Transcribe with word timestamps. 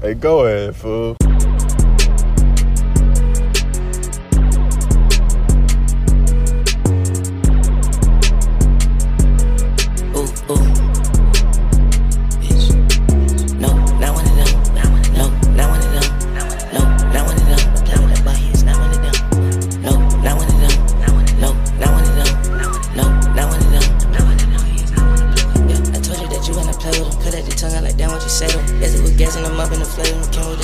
Hey, 0.00 0.14
go 0.14 0.46
ahead, 0.46 0.76
fool. 0.76 1.16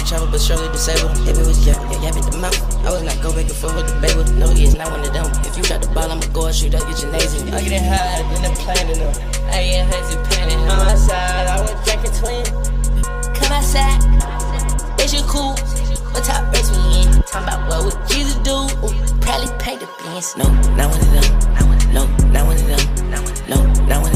The 0.04 0.10
trouble, 0.10 0.28
but 0.30 0.40
surely 0.40 0.68
disabled. 0.68 1.16
If 1.28 1.38
it 1.38 1.46
was 1.46 1.66
yeah, 1.66 1.80
yeah, 1.90 2.12
yeah, 2.12 2.12
the 2.12 2.38
mouth. 2.38 2.56
I 2.84 2.92
was 2.92 3.02
not 3.02 3.16
go 3.22 3.32
back 3.32 3.48
and 3.48 3.56
forth 3.56 3.76
with 3.76 3.88
the 3.88 3.96
baby. 4.00 4.20
No, 4.38 4.48
he 4.52 4.64
is 4.64 4.76
not 4.76 4.90
one 4.90 5.00
of 5.00 5.12
them. 5.12 5.26
If 5.44 5.56
you 5.56 5.64
got 5.64 5.80
the 5.80 5.88
ball, 5.88 6.10
I'ma 6.10 6.26
go 6.32 6.46
and 6.46 6.54
shoot 6.54 6.74
up 6.74 6.84
your 6.84 6.96
gymnasium. 6.96 7.48
I 7.54 7.62
get 7.64 7.82
high, 7.82 8.20
I'm 8.20 8.54
planning 8.54 8.98
them. 9.00 9.12
I 9.48 9.80
ain't 9.80 9.88
hesitating. 9.88 10.60
On 10.68 10.78
my 10.78 10.94
side, 10.94 11.48
I 11.48 11.60
was 11.60 11.72
drinking 11.84 12.12
twin. 12.20 12.44
Come 13.34 13.52
outside, 13.52 14.00
is 15.00 15.14
you 15.14 15.24
cool? 15.24 15.56
What 16.12 16.24
top 16.24 16.52
race 16.52 16.70
we 16.70 17.02
in? 17.02 17.22
Talking 17.24 17.48
about 17.48 17.68
what 17.68 17.84
would 17.88 17.98
Jesus 18.08 18.36
do? 18.44 18.68
Probably 19.24 19.48
pay 19.58 19.76
the 19.76 19.88
bills. 20.04 20.36
No, 20.36 20.44
not 20.76 20.92
one 20.92 21.00
of 21.00 21.10
them. 21.10 21.26
No, 21.92 22.06
not 22.28 22.46
one 22.46 22.56
of 22.56 22.66
them. 22.68 22.84
No, 23.10 23.56
not 23.88 24.02
one 24.02 24.10
of 24.10 24.12
them. 24.12 24.13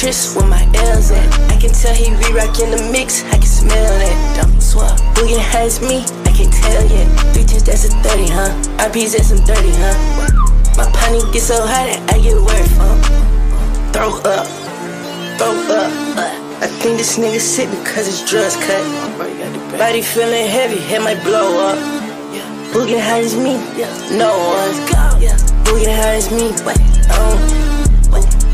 Tris 0.00 0.34
where 0.34 0.48
my 0.48 0.64
L's 0.96 1.10
at. 1.10 1.28
I 1.52 1.60
can 1.60 1.72
tell 1.76 1.92
he 1.92 2.08
re-rockin' 2.08 2.72
the 2.72 2.88
mix, 2.90 3.22
I 3.24 3.36
can 3.36 3.42
smell 3.42 3.92
it. 4.00 4.16
Dumb 4.34 4.58
swap, 4.58 4.96
Boogie 5.12 5.36
has 5.36 5.82
me, 5.82 6.00
I 6.24 6.32
can't 6.32 6.48
tell 6.48 6.84
yet. 6.88 7.04
Three 7.36 7.44
times 7.44 7.64
that's 7.64 7.84
a 7.84 7.92
30, 8.00 8.32
huh? 8.32 8.48
IP's 8.88 9.14
at 9.14 9.28
some 9.28 9.44
30, 9.44 9.68
huh? 9.76 9.92
My 10.80 10.88
pony 10.96 11.20
get 11.32 11.42
so 11.44 11.60
hot 11.60 11.84
that 11.84 12.00
I 12.08 12.16
get 12.16 12.32
word 12.32 12.68
from. 12.72 12.96
Throw 13.92 14.16
up, 14.24 14.48
throw 15.36 15.52
up. 15.68 15.92
Uh. 16.16 16.64
I 16.64 16.66
think 16.80 16.96
this 16.96 17.18
nigga 17.18 17.38
sick 17.38 17.68
because 17.68 18.06
his 18.08 18.24
drugs 18.24 18.56
cut. 18.56 18.80
Body 19.76 20.00
feeling 20.00 20.48
heavy, 20.48 20.80
head 20.80 21.04
might 21.04 21.22
blow 21.24 21.60
up. 21.60 21.78
Boogie 22.72 22.96
high 22.96 23.20
as 23.20 23.36
me, 23.36 23.60
no 24.16 24.32
one. 24.32 24.72
Boogie 25.68 25.92
high 25.92 26.16
as 26.16 26.30
me, 26.32 26.48
I 26.64 27.20
don't. 27.20 27.60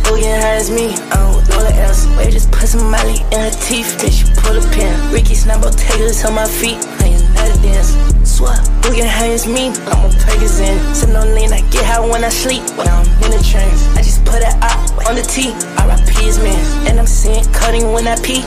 Boogie 0.03 0.41
high 0.43 0.59
as 0.59 0.71
me, 0.71 0.95
I 1.13 1.36
the 1.63 1.75
else. 1.81 2.07
Wait, 2.17 2.33
just 2.33 2.51
put 2.51 2.69
some 2.69 2.91
Molly 2.91 3.21
in 3.33 3.41
her 3.41 3.55
teeth, 3.65 3.99
then 4.01 4.11
she 4.11 4.25
pull 4.41 4.57
a 4.57 4.63
pin. 4.73 4.93
Ricky 5.13 5.35
Snapple 5.35 5.75
Taylor's 5.75 6.25
on 6.25 6.35
my 6.35 6.47
feet, 6.47 6.79
I 7.01 7.17
ain't 7.17 7.23
a 7.23 7.63
dance. 7.63 7.97
Swap, 8.25 8.59
Boogie 8.83 9.07
high 9.07 9.31
as 9.31 9.47
me, 9.47 9.69
I'm 9.89 10.05
on 10.05 10.11
Percocet. 10.23 10.77
Sitting 10.95 11.17
on 11.17 11.35
lean, 11.35 11.53
I 11.53 11.61
get 11.71 11.85
high 11.85 12.01
when 12.01 12.25
I 12.25 12.29
sleep. 12.29 12.63
When 12.77 12.89
I'm 12.89 13.07
in 13.25 13.31
the 13.31 13.43
trains, 13.43 13.81
I 13.97 14.03
just 14.03 14.25
put 14.25 14.43
it 14.43 14.55
out 14.61 14.79
on 15.09 15.15
the 15.15 15.23
T. 15.23 15.55
RIP 15.81 16.27
is 16.27 16.39
man, 16.39 16.89
and 16.89 16.99
I'm 16.99 17.07
seeing 17.07 17.45
cutting 17.53 17.93
when 17.93 18.07
I 18.07 18.17
pee. 18.21 18.43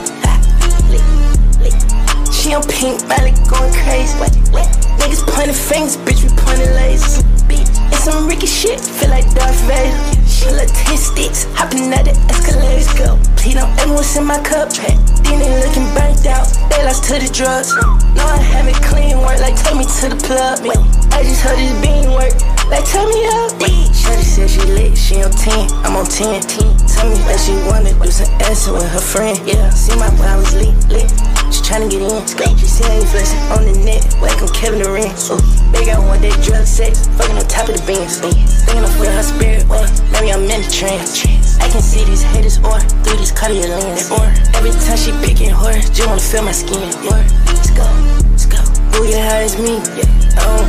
She 2.31 2.53
on 2.53 2.64
pink, 2.64 3.03
Molly 3.08 3.31
going 3.52 3.74
crazy. 3.84 4.16
What, 4.20 4.31
what? 4.56 4.68
Niggas 5.00 5.28
pointing 5.28 5.56
fingers, 5.56 5.97
bitch, 5.97 6.24
we 6.24 6.30
pointing. 6.36 6.72
Bitch, 7.47 7.91
it's 7.91 8.03
some 8.03 8.28
Ricky 8.28 8.47
shit, 8.47 8.80
feel 8.80 9.09
like 9.09 9.26
Darth 9.34 9.59
Vader. 9.68 10.19
She 10.40 10.48
look 10.56 10.72
10 10.72 10.96
sticks, 10.96 11.44
hopping 11.52 11.92
at 11.92 12.08
the 12.08 12.16
escalators, 12.32 12.88
go. 12.96 13.20
Please 13.36 13.60
don't 13.60 13.68
ever 13.84 13.92
what's 13.92 14.16
in 14.16 14.24
my 14.24 14.40
cup. 14.40 14.72
They 14.72 14.96
looking 15.36 15.84
burnt 15.92 16.24
out, 16.32 16.48
they 16.72 16.80
lost 16.88 17.04
to 17.12 17.20
the 17.20 17.28
drugs. 17.28 17.76
No, 18.16 18.24
I 18.24 18.40
haven't 18.40 18.80
clean 18.88 19.20
work, 19.20 19.44
like 19.44 19.60
take 19.60 19.76
me 19.76 19.84
to 19.84 20.08
the 20.08 20.16
plug. 20.16 20.64
Wait, 20.64 20.80
I 21.12 21.28
just 21.28 21.44
heard 21.44 21.60
this 21.60 21.76
bean 21.84 22.16
work, 22.16 22.32
like 22.72 22.88
turn 22.88 23.12
me 23.12 23.28
up. 23.36 23.52
Shorty 23.92 24.24
said 24.24 24.50
she 24.50 24.64
lit, 24.64 24.98
she 24.98 25.20
on 25.20 25.32
10, 25.32 25.76
I'm 25.84 26.00
on 26.00 26.06
10. 26.08 26.40
10. 26.40 26.88
Tell 26.88 27.10
me 27.12 27.20
that 27.28 27.40
she 27.44 27.52
wanna 27.68 27.92
do 27.92 28.08
some 28.08 28.32
ass 28.40 28.64
with 28.72 28.88
her 28.96 29.04
friend. 29.04 29.36
Yeah, 29.44 29.70
see 29.72 29.92
my 30.00 30.08
was 30.40 30.56
lit, 30.56 30.72
lit. 30.88 31.39
She 31.50 31.66
tryna 31.66 31.90
get 31.90 32.06
in. 32.06 32.22
She 32.58 32.66
see 32.66 32.85
I 32.85 33.02
ain't 33.02 33.09
flexing 33.09 33.41
on 33.50 33.66
the 33.66 33.73
net. 33.82 34.06
Welcome 34.22 34.53
Kevin 34.53 34.85
Durant. 34.85 35.18
Ooh, 35.34 35.41
big, 35.73 35.90
got 35.90 36.06
one 36.06 36.22
day 36.22 36.29
drug 36.46 36.66
sex. 36.66 37.08
Fucking 37.18 37.38
on 37.38 37.46
top 37.50 37.70
of 37.70 37.73
the 37.73 37.84
beams. 37.90 38.22
Ooh, 38.22 38.29
thinking 38.70 38.85
of 38.85 38.94
where 39.00 39.09
her 39.09 39.23
spirit 39.26 39.66
went. 39.66 39.90
Maybe 40.14 40.29
I'm 40.29 40.46
in 40.46 40.62
the 40.62 40.70
trance. 40.70 41.26
I 41.58 41.68
can 41.70 41.82
see 41.82 42.06
these 42.06 42.22
haters 42.22 42.62
or 42.62 42.78
through 43.02 43.18
these 43.18 43.34
Cartier 43.34 43.66
lens. 43.66 44.14
Or 44.14 44.29
every 44.53 44.70
time 44.85 44.97
she 44.97 45.09
picking 45.26 45.50
her, 45.50 45.73
just 45.90 46.06
wanna 46.06 46.22
feel 46.22 46.46
my 46.46 46.53
skin. 46.53 46.85
Or 47.09 47.18
let's 47.50 47.73
go, 47.73 47.88
let's 48.29 48.46
go. 48.46 48.62
Who 48.94 49.09
get 49.09 49.26
high 49.26 49.50
as 49.50 49.58
me? 49.58 49.82
Yeah, 49.97 50.46
oh. 50.46 50.62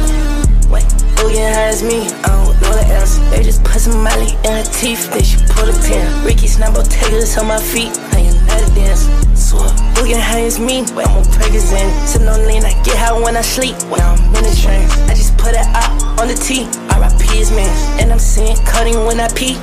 Wait, 0.73 0.89
who 1.21 1.29
get 1.29 1.53
high 1.53 1.69
as 1.77 1.85
me? 1.85 2.09
I 2.25 2.41
don't 2.41 2.57
know 2.57 2.73
the 2.73 2.87
else. 2.97 3.21
They 3.29 3.43
just 3.43 3.63
put 3.65 3.85
some 3.85 4.01
Molly 4.01 4.33
in 4.49 4.53
her 4.57 4.69
teeth. 4.81 5.13
Then 5.13 5.25
she 5.29 5.37
pull 5.53 5.69
a 5.69 5.77
pin. 5.85 6.09
Ricky 6.25 6.49
Snapple 6.49 6.89
Taylor's 6.89 7.37
on 7.37 7.49
my 7.49 7.61
feet. 7.61 7.93
I 8.17 8.33
ain't 8.33 8.41
not 8.49 8.65
a 8.65 8.75
dance. 8.75 9.05
Swap. 9.37 9.90
Who 10.01 10.07
high 10.17 10.41
as 10.41 10.59
me? 10.59 10.79
I'm 10.97 11.13
on 11.13 11.25
Percocet. 11.25 12.09
Sitting 12.09 12.27
on 12.27 12.47
lean, 12.47 12.65
I 12.65 12.73
get 12.85 12.97
high 12.97 13.13
when 13.13 13.37
I 13.37 13.43
sleep. 13.43 13.77
When 13.91 14.01
I'm 14.01 14.17
in 14.35 14.45
the 14.45 14.57
train, 14.57 14.89
I 15.11 15.15
just 15.15 15.37
put 15.37 15.53
it 15.53 15.67
out 15.77 15.93
on 16.19 16.27
the 16.27 16.35
T. 16.35 16.65
RIP 16.97 17.37
is 17.37 17.51
man. 17.51 18.01
And 18.01 18.11
I'm 18.11 18.19
seeing 18.19 18.57
cutting 18.65 18.97
when 19.05 19.21
I 19.21 19.29
pee. 19.29 19.59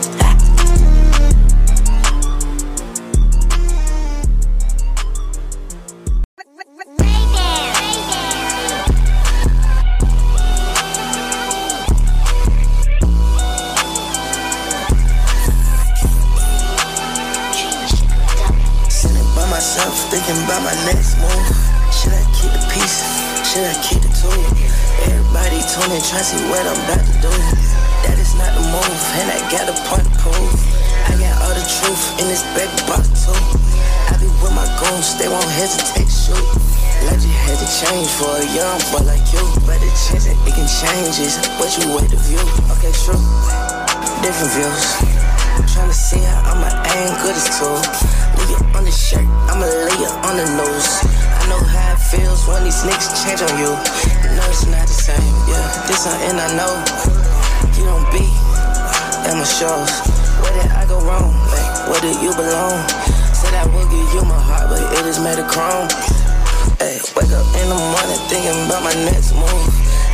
About 20.47 20.63
my 20.63 20.77
next 20.87 21.19
move. 21.19 21.47
Should 21.91 22.15
I 22.15 22.23
keep 22.31 22.47
the 22.55 22.63
peace? 22.71 23.03
Should 23.43 23.67
I 23.67 23.75
keep 23.83 23.99
the 23.99 24.07
tool? 24.15 24.39
Everybody 25.03 25.59
tuning, 25.67 25.99
try 25.99 26.23
to 26.23 26.27
see 26.31 26.39
what 26.47 26.63
I'm 26.63 26.79
about 26.87 27.03
to 27.03 27.15
do. 27.19 27.33
That 28.07 28.15
is 28.15 28.31
not 28.39 28.55
the 28.55 28.63
move, 28.71 29.03
and 29.19 29.27
I 29.27 29.43
got 29.51 29.67
a 29.67 29.75
point 29.91 30.07
to 30.07 30.13
prove. 30.23 30.55
I 31.11 31.19
got 31.19 31.35
all 31.43 31.51
the 31.51 31.67
truth 31.67 32.23
in 32.23 32.31
this 32.31 32.47
back 32.55 32.71
box 32.87 33.11
too. 33.27 33.35
I 34.07 34.15
be 34.23 34.31
with 34.39 34.55
my 34.55 34.63
goons, 34.79 35.19
they 35.19 35.27
won't 35.27 35.51
hesitate 35.51 36.07
to 36.07 36.15
shoot. 36.15 36.47
Life 37.11 37.19
just 37.19 37.35
had 37.43 37.59
to 37.59 37.67
change 37.67 38.07
for 38.15 38.31
a 38.39 38.47
young 38.55 38.79
boy 38.95 39.03
like 39.03 39.27
you. 39.35 39.43
But 39.67 39.83
the 39.83 39.91
chance 39.99 40.31
that 40.31 40.37
it 40.47 40.53
can 40.55 40.69
change 40.71 41.19
is 41.19 41.35
what 41.59 41.75
you 41.75 41.91
wait 41.91 42.07
to 42.15 42.19
view. 42.23 42.39
Okay, 42.79 42.95
true. 42.95 43.19
Different 44.23 44.55
views. 44.55 44.87
Trying 45.75 45.91
to 45.91 45.97
see 45.97 46.23
how 46.23 46.55
I'ma 46.55 46.71
aim 46.95 47.11
good 47.19 47.35
as 47.35 47.51
tool. 47.59 47.83
I'ma 49.57 49.73
lay 49.73 49.97
you 49.97 50.11
on 50.21 50.37
the 50.37 50.45
nose. 50.53 51.01
I 51.01 51.49
know 51.49 51.57
how 51.57 51.97
it 51.97 52.01
feels 52.13 52.45
when 52.45 52.61
these 52.61 52.85
niggas 52.85 53.09
change 53.25 53.41
on 53.41 53.49
you. 53.57 53.73
No, 54.37 54.45
it's 54.53 54.69
not 54.69 54.85
the 54.85 54.93
same, 54.93 55.33
yeah. 55.49 55.65
This 55.89 56.05
something 56.05 56.37
I 56.37 56.45
know. 56.53 56.69
You 57.73 57.89
don't 57.89 58.05
be 58.13 58.21
at 59.25 59.33
my 59.33 59.41
shows. 59.41 59.89
Where 60.45 60.53
did 60.61 60.69
I 60.77 60.85
go 60.85 61.01
wrong? 61.01 61.33
Like, 61.49 61.89
where 61.89 61.97
do 62.05 62.13
you 62.21 62.37
belong? 62.37 62.85
Said 63.33 63.57
I 63.57 63.65
would 63.73 63.89
give 63.89 64.05
you 64.13 64.21
my 64.29 64.37
heart, 64.37 64.69
but 64.69 64.77
it 64.93 65.09
is 65.09 65.17
made 65.17 65.41
of 65.41 65.49
chrome. 65.49 65.89
Hey, 66.77 67.01
wake 67.17 67.33
up 67.33 67.49
in 67.57 67.65
the 67.65 67.79
morning 67.97 68.21
thinking 68.29 68.61
about 68.69 68.85
my 68.85 68.93
next 69.09 69.33
move. 69.33 69.65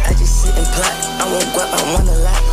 I 0.08 0.16
just 0.16 0.40
sit 0.40 0.56
and 0.56 0.68
plot. 0.72 0.96
I 1.20 1.28
won't 1.28 1.52
go, 1.52 1.68
I 1.68 1.84
want 1.92 2.08
a 2.08 2.16
lot. 2.24 2.44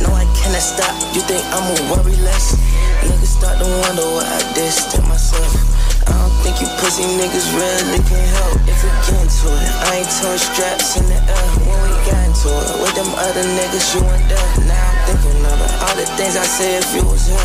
No, 0.00 0.08
I 0.16 0.24
cannot 0.40 0.64
stop. 0.64 0.96
You 1.12 1.20
think 1.20 1.44
I'ma 1.52 1.76
worry 1.92 2.16
less? 2.24 2.56
Niggas 3.04 3.28
start 3.28 3.60
to 3.60 3.68
wonder 3.84 4.08
why 4.08 4.24
I 4.24 4.40
distant 4.56 5.04
myself. 5.04 5.69
I 6.10 6.18
don't 6.18 6.36
think 6.42 6.58
you 6.58 6.68
pussy 6.82 7.06
niggas 7.06 7.54
really 7.54 8.02
can 8.02 8.20
help 8.34 8.58
if 8.66 8.82
we 8.82 8.90
get 9.06 9.22
into 9.22 9.48
it. 9.54 9.70
I 9.86 10.02
ain't 10.02 10.10
throwing 10.10 10.42
straps 10.42 10.98
in 10.98 11.06
the 11.06 11.18
air 11.22 11.48
when 11.62 11.78
we 11.86 11.94
got 12.04 12.20
into 12.26 12.50
it. 12.50 12.74
With 12.82 12.94
them 12.98 13.10
other 13.14 13.46
niggas, 13.46 13.94
you 13.94 14.02
went 14.02 14.26
there. 14.26 14.50
Now 14.66 14.74
I'm 14.74 14.98
thinking 15.06 15.38
it. 15.38 15.72
All 15.86 15.94
the 15.94 16.06
things 16.18 16.34
I 16.34 16.44
said 16.44 16.82
if 16.82 16.90
you 16.92 17.06
was 17.06 17.30
here. 17.30 17.38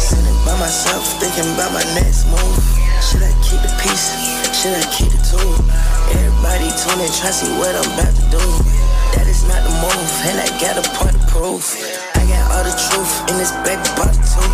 Sitting 0.00 0.38
by 0.48 0.56
myself, 0.56 1.04
thinking 1.20 1.46
about 1.52 1.76
my 1.76 1.84
next 1.92 2.24
move. 2.32 2.56
Should 3.04 3.22
I 3.22 3.32
keep 3.44 3.60
the 3.60 3.72
peace? 3.78 4.16
Should 4.56 4.74
I 4.74 4.84
keep 4.90 5.12
the 5.12 5.20
tool? 5.22 5.54
Everybody 6.16 6.72
tuning, 6.80 7.12
try 7.12 7.30
to 7.30 7.36
see 7.36 7.52
what 7.60 7.76
I'm 7.76 7.88
about 7.92 8.10
to 8.10 8.24
do. 8.32 8.44
That 9.14 9.26
is 9.28 9.44
not 9.46 9.60
the 9.62 9.72
move, 9.84 10.10
and 10.28 10.40
I 10.40 10.48
got 10.58 10.80
a 10.80 10.84
point 10.96 11.14
of 11.14 11.24
proof. 11.28 11.78
I 12.16 12.24
got 12.26 12.44
all 12.56 12.64
the 12.64 12.74
truth 12.74 13.12
in 13.30 13.38
this 13.38 13.52
back 13.62 13.80
box 13.94 14.16
too. 14.34 14.48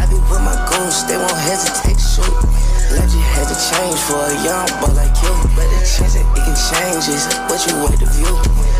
I 0.00 0.06
be 0.10 0.18
with 0.26 0.42
my 0.42 0.56
goons, 0.72 1.04
they 1.06 1.16
won't 1.16 1.38
hesitate 1.38 1.96
to 1.96 2.08
shoot. 2.18 2.57
Just 2.88 3.16
had 3.16 3.46
to 3.48 3.56
change 3.68 4.00
for 4.00 4.16
a 4.16 4.34
young 4.44 4.66
boy 4.80 4.92
like 4.96 5.12
you. 5.22 5.32
But 5.54 5.68
the 5.68 5.80
chance 5.84 6.14
that 6.14 6.24
it 6.24 6.40
can 6.40 6.56
change 6.56 7.08
is 7.12 7.28
what 7.48 7.60
you 7.68 7.76
wait 7.84 8.00
to 8.00 8.06
view. 8.16 8.77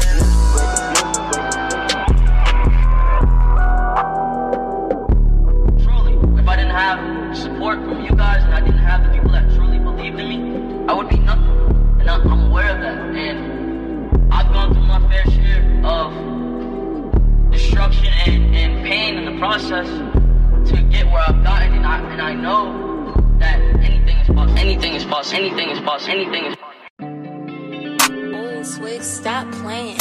Anything 26.06 26.44
is 26.46 26.56
possible. 26.56 26.74
Anything 27.00 27.82
is 27.82 27.96
possible. 27.96 28.36
Ooh, 28.36 28.64
Swig, 28.64 29.02
stop 29.02 29.50
playing. 29.52 29.98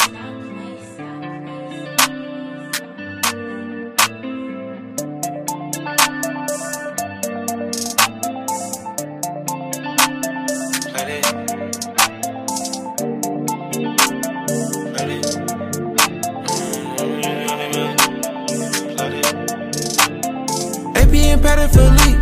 AP 20.96 21.14
and 21.14 21.42
pattern 21.42 21.70
for 21.70 21.90
leak, 22.00 22.20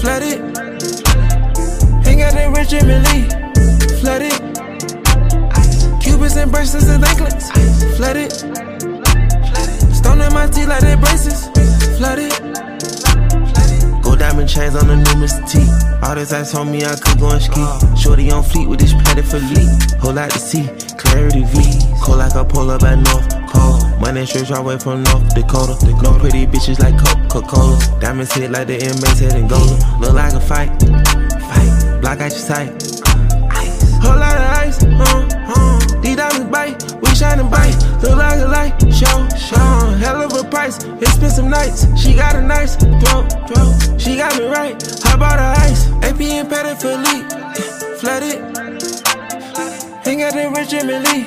flooded. 0.00 0.53
In 2.54 2.60
Richard 2.60 2.86
Mille, 2.86 3.28
flooded. 4.00 4.32
Cubans 6.00 6.36
and 6.36 6.52
bracelets 6.52 6.88
and 6.88 7.04
anklets, 7.04 7.50
flooded. 7.96 8.30
Stone 9.92 10.20
in 10.20 10.32
my 10.32 10.46
teeth 10.46 10.68
like 10.68 10.80
they 10.80 10.94
braces, 10.94 11.48
flooded. 11.98 12.30
Gold 14.02 14.18
diamond 14.20 14.48
chains 14.48 14.76
on 14.76 14.86
the 14.86 14.96
new 14.96 15.24
Mr. 15.24 15.42
T. 15.50 15.66
All 16.06 16.14
this 16.14 16.32
ice 16.32 16.54
on 16.54 16.70
me, 16.70 16.84
I 16.84 16.94
could 16.96 17.18
go 17.18 17.30
and 17.30 17.42
ski. 17.42 17.64
Shorty 18.00 18.30
on 18.30 18.44
fleet 18.44 18.68
with 18.68 18.78
this 18.78 18.92
padded 18.92 19.24
for 19.24 19.38
leak. 19.38 19.68
Whole 20.00 20.12
lot 20.12 20.30
to 20.30 20.38
see, 20.38 20.68
clarity 20.96 21.42
V. 21.44 21.80
Cold 22.02 22.18
like 22.18 22.34
a 22.34 22.44
polar 22.44 22.78
by 22.78 22.94
North 22.94 23.30
Pole. 23.48 23.80
Money 23.98 24.26
straight 24.26 24.52
all 24.52 24.64
way 24.64 24.78
from 24.78 25.02
North 25.02 25.34
Dakota. 25.34 25.74
No 26.02 26.18
pretty 26.18 26.46
bitches 26.46 26.78
like 26.78 26.96
Coca-Cola. 27.30 27.98
Diamonds 28.00 28.32
hit 28.32 28.50
like 28.50 28.68
the 28.68 28.74
inmates 28.74 29.18
head 29.18 29.34
and 29.34 29.48
gold. 29.48 29.70
Look 29.98 30.12
like 30.12 30.34
a 30.34 30.40
fight. 30.40 30.70
Fight. 32.14 32.18
Block 32.18 32.20
out 32.20 32.32
your 32.32 32.40
sight. 32.40 34.02
Whole 34.02 34.16
lot 34.16 34.36
of 34.36 34.46
ice, 34.62 34.82
uh, 34.84 35.28
uh. 35.48 36.00
These 36.00 36.16
diamonds 36.16 36.50
bite, 36.50 37.00
we 37.02 37.14
shining 37.14 37.48
bright. 37.48 37.74
Look 38.02 38.16
like 38.16 38.40
a 38.40 38.46
light, 38.46 38.80
show, 38.94 39.28
show. 39.36 39.96
Hell 39.98 40.22
of 40.22 40.32
a 40.32 40.48
price, 40.48 40.78
it's 40.84 41.16
been 41.16 41.30
some 41.30 41.50
nights. 41.50 41.86
She 42.00 42.14
got 42.14 42.36
a 42.36 42.42
nice 42.42 42.76
throat, 42.76 43.32
throat. 43.48 44.00
She 44.00 44.16
got 44.16 44.38
me 44.38 44.46
right, 44.46 44.76
I 45.06 45.16
bought 45.16 45.40
her 45.40 45.54
ice. 45.58 45.88
AP 46.02 46.20
and 46.20 46.48
for 46.80 46.96
leak, 46.96 47.26
flooded. 47.98 48.38
Hang 50.04 50.22
out 50.22 50.36
in 50.36 50.52
Richard 50.52 50.84
Mille, 50.86 51.24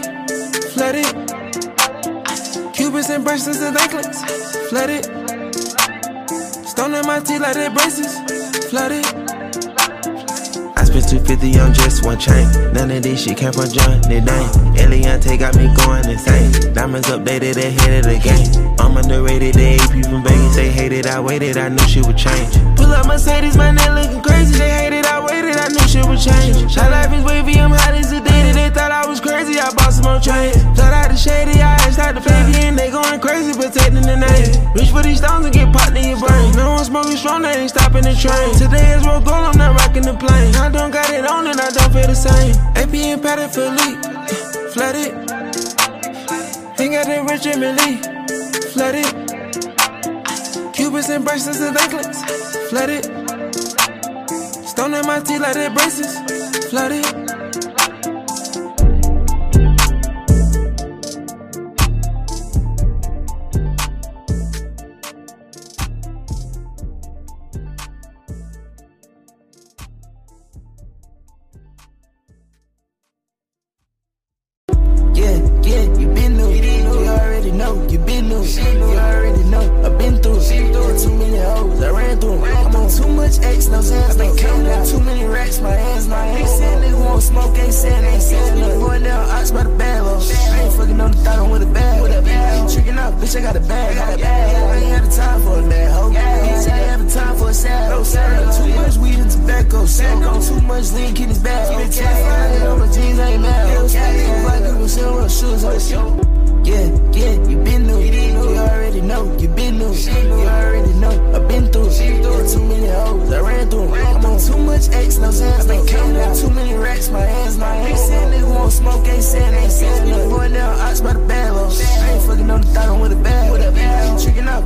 flooded. 0.71 1.05
Cubans 2.73 3.09
and 3.09 3.23
bracelets 3.23 3.61
and 3.61 3.75
anklets, 3.75 4.21
flooded. 4.69 5.05
Stone 6.65 6.93
in 6.93 7.05
my 7.05 7.19
teeth 7.19 7.41
like 7.41 7.55
they 7.55 7.69
braces, 7.69 8.69
flooded. 8.69 9.26
Spent 10.87 11.03
250 11.03 11.59
on 11.59 11.73
just 11.73 12.05
one 12.05 12.17
chain. 12.17 12.47
None 12.71 12.89
of 12.91 13.03
this 13.03 13.21
shit 13.23 13.35
came 13.35 13.51
from 13.51 13.67
John 13.67 13.99
Dane. 14.07 14.23
Eliantte 14.79 15.37
got 15.37 15.53
me 15.59 15.67
going 15.75 16.07
insane. 16.07 16.73
Diamonds 16.73 17.09
updated 17.09 17.57
ahead 17.59 17.99
of 17.99 18.07
the 18.07 18.15
game. 18.23 18.47
I'm 18.79 18.95
underrated, 18.95 19.55
the 19.55 19.75
AP 19.75 20.07
from 20.07 20.23
Vegas. 20.23 20.55
They 20.55 20.71
hated, 20.71 21.05
I 21.05 21.19
waited, 21.19 21.57
I 21.57 21.67
knew 21.67 21.83
she 21.91 21.99
would 21.99 22.15
change. 22.15 22.55
Pull 22.79 22.87
up 22.95 23.05
Mercedes, 23.05 23.57
my 23.57 23.71
neck 23.71 23.91
looking 23.99 24.23
crazy. 24.23 24.57
They 24.57 24.69
hated, 24.69 25.05
I 25.05 25.19
waited, 25.19 25.57
I 25.59 25.67
knew 25.67 25.83
she 25.91 25.99
would 26.07 26.23
change. 26.23 26.55
My 26.77 26.87
life 26.87 27.11
is 27.11 27.23
wavy, 27.25 27.59
I'm 27.59 27.71
hot 27.71 27.93
as 27.93 28.13
a 28.13 28.21
dated. 28.23 28.55
They 28.55 28.69
thought 28.69 28.93
I 28.93 29.05
was 29.05 29.19
crazy, 29.19 29.59
I 29.59 29.73
bought 29.75 29.91
some 29.91 30.07
more 30.07 30.21
chains. 30.23 30.55
Flat 30.71 30.95
out 30.95 31.11
the 31.11 31.17
shady, 31.17 31.59
I 31.59 31.75
asked 31.83 31.99
out 31.99 32.15
the 32.15 32.21
baby, 32.21 32.63
and 32.63 32.79
they 32.79 32.91
going 32.91 33.19
crazy, 33.19 33.51
protecting 34.07 34.19
the 34.19 34.27
name. 34.27 34.73
Reach 34.73 34.89
for 34.89 35.01
these 35.03 35.21
and 35.21 35.53
get 35.53 35.73
popped 35.73 35.95
in 35.95 36.09
your 36.09 36.19
brain. 36.19 36.55
No 36.55 36.71
one 36.71 36.85
smoking 36.85 37.17
strong, 37.17 37.41
they 37.41 37.55
ain't 37.55 37.69
stopping 37.69 38.03
the 38.03 38.15
train. 38.15 38.53
Today 38.57 38.95
is 38.95 39.05
roll 39.05 39.19
gold, 39.21 39.33
I'm 39.33 39.57
not 39.57 39.75
rocking 39.79 40.03
the 40.03 40.13
plane. 40.13 40.55
I 40.55 40.69
don't 40.69 40.91
got 40.91 41.09
it 41.09 41.25
on 41.25 41.47
and 41.47 41.59
I 41.59 41.69
don't 41.69 41.91
feel 41.91 42.07
the 42.07 42.15
same. 42.15 42.55
AP 42.75 42.93
and 42.93 43.21
Patek 43.21 43.53
Philippe, 43.53 44.01
flooded. 44.73 45.11
Hang 46.77 46.95
out 46.95 47.07
in 47.07 47.25
Richard 47.25 47.57
Mille, 47.59 47.97
flooded. 48.73 49.07
Cubans 50.73 51.09
and 51.09 51.25
bracelets 51.25 51.59
and 51.59 51.77
anklets, 51.77 52.23
flooded. 52.69 53.05
Stone 54.67 54.93
in 54.93 55.05
my 55.05 55.19
teeth 55.19 55.41
like 55.41 55.53
they 55.55 55.69
braces, 55.69 56.17
flooded. 56.69 57.26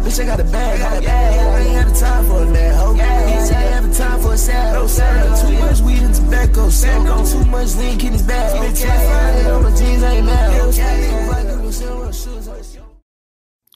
Bitch, 0.02 0.22
I 0.22 0.26
got 0.26 0.40
a 0.40 0.44
bag. 0.44 0.80
Got 0.80 0.98
a 0.98 1.02
bag. 1.02 1.40
I 1.40 1.60
ain't 1.62 1.76
had 1.78 1.88
the 1.88 2.00
time 2.00 2.26
for 2.26 2.46
hoe. 2.46 2.96
I 2.96 3.02
ain't 3.02 3.50
have 3.52 3.88
the 3.90 3.94
time 3.96 4.22
for 4.22 4.34
a 4.34 4.38
sad 4.38 4.76
hoe. 4.76 4.88
Too 5.48 5.58
much 5.60 5.80
weed 5.82 6.04
and 6.04 6.16
tobacco. 6.16 6.70
Too 6.70 7.46
much 7.46 7.76
lean, 7.76 7.98
kidneys. 8.00 8.24
Bitch, 8.24 8.86
I 8.86 9.52
on 9.52 9.64
my 9.64 9.76
jeans, 9.76 10.04
I 10.04 10.12
ain't 10.14 10.26
mad. 10.26 10.52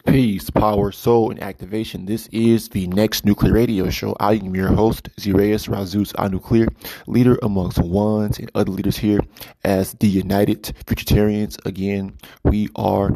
Peace, 0.06 0.50
power, 0.52 0.92
soul, 0.92 1.32
and 1.32 1.42
activation. 1.42 2.06
This 2.06 2.28
is 2.28 2.70
the 2.70 2.88
next 2.88 3.26
nuclear 3.26 3.54
radio 3.54 3.90
show. 3.90 4.16
I 4.20 4.36
am 4.36 4.56
your 4.56 4.70
host, 4.72 5.10
Zireus 5.20 5.68
Razus 5.68 6.14
Anuclear, 6.14 6.68
leader 7.08 7.40
amongst 7.42 7.80
ones 7.80 8.38
and 8.38 8.52
other 8.54 8.72
leaders 8.72 8.98
here 8.98 9.20
as 9.64 9.94
the 10.00 10.08
United 10.08 10.72
Futuritarians. 10.86 11.58
Again, 11.66 12.16
we 12.44 12.70
are 12.76 13.16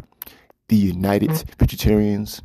the 0.68 0.76
United 0.76 1.30
Futuritarians. 1.30 2.42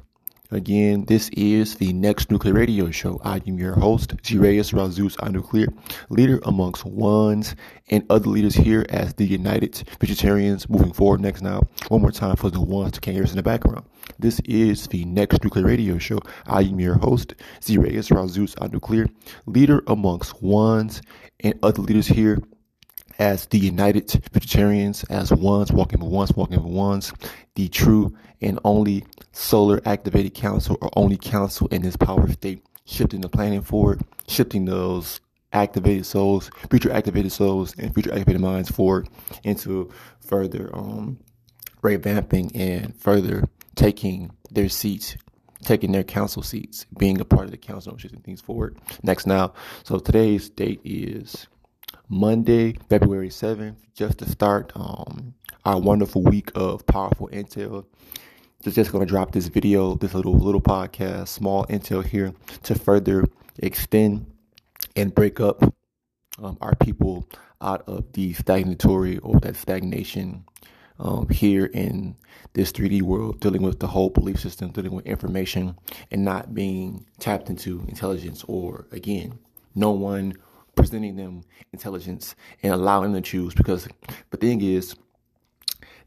Again, 0.51 1.05
this 1.05 1.29
is 1.29 1.75
the 1.75 1.91
next 1.91 2.29
nuclear 2.29 2.53
radio 2.53 2.91
show. 2.91 3.19
I 3.23 3.41
am 3.47 3.57
your 3.57 3.73
host, 3.73 4.15
Zireus 4.17 4.73
Razus 4.73 5.15
Anuclear, 5.17 5.75
leader 6.09 6.39
amongst 6.43 6.85
ones 6.85 7.55
and 7.89 8.05
other 8.11 8.29
leaders 8.29 8.53
here 8.53 8.85
as 8.89 9.15
the 9.15 9.25
United 9.25 9.73
Futuritarians 9.99 10.69
moving 10.69 10.93
forward 10.93 11.21
next 11.21 11.41
now. 11.41 11.63
One 11.87 12.01
more 12.01 12.11
time 12.11 12.35
for 12.35 12.51
the 12.51 12.61
ones 12.61 12.91
to 12.91 13.01
can't 13.01 13.15
hear 13.15 13.23
us 13.23 13.31
in 13.31 13.37
the 13.37 13.43
background. 13.43 13.85
This 14.19 14.39
is 14.41 14.85
the 14.87 15.03
next 15.05 15.43
nuclear 15.43 15.65
radio 15.65 15.97
show. 15.97 16.19
I 16.45 16.61
am 16.61 16.79
your 16.79 16.99
host, 16.99 17.33
Zireus 17.61 18.11
Razus 18.11 18.53
Anuclear, 18.57 19.09
leader 19.47 19.81
amongst 19.87 20.43
ones 20.43 21.01
and 21.39 21.57
other 21.63 21.81
leaders 21.81 22.05
here 22.05 22.39
as 23.19 23.45
the 23.47 23.57
United 23.57 24.07
Futuritarians, 24.07 25.05
as 25.09 25.31
ones, 25.31 25.71
walking 25.71 25.99
for 25.99 26.09
ones, 26.09 26.35
walking 26.35 26.59
for 26.59 26.67
ones, 26.67 27.13
the 27.55 27.69
true 27.69 28.15
and 28.41 28.59
only 28.63 29.05
solar 29.31 29.81
activated 29.85 30.33
council 30.33 30.77
or 30.81 30.89
only 30.95 31.17
council 31.17 31.67
in 31.67 31.81
this 31.81 31.95
power 31.95 32.29
state, 32.31 32.65
shifting 32.85 33.21
the 33.21 33.29
planning 33.29 33.61
forward, 33.61 34.01
shifting 34.27 34.65
those 34.65 35.21
activated 35.53 36.05
souls, 36.05 36.49
future 36.69 36.91
activated 36.91 37.31
souls, 37.31 37.73
and 37.77 37.93
future 37.93 38.11
activated 38.11 38.41
minds 38.41 38.69
forward 38.69 39.07
into 39.43 39.91
further 40.19 40.69
um, 40.73 41.17
revamping 41.81 42.51
and 42.55 42.95
further 42.95 43.43
taking 43.75 44.31
their 44.51 44.69
seats 44.69 45.15
taking 45.63 45.91
their 45.91 46.03
council 46.03 46.43
seats, 46.43 46.85
being 46.97 47.19
a 47.19 47.25
part 47.25 47.45
of 47.45 47.51
the 47.51 47.57
council, 47.57 47.97
shifting 47.97 48.21
things 48.21 48.39
forward. 48.39 48.77
Next 49.01 49.25
now, 49.25 49.53
so 49.83 49.97
today's 49.97 50.47
date 50.47 50.79
is 50.83 51.47
Monday, 52.09 52.77
February 52.89 53.29
7th, 53.29 53.75
just 53.95 54.19
to 54.19 54.29
start 54.29 54.71
um, 54.75 55.33
our 55.65 55.79
wonderful 55.79 56.21
week 56.21 56.51
of 56.55 56.85
powerful 56.85 57.27
intel. 57.29 57.85
Just, 58.63 58.75
just 58.75 58.91
going 58.91 59.05
to 59.05 59.09
drop 59.09 59.31
this 59.31 59.47
video, 59.47 59.95
this 59.95 60.13
little 60.13 60.37
little 60.37 60.61
podcast, 60.61 61.29
small 61.29 61.65
intel 61.65 62.05
here 62.05 62.33
to 62.63 62.75
further 62.75 63.25
extend 63.59 64.25
and 64.95 65.13
break 65.13 65.39
up 65.39 65.63
um, 66.41 66.57
our 66.61 66.75
people 66.75 67.27
out 67.61 67.83
of 67.87 68.11
the 68.13 68.33
stagnatory 68.33 69.17
or 69.19 69.39
that 69.39 69.55
stagnation 69.55 70.45
um, 70.99 71.27
here 71.29 71.65
in 71.65 72.15
this 72.53 72.71
3D 72.71 73.01
world, 73.01 73.39
dealing 73.39 73.61
with 73.61 73.79
the 73.79 73.87
whole 73.87 74.09
belief 74.09 74.39
system, 74.39 74.71
dealing 74.71 74.93
with 74.93 75.05
information, 75.05 75.75
and 76.11 76.23
not 76.23 76.53
being 76.53 77.05
tapped 77.19 77.49
into 77.49 77.83
intelligence 77.87 78.45
or, 78.47 78.85
again, 78.91 79.39
no 79.73 79.91
one 79.91 80.35
presenting 80.75 81.15
them 81.15 81.41
intelligence 81.73 82.35
and 82.63 82.73
allowing 82.73 83.13
them 83.13 83.23
to 83.23 83.29
choose 83.29 83.53
because 83.53 83.87
the 84.31 84.37
thing 84.37 84.61
is 84.61 84.95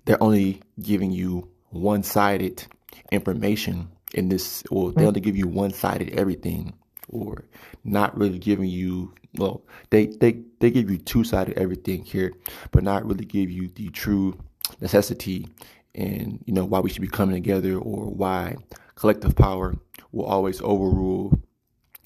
they're 0.04 0.22
only 0.22 0.62
giving 0.80 1.10
you 1.10 1.48
one-sided 1.70 2.64
information 3.12 3.88
in 4.14 4.28
this 4.28 4.62
or 4.70 4.92
they 4.92 5.06
only 5.06 5.20
give 5.20 5.37
you 5.37 5.46
one-sided 5.46 6.10
everything 6.10 6.72
or 7.08 7.44
not 7.84 8.16
really 8.16 8.38
giving 8.38 8.68
you 8.68 9.12
well 9.37 9.62
they 9.90 10.06
they 10.06 10.40
they 10.60 10.70
give 10.70 10.90
you 10.90 10.98
two-sided 10.98 11.56
everything 11.58 12.02
here 12.02 12.32
but 12.70 12.82
not 12.82 13.04
really 13.04 13.25
give 13.25 13.50
you 13.50 13.68
the 13.75 13.88
true 13.90 14.38
necessity 14.80 15.46
and 15.94 16.42
you 16.46 16.52
know 16.52 16.64
why 16.64 16.80
we 16.80 16.90
should 16.90 17.02
be 17.02 17.08
coming 17.08 17.34
together 17.34 17.76
or 17.76 18.06
why 18.06 18.56
collective 18.94 19.34
power 19.37 19.75
will 20.12 20.25
always 20.25 20.60
overrule 20.62 21.38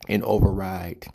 and 0.09 0.23
override 0.25 1.07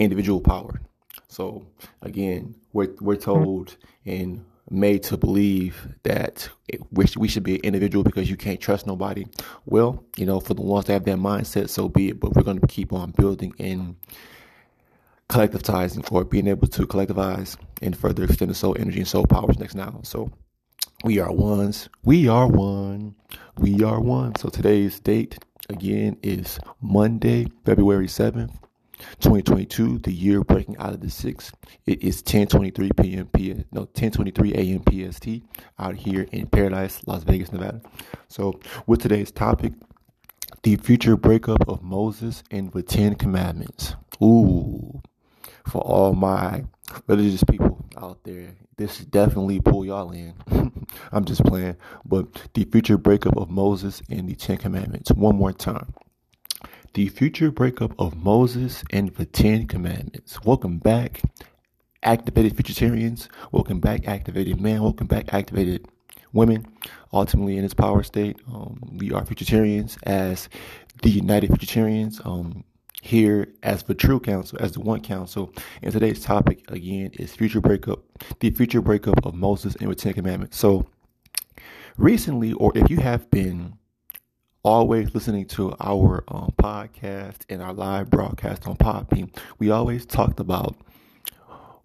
individual 0.00 0.40
power. 0.40 0.80
So 1.28 1.66
again, 2.02 2.54
we're 2.72 2.94
we're 3.00 3.14
hmm. 3.14 3.20
told 3.22 3.76
and 4.04 4.44
made 4.70 5.02
to 5.02 5.16
believe 5.16 5.88
that 6.04 6.48
we 6.92 7.26
should 7.26 7.42
be 7.42 7.56
an 7.56 7.60
individual 7.62 8.04
because 8.04 8.30
you 8.30 8.36
can't 8.36 8.60
trust 8.60 8.86
nobody. 8.86 9.26
Well, 9.66 10.04
you 10.16 10.26
know, 10.26 10.38
for 10.38 10.54
the 10.54 10.62
ones 10.62 10.86
that 10.86 10.92
have 10.92 11.04
that 11.04 11.18
mindset, 11.18 11.68
so 11.68 11.88
be 11.88 12.10
it. 12.10 12.20
But 12.20 12.34
we're 12.34 12.44
going 12.44 12.60
to 12.60 12.66
keep 12.66 12.92
on 12.92 13.10
building 13.10 13.52
and 13.58 13.96
collectivizing 15.28 16.10
or 16.12 16.24
being 16.24 16.46
able 16.46 16.68
to 16.68 16.86
collectivize 16.86 17.56
and 17.82 17.96
further 17.96 18.24
extend 18.24 18.50
the 18.50 18.54
soul 18.54 18.76
energy 18.78 18.98
and 18.98 19.08
soul 19.08 19.26
powers 19.26 19.58
next 19.58 19.74
now. 19.74 20.00
So 20.04 20.30
we 21.04 21.18
are 21.18 21.32
ones. 21.32 21.88
We 22.04 22.28
are 22.28 22.46
one. 22.46 23.14
We 23.58 23.82
are 23.82 24.00
one. 24.00 24.36
So 24.36 24.48
today's 24.48 25.00
date 25.00 25.38
again 25.68 26.16
is 26.22 26.58
Monday, 26.80 27.46
February 27.64 28.06
7th, 28.06 28.54
2022, 29.20 29.98
the 29.98 30.12
year 30.12 30.42
breaking 30.42 30.76
out 30.78 30.92
of 30.92 31.00
the 31.00 31.10
six. 31.10 31.52
It 31.86 32.02
is 32.02 32.22
10:23 32.22 33.02
p.m. 33.02 33.26
P. 33.28 33.64
No, 33.72 33.86
10:23 33.86 34.54
a.m. 34.54 35.10
PST 35.12 35.28
out 35.78 35.94
here 35.96 36.26
in 36.32 36.46
Paradise, 36.46 37.00
Las 37.06 37.24
Vegas, 37.24 37.52
Nevada. 37.52 37.80
So, 38.28 38.60
with 38.86 39.00
today's 39.00 39.30
topic, 39.30 39.72
the 40.62 40.76
future 40.76 41.16
breakup 41.16 41.68
of 41.68 41.82
Moses 41.82 42.42
and 42.50 42.72
the 42.72 42.82
Ten 42.82 43.14
Commandments. 43.14 43.94
Ooh, 44.22 45.00
for 45.66 45.80
all 45.80 46.12
my 46.12 46.64
religious 47.06 47.44
people 47.44 47.84
out 47.96 48.22
there, 48.24 48.54
this 48.76 48.98
definitely 48.98 49.60
pull 49.60 49.84
y'all 49.84 50.10
in. 50.10 50.34
I'm 51.12 51.24
just 51.24 51.44
playing, 51.44 51.76
but 52.04 52.26
the 52.54 52.64
future 52.64 52.98
breakup 52.98 53.36
of 53.36 53.50
Moses 53.50 54.02
and 54.10 54.28
the 54.28 54.34
Ten 54.34 54.58
Commandments. 54.58 55.10
One 55.12 55.36
more 55.36 55.52
time 55.52 55.94
the 56.94 57.08
future 57.08 57.50
breakup 57.50 57.98
of 58.00 58.16
Moses 58.16 58.82
and 58.90 59.14
the 59.14 59.26
Ten 59.26 59.66
Commandments. 59.66 60.42
Welcome 60.44 60.78
back, 60.78 61.22
activated 62.02 62.56
futuritarians. 62.56 63.28
Welcome 63.52 63.78
back, 63.78 64.08
activated 64.08 64.60
man. 64.60 64.82
Welcome 64.82 65.06
back, 65.06 65.32
activated 65.32 65.86
women. 66.32 66.66
Ultimately, 67.12 67.56
in 67.58 67.64
its 67.64 67.74
power 67.74 68.02
state, 68.02 68.40
um, 68.52 68.80
we 68.96 69.12
are 69.12 69.24
futuritarians 69.24 69.98
as 70.02 70.48
the 71.02 71.10
United 71.10 71.50
Futuritarians. 71.50 72.24
Um, 72.26 72.64
here 73.02 73.48
as 73.62 73.84
the 73.84 73.94
True 73.94 74.20
Council, 74.20 74.58
as 74.60 74.72
the 74.72 74.80
One 74.80 75.00
Council. 75.00 75.54
And 75.82 75.90
today's 75.90 76.22
topic 76.22 76.70
again 76.70 77.12
is 77.14 77.34
future 77.34 77.62
breakup, 77.62 78.00
the 78.40 78.50
future 78.50 78.82
breakup 78.82 79.24
of 79.24 79.34
Moses 79.34 79.74
and 79.76 79.90
the 79.90 79.94
Ten 79.94 80.12
Commandments. 80.12 80.58
So 80.58 80.86
recently, 81.96 82.52
or 82.52 82.76
if 82.76 82.90
you 82.90 82.98
have 82.98 83.30
been 83.30 83.78
always 84.62 85.14
listening 85.14 85.46
to 85.46 85.74
our 85.80 86.22
um, 86.28 86.52
podcast 86.58 87.38
and 87.48 87.62
our 87.62 87.72
live 87.72 88.10
broadcast 88.10 88.66
on 88.66 88.76
Podbean, 88.76 89.34
we 89.58 89.70
always 89.70 90.04
talked 90.04 90.38
about 90.38 90.76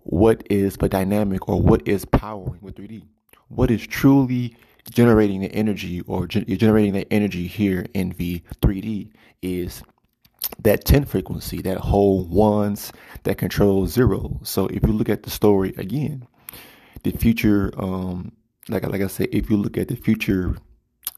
what 0.03 0.45
is 0.49 0.77
the 0.77 0.89
dynamic 0.89 1.47
or 1.47 1.61
what 1.61 1.87
is 1.87 2.05
powering 2.05 2.59
with 2.61 2.75
3D. 2.75 3.03
What 3.47 3.71
is 3.71 3.85
truly 3.87 4.55
generating 4.91 5.41
the 5.41 5.51
energy 5.53 6.01
or 6.01 6.27
ge- 6.27 6.45
generating 6.45 6.93
the 6.93 7.11
energy 7.11 7.47
here 7.47 7.85
in 7.93 8.09
the 8.17 8.41
3D 8.61 9.09
is 9.41 9.81
that 10.59 10.85
10 10.85 11.05
frequency, 11.05 11.61
that 11.61 11.77
whole 11.77 12.25
ones 12.25 12.91
that 13.23 13.37
control 13.37 13.87
zero. 13.87 14.39
So 14.43 14.67
if 14.67 14.85
you 14.85 14.93
look 14.93 15.09
at 15.09 15.23
the 15.23 15.29
story 15.29 15.73
again, 15.77 16.27
the 17.03 17.11
future, 17.11 17.71
um, 17.77 18.31
like, 18.67 18.85
like 18.87 19.01
I 19.01 19.07
said, 19.07 19.29
if 19.31 19.49
you 19.49 19.57
look 19.57 19.77
at 19.77 19.87
the 19.87 19.95
future 19.95 20.55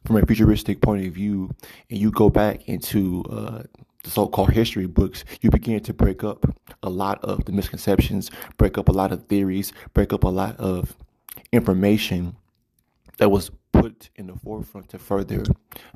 from 0.07 0.15
a 0.15 0.25
futuristic 0.25 0.79
point 0.79 1.05
of 1.05 1.11
view 1.11 1.53
and 1.89 1.99
you 1.99 2.09
go 2.09 2.29
back 2.29 2.67
into 2.69 3.23
uh, 3.29 3.61
the 4.03 4.09
so-called 4.09 4.51
history 4.51 4.87
books, 4.87 5.25
you 5.41 5.51
begin 5.51 5.81
to 5.81 5.93
break 5.93 6.23
up 6.23 6.45
a 6.81 6.89
lot 6.89 7.21
of 7.25 7.43
the 7.43 7.51
misconceptions, 7.51 8.31
break 8.55 8.77
up 8.77 8.87
a 8.87 8.91
lot 8.91 9.11
of 9.11 9.27
theories, 9.27 9.73
break 9.93 10.13
up 10.13 10.23
a 10.23 10.29
lot 10.29 10.55
of 10.57 10.95
information 11.51 12.37
that 13.17 13.29
was 13.29 13.51
put 13.73 14.09
in 14.15 14.27
the 14.27 14.35
forefront 14.37 14.87
to 14.87 14.97
further 14.97 15.43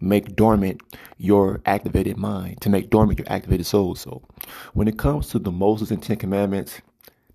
make 0.02 0.36
dormant 0.36 0.82
your 1.18 1.62
activated 1.66 2.18
mind, 2.18 2.60
to 2.60 2.70
make 2.70 2.90
dormant 2.90 3.18
your 3.18 3.32
activated 3.32 3.66
soul. 3.66 3.96
So 3.96 4.22
when 4.74 4.90
it 4.90 4.98
comes 4.98 5.30
to 5.30 5.40
the 5.40 5.52
Moses 5.52 5.90
and 5.90 6.04
Ten 6.04 6.18
Commandments, 6.18 6.82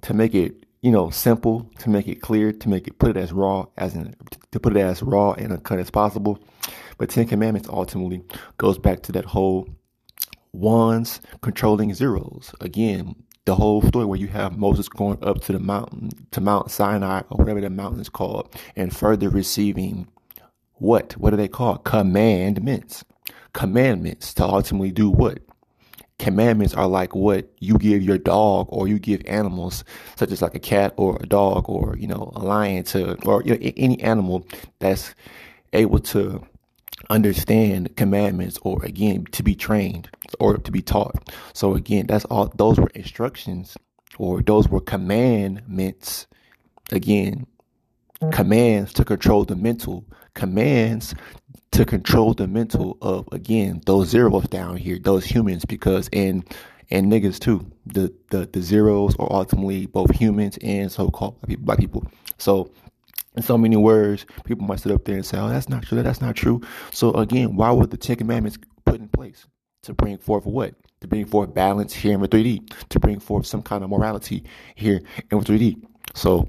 to 0.02 0.12
make 0.12 0.34
it 0.34 0.66
you 0.82 0.92
know, 0.92 1.10
simple 1.10 1.68
to 1.80 1.90
make 1.90 2.06
it 2.06 2.20
clear, 2.20 2.52
to 2.52 2.68
make 2.68 2.86
it 2.86 2.98
put 3.00 3.10
it 3.10 3.16
as 3.16 3.32
raw 3.32 3.66
as 3.76 3.96
in 3.96 4.14
to 4.52 4.60
put 4.60 4.76
it 4.76 4.80
as 4.80 5.02
raw 5.02 5.32
and 5.32 5.52
uncut 5.52 5.80
as 5.80 5.90
possible. 5.90 6.38
But 6.98 7.10
Ten 7.10 7.26
Commandments 7.26 7.68
ultimately 7.68 8.22
goes 8.58 8.78
back 8.78 9.02
to 9.02 9.12
that 9.12 9.24
whole 9.24 9.68
ones 10.52 11.20
controlling 11.42 11.92
zeros. 11.94 12.54
Again, 12.60 13.14
the 13.44 13.54
whole 13.54 13.82
story 13.82 14.04
where 14.04 14.18
you 14.18 14.26
have 14.28 14.58
Moses 14.58 14.88
going 14.88 15.22
up 15.22 15.40
to 15.42 15.52
the 15.52 15.58
mountain, 15.58 16.10
to 16.32 16.40
Mount 16.40 16.70
Sinai 16.70 17.22
or 17.30 17.38
whatever 17.38 17.60
the 17.60 17.70
mountain 17.70 18.00
is 18.00 18.08
called, 18.08 18.54
and 18.74 18.94
further 18.94 19.28
receiving 19.28 20.08
what? 20.74 21.12
What 21.14 21.32
are 21.32 21.36
they 21.36 21.48
called? 21.48 21.84
Commandments. 21.84 23.04
Commandments 23.52 24.34
to 24.34 24.44
ultimately 24.44 24.90
do 24.90 25.10
what? 25.10 25.38
Commandments 26.18 26.74
are 26.74 26.88
like 26.88 27.14
what 27.14 27.50
you 27.60 27.78
give 27.78 28.02
your 28.02 28.18
dog 28.18 28.66
or 28.70 28.88
you 28.88 28.98
give 28.98 29.22
animals, 29.26 29.84
such 30.16 30.32
as 30.32 30.42
like 30.42 30.54
a 30.54 30.58
cat 30.58 30.94
or 30.96 31.18
a 31.20 31.26
dog 31.26 31.68
or, 31.68 31.96
you 31.98 32.06
know, 32.06 32.32
a 32.34 32.40
lion 32.42 32.84
to, 32.84 33.14
or 33.26 33.42
you 33.44 33.52
know, 33.52 33.72
any 33.76 34.00
animal 34.02 34.46
that's 34.78 35.14
able 35.72 35.98
to 35.98 36.42
understand 37.10 37.96
commandments 37.96 38.58
or 38.62 38.84
again 38.84 39.24
to 39.32 39.42
be 39.42 39.54
trained 39.54 40.08
or 40.40 40.56
to 40.58 40.70
be 40.70 40.82
taught. 40.82 41.32
So 41.52 41.74
again, 41.74 42.06
that's 42.06 42.24
all 42.26 42.52
those 42.56 42.78
were 42.78 42.90
instructions 42.94 43.76
or 44.18 44.42
those 44.42 44.68
were 44.68 44.80
commandments. 44.80 46.26
Again, 46.92 47.46
commands 48.32 48.92
to 48.94 49.04
control 49.04 49.44
the 49.44 49.56
mental, 49.56 50.04
commands 50.34 51.14
to 51.72 51.84
control 51.84 52.32
the 52.32 52.46
mental 52.46 52.96
of 53.02 53.28
again 53.32 53.82
those 53.86 54.08
zeros 54.08 54.44
down 54.48 54.76
here, 54.76 54.98
those 54.98 55.24
humans, 55.24 55.64
because 55.64 56.08
and 56.12 56.44
and 56.90 57.10
niggas 57.10 57.38
too, 57.38 57.70
the 57.84 58.12
the 58.30 58.46
the 58.46 58.62
zeros 58.62 59.16
are 59.18 59.30
ultimately 59.30 59.86
both 59.86 60.10
humans 60.10 60.58
and 60.62 60.90
so-called 60.90 61.36
black 61.58 61.78
people. 61.78 62.06
So 62.38 62.70
in 63.36 63.42
so 63.42 63.58
many 63.58 63.76
words, 63.76 64.26
people 64.44 64.66
might 64.66 64.80
sit 64.80 64.92
up 64.92 65.04
there 65.04 65.16
and 65.16 65.26
say, 65.26 65.38
"Oh, 65.38 65.48
that's 65.48 65.68
not 65.68 65.82
true. 65.82 66.02
That's 66.02 66.20
not 66.20 66.36
true." 66.36 66.62
So 66.90 67.12
again, 67.12 67.56
why 67.56 67.72
were 67.72 67.86
the 67.86 67.96
Ten 67.96 68.16
Commandments 68.16 68.58
put 68.84 69.00
in 69.00 69.08
place 69.08 69.46
to 69.82 69.94
bring 69.94 70.18
forth 70.18 70.46
what? 70.46 70.74
To 71.00 71.06
bring 71.08 71.26
forth 71.26 71.54
balance 71.54 71.92
here 71.92 72.14
in 72.14 72.20
3D, 72.20 72.88
to 72.88 72.98
bring 72.98 73.20
forth 73.20 73.46
some 73.46 73.62
kind 73.62 73.84
of 73.84 73.90
morality 73.90 74.44
here 74.74 75.02
in 75.30 75.40
3D. 75.40 75.76
So 76.14 76.48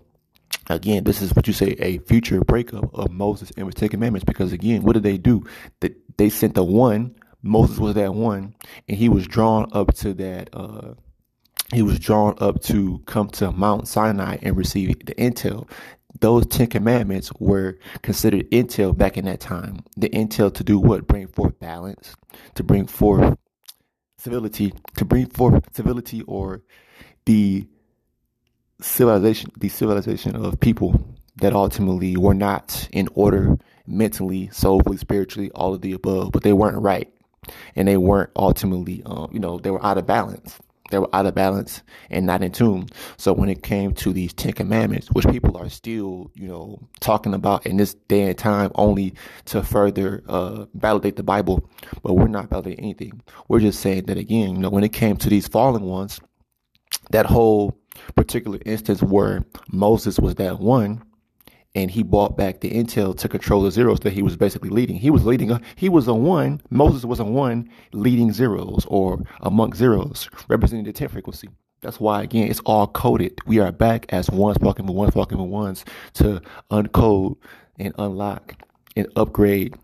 again, 0.69 1.03
this 1.03 1.21
is 1.21 1.33
what 1.33 1.47
you 1.47 1.53
say 1.53 1.75
a 1.79 1.97
future 1.99 2.39
breakup 2.41 2.93
of 2.93 3.11
Moses 3.11 3.51
and 3.57 3.67
the 3.67 3.73
Ten 3.73 3.89
Commandments. 3.89 4.25
Because 4.25 4.53
again, 4.53 4.83
what 4.83 4.93
did 4.93 5.03
they 5.03 5.17
do? 5.17 5.43
That 5.81 5.95
they 6.17 6.29
sent 6.29 6.55
the 6.55 6.63
one. 6.63 7.15
Moses 7.43 7.77
was 7.77 7.93
that 7.95 8.13
one, 8.13 8.55
and 8.87 8.97
he 8.97 9.09
was 9.09 9.27
drawn 9.27 9.69
up 9.71 9.93
to 9.95 10.13
that. 10.15 10.49
Uh, 10.53 10.93
he 11.73 11.81
was 11.81 11.99
drawn 11.99 12.33
up 12.39 12.61
to 12.63 13.01
come 13.05 13.27
to 13.29 13.51
Mount 13.51 13.87
Sinai 13.87 14.37
and 14.41 14.55
receive 14.55 15.05
the 15.05 15.13
intel 15.15 15.69
those 16.19 16.45
Ten 16.47 16.67
Commandments 16.67 17.31
were 17.39 17.77
considered 18.01 18.49
intel 18.51 18.97
back 18.97 19.17
in 19.17 19.25
that 19.25 19.39
time. 19.39 19.83
The 19.95 20.09
intel 20.09 20.53
to 20.53 20.63
do 20.63 20.79
what? 20.79 21.07
Bring 21.07 21.27
forth 21.27 21.59
balance, 21.59 22.15
to 22.55 22.63
bring 22.63 22.87
forth 22.87 23.37
civility, 24.17 24.73
to 24.95 25.05
bring 25.05 25.27
forth 25.27 25.75
civility 25.75 26.21
or 26.23 26.63
the 27.25 27.67
civilization, 28.81 29.51
the 29.57 29.69
civilization 29.69 30.35
of 30.35 30.59
people 30.59 31.15
that 31.37 31.53
ultimately 31.53 32.17
were 32.17 32.33
not 32.33 32.87
in 32.91 33.09
order 33.13 33.57
mentally, 33.85 34.49
soulfully, 34.51 34.97
spiritually, 34.97 35.51
all 35.51 35.73
of 35.73 35.81
the 35.81 35.93
above, 35.93 36.31
but 36.31 36.43
they 36.43 36.53
weren't 36.53 36.81
right. 36.81 37.11
And 37.75 37.87
they 37.87 37.97
weren't 37.97 38.31
ultimately, 38.35 39.03
um, 39.05 39.29
you 39.31 39.39
know, 39.39 39.59
they 39.59 39.71
were 39.71 39.85
out 39.85 39.97
of 39.97 40.05
balance 40.05 40.59
they 40.89 40.99
were 40.99 41.13
out 41.13 41.25
of 41.25 41.35
balance 41.35 41.81
and 42.09 42.25
not 42.25 42.41
in 42.41 42.51
tune. 42.51 42.87
So 43.17 43.33
when 43.33 43.49
it 43.49 43.63
came 43.63 43.93
to 43.95 44.13
these 44.13 44.33
Ten 44.33 44.53
Commandments, 44.53 45.07
which 45.11 45.27
people 45.27 45.57
are 45.57 45.69
still, 45.69 46.31
you 46.35 46.47
know, 46.47 46.79
talking 46.99 47.33
about 47.33 47.65
in 47.65 47.77
this 47.77 47.93
day 47.93 48.23
and 48.23 48.37
time 48.37 48.71
only 48.75 49.13
to 49.45 49.63
further 49.63 50.23
uh, 50.27 50.65
validate 50.73 51.15
the 51.15 51.23
Bible, 51.23 51.69
but 52.03 52.13
we're 52.13 52.27
not 52.27 52.49
validating 52.49 52.79
anything. 52.79 53.21
We're 53.47 53.59
just 53.59 53.79
saying 53.79 54.05
that 54.05 54.17
again, 54.17 54.55
you 54.55 54.61
know, 54.61 54.69
when 54.69 54.83
it 54.83 54.93
came 54.93 55.17
to 55.17 55.29
these 55.29 55.47
fallen 55.47 55.83
ones, 55.83 56.19
that 57.11 57.25
whole 57.25 57.77
particular 58.15 58.59
instance 58.65 59.01
where 59.01 59.45
Moses 59.71 60.19
was 60.19 60.35
that 60.35 60.59
one, 60.59 61.03
and 61.77 61.91
he 61.91 62.01
bought 62.01 62.35
back 62.35 62.61
the 62.61 62.71
intel 62.71 63.15
to 63.15 63.29
control 63.29 63.61
the 63.61 63.69
zeros 63.69 63.99
that 63.99 64.11
he 64.11 64.23
was 64.23 64.35
basically 64.35 64.71
leading. 64.71 64.95
He 64.95 65.11
was 65.11 65.25
leading 65.27 65.51
a 65.51 65.61
he 65.75 65.89
was 65.89 66.07
a 66.07 66.13
one. 66.13 66.59
Moses 66.71 67.05
was 67.05 67.19
a 67.19 67.23
one 67.23 67.69
leading 67.93 68.33
zeros 68.33 68.83
or 68.87 69.21
among 69.41 69.75
zeros, 69.75 70.27
representing 70.47 70.85
the 70.85 70.91
10 70.91 71.09
frequency. 71.09 71.49
That's 71.81 71.99
why 71.99 72.23
again 72.23 72.47
it's 72.49 72.61
all 72.61 72.87
coded. 72.87 73.37
We 73.45 73.59
are 73.59 73.71
back 73.71 74.07
as 74.09 74.27
ones 74.31 74.57
walking 74.59 74.87
with 74.87 74.95
ones 74.95 75.13
walking 75.13 75.37
with 75.37 75.51
ones 75.51 75.85
to 76.15 76.41
uncode 76.71 77.37
and 77.77 77.93
unlock 77.99 78.55
and 78.95 79.07
upgrade 79.15 79.75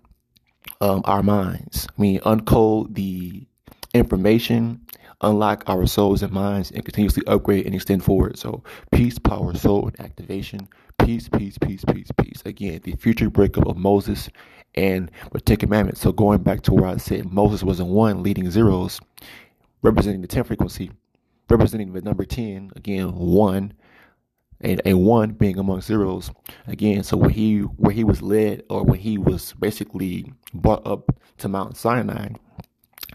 um, 0.81 1.03
our 1.05 1.21
minds. 1.21 1.87
I 1.95 2.01
mean 2.01 2.19
uncode 2.21 2.95
the 2.95 3.45
information 3.93 4.82
unlock 5.23 5.63
our 5.67 5.85
souls 5.85 6.21
and 6.21 6.31
minds 6.31 6.71
and 6.71 6.85
continuously 6.85 7.23
upgrade 7.27 7.65
and 7.65 7.73
extend 7.75 8.03
forward. 8.03 8.37
So 8.37 8.63
peace, 8.91 9.17
power, 9.19 9.53
soul, 9.55 9.87
and 9.87 9.99
activation 9.99 10.67
peace, 11.05 11.27
peace, 11.27 11.57
peace, 11.57 11.83
peace, 11.85 12.09
peace. 12.17 12.41
Again, 12.45 12.79
the 12.83 12.95
future 12.95 13.29
breakup 13.29 13.67
of 13.67 13.77
Moses 13.77 14.29
and 14.75 15.11
the 15.31 15.41
Ten 15.41 15.57
Commandments. 15.57 16.01
So 16.01 16.11
going 16.11 16.41
back 16.43 16.61
to 16.63 16.73
where 16.73 16.89
I 16.89 16.97
said 16.97 17.31
Moses 17.31 17.63
was 17.63 17.79
in 17.79 17.87
one 17.87 18.23
leading 18.23 18.49
zeros, 18.49 18.99
representing 19.81 20.21
the 20.21 20.27
10 20.27 20.45
frequency, 20.45 20.91
representing 21.49 21.93
the 21.93 22.01
number 22.01 22.25
10, 22.25 22.71
again, 22.75 23.13
one, 23.13 23.73
and 24.61 24.81
a 24.85 24.93
one 24.93 25.31
being 25.31 25.59
among 25.59 25.81
zeros. 25.81 26.31
Again, 26.67 27.03
so 27.03 27.17
when 27.17 27.31
he 27.31 27.59
where 27.59 27.93
he 27.93 28.05
was 28.05 28.21
led 28.21 28.63
or 28.69 28.83
when 28.83 28.99
he 28.99 29.17
was 29.17 29.53
basically 29.59 30.31
brought 30.53 30.87
up 30.87 31.11
to 31.39 31.49
Mount 31.49 31.75
Sinai, 31.75 32.29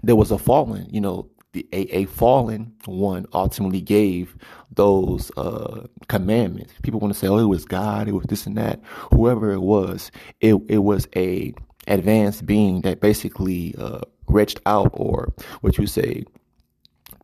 there 0.02 0.16
was 0.16 0.30
a 0.30 0.36
fallen, 0.36 0.86
you 0.90 1.00
know, 1.00 1.30
the, 1.52 1.66
a, 1.72 1.96
a 1.96 2.04
fallen 2.06 2.72
one 2.84 3.26
ultimately 3.32 3.80
gave 3.80 4.36
those 4.74 5.30
uh, 5.36 5.86
commandments. 6.08 6.74
People 6.82 7.00
want 7.00 7.12
to 7.12 7.18
say, 7.18 7.26
"Oh, 7.26 7.38
it 7.38 7.44
was 7.44 7.64
God. 7.64 8.08
It 8.08 8.12
was 8.12 8.26
this 8.26 8.46
and 8.46 8.56
that." 8.56 8.80
Whoever 9.12 9.52
it 9.52 9.62
was, 9.62 10.10
it 10.40 10.54
it 10.68 10.78
was 10.78 11.08
a 11.16 11.54
advanced 11.86 12.46
being 12.46 12.82
that 12.82 13.00
basically 13.00 13.74
uh, 13.78 14.00
reached 14.26 14.60
out, 14.66 14.90
or 14.92 15.32
what 15.62 15.78
you 15.78 15.86
say, 15.86 16.24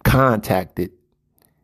contacted 0.05 0.91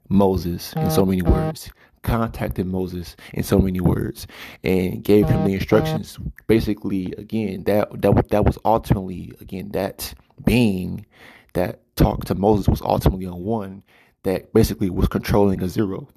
Moses 0.09 0.73
in 0.75 0.91
so 0.91 1.07
many 1.07 1.23
words. 1.23 1.71
Contacted 2.03 2.67
Moses 2.67 3.15
in 3.35 3.43
so 3.43 3.59
many 3.59 3.79
words 3.79 4.27
and 4.65 5.05
gave 5.05 5.29
him 5.29 5.45
the 5.45 5.53
instructions. 5.53 6.19
Basically, 6.47 7.13
again, 7.19 7.65
that 7.65 7.89
that 8.01 8.29
that 8.31 8.45
was 8.47 8.59
ultimately 8.65 9.33
again 9.41 9.71
that 9.73 10.15
being 10.45 11.05
that 11.53 11.81
talked 12.01 12.27
to 12.29 12.35
Moses 12.35 12.69
was 12.69 12.81
ultimately 12.81 13.27
on 13.27 13.43
one 13.43 13.83
that 14.23 14.53
basically 14.53 14.91
was 14.91 15.09
controlling 15.09 15.63
a 15.63 15.69
zero. 15.69 16.09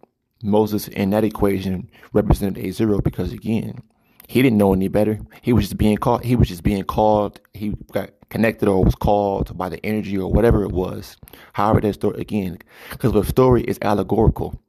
Moses 0.41 0.87
in 0.87 1.09
that 1.11 1.23
equation 1.23 1.89
represented 2.13 2.63
a 2.63 2.71
zero 2.71 2.99
because 2.99 3.31
again, 3.31 3.81
he 4.27 4.41
didn't 4.41 4.57
know 4.57 4.73
any 4.73 4.87
better. 4.87 5.19
He 5.41 5.53
was 5.53 5.65
just 5.65 5.77
being 5.77 5.97
called. 5.97 6.23
He 6.23 6.35
was 6.35 6.47
just 6.47 6.63
being 6.63 6.83
called. 6.83 7.39
He 7.53 7.73
got 7.91 8.11
connected 8.29 8.67
or 8.67 8.83
was 8.83 8.95
called 8.95 9.57
by 9.57 9.69
the 9.69 9.85
energy 9.85 10.17
or 10.17 10.31
whatever 10.31 10.63
it 10.63 10.71
was. 10.71 11.17
However, 11.53 11.81
that 11.81 11.93
story 11.93 12.19
again, 12.19 12.59
because 12.91 13.11
the 13.11 13.23
story 13.23 13.63
is 13.63 13.77
allegorical. 13.81 14.59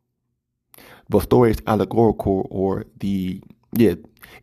The 1.08 1.20
story 1.20 1.50
is 1.50 1.58
allegorical, 1.66 2.46
or 2.50 2.86
the 2.98 3.42
yeah, 3.76 3.94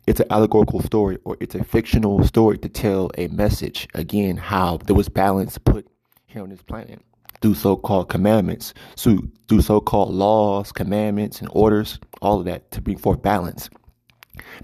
it's 0.06 0.20
an 0.20 0.26
allegorical 0.30 0.80
story, 0.80 1.18
or 1.24 1.36
it's 1.40 1.54
a 1.54 1.64
fictional 1.64 2.24
story 2.24 2.56
to 2.58 2.68
tell 2.68 3.10
a 3.18 3.28
message. 3.28 3.88
Again, 3.94 4.36
how 4.36 4.78
there 4.78 4.96
was 4.96 5.08
balance 5.08 5.58
put 5.58 5.86
here 6.32 6.42
on 6.42 6.50
this 6.50 6.62
planet 6.62 7.00
through 7.40 7.54
so-called 7.54 8.08
commandments, 8.08 8.72
so 8.94 9.18
through 9.48 9.62
so-called 9.62 10.12
laws, 10.12 10.70
commandments, 10.70 11.40
and 11.40 11.48
orders, 11.52 11.98
all 12.20 12.38
of 12.38 12.44
that 12.46 12.70
to 12.70 12.80
bring 12.80 12.96
forth 12.96 13.20
balance. 13.20 13.68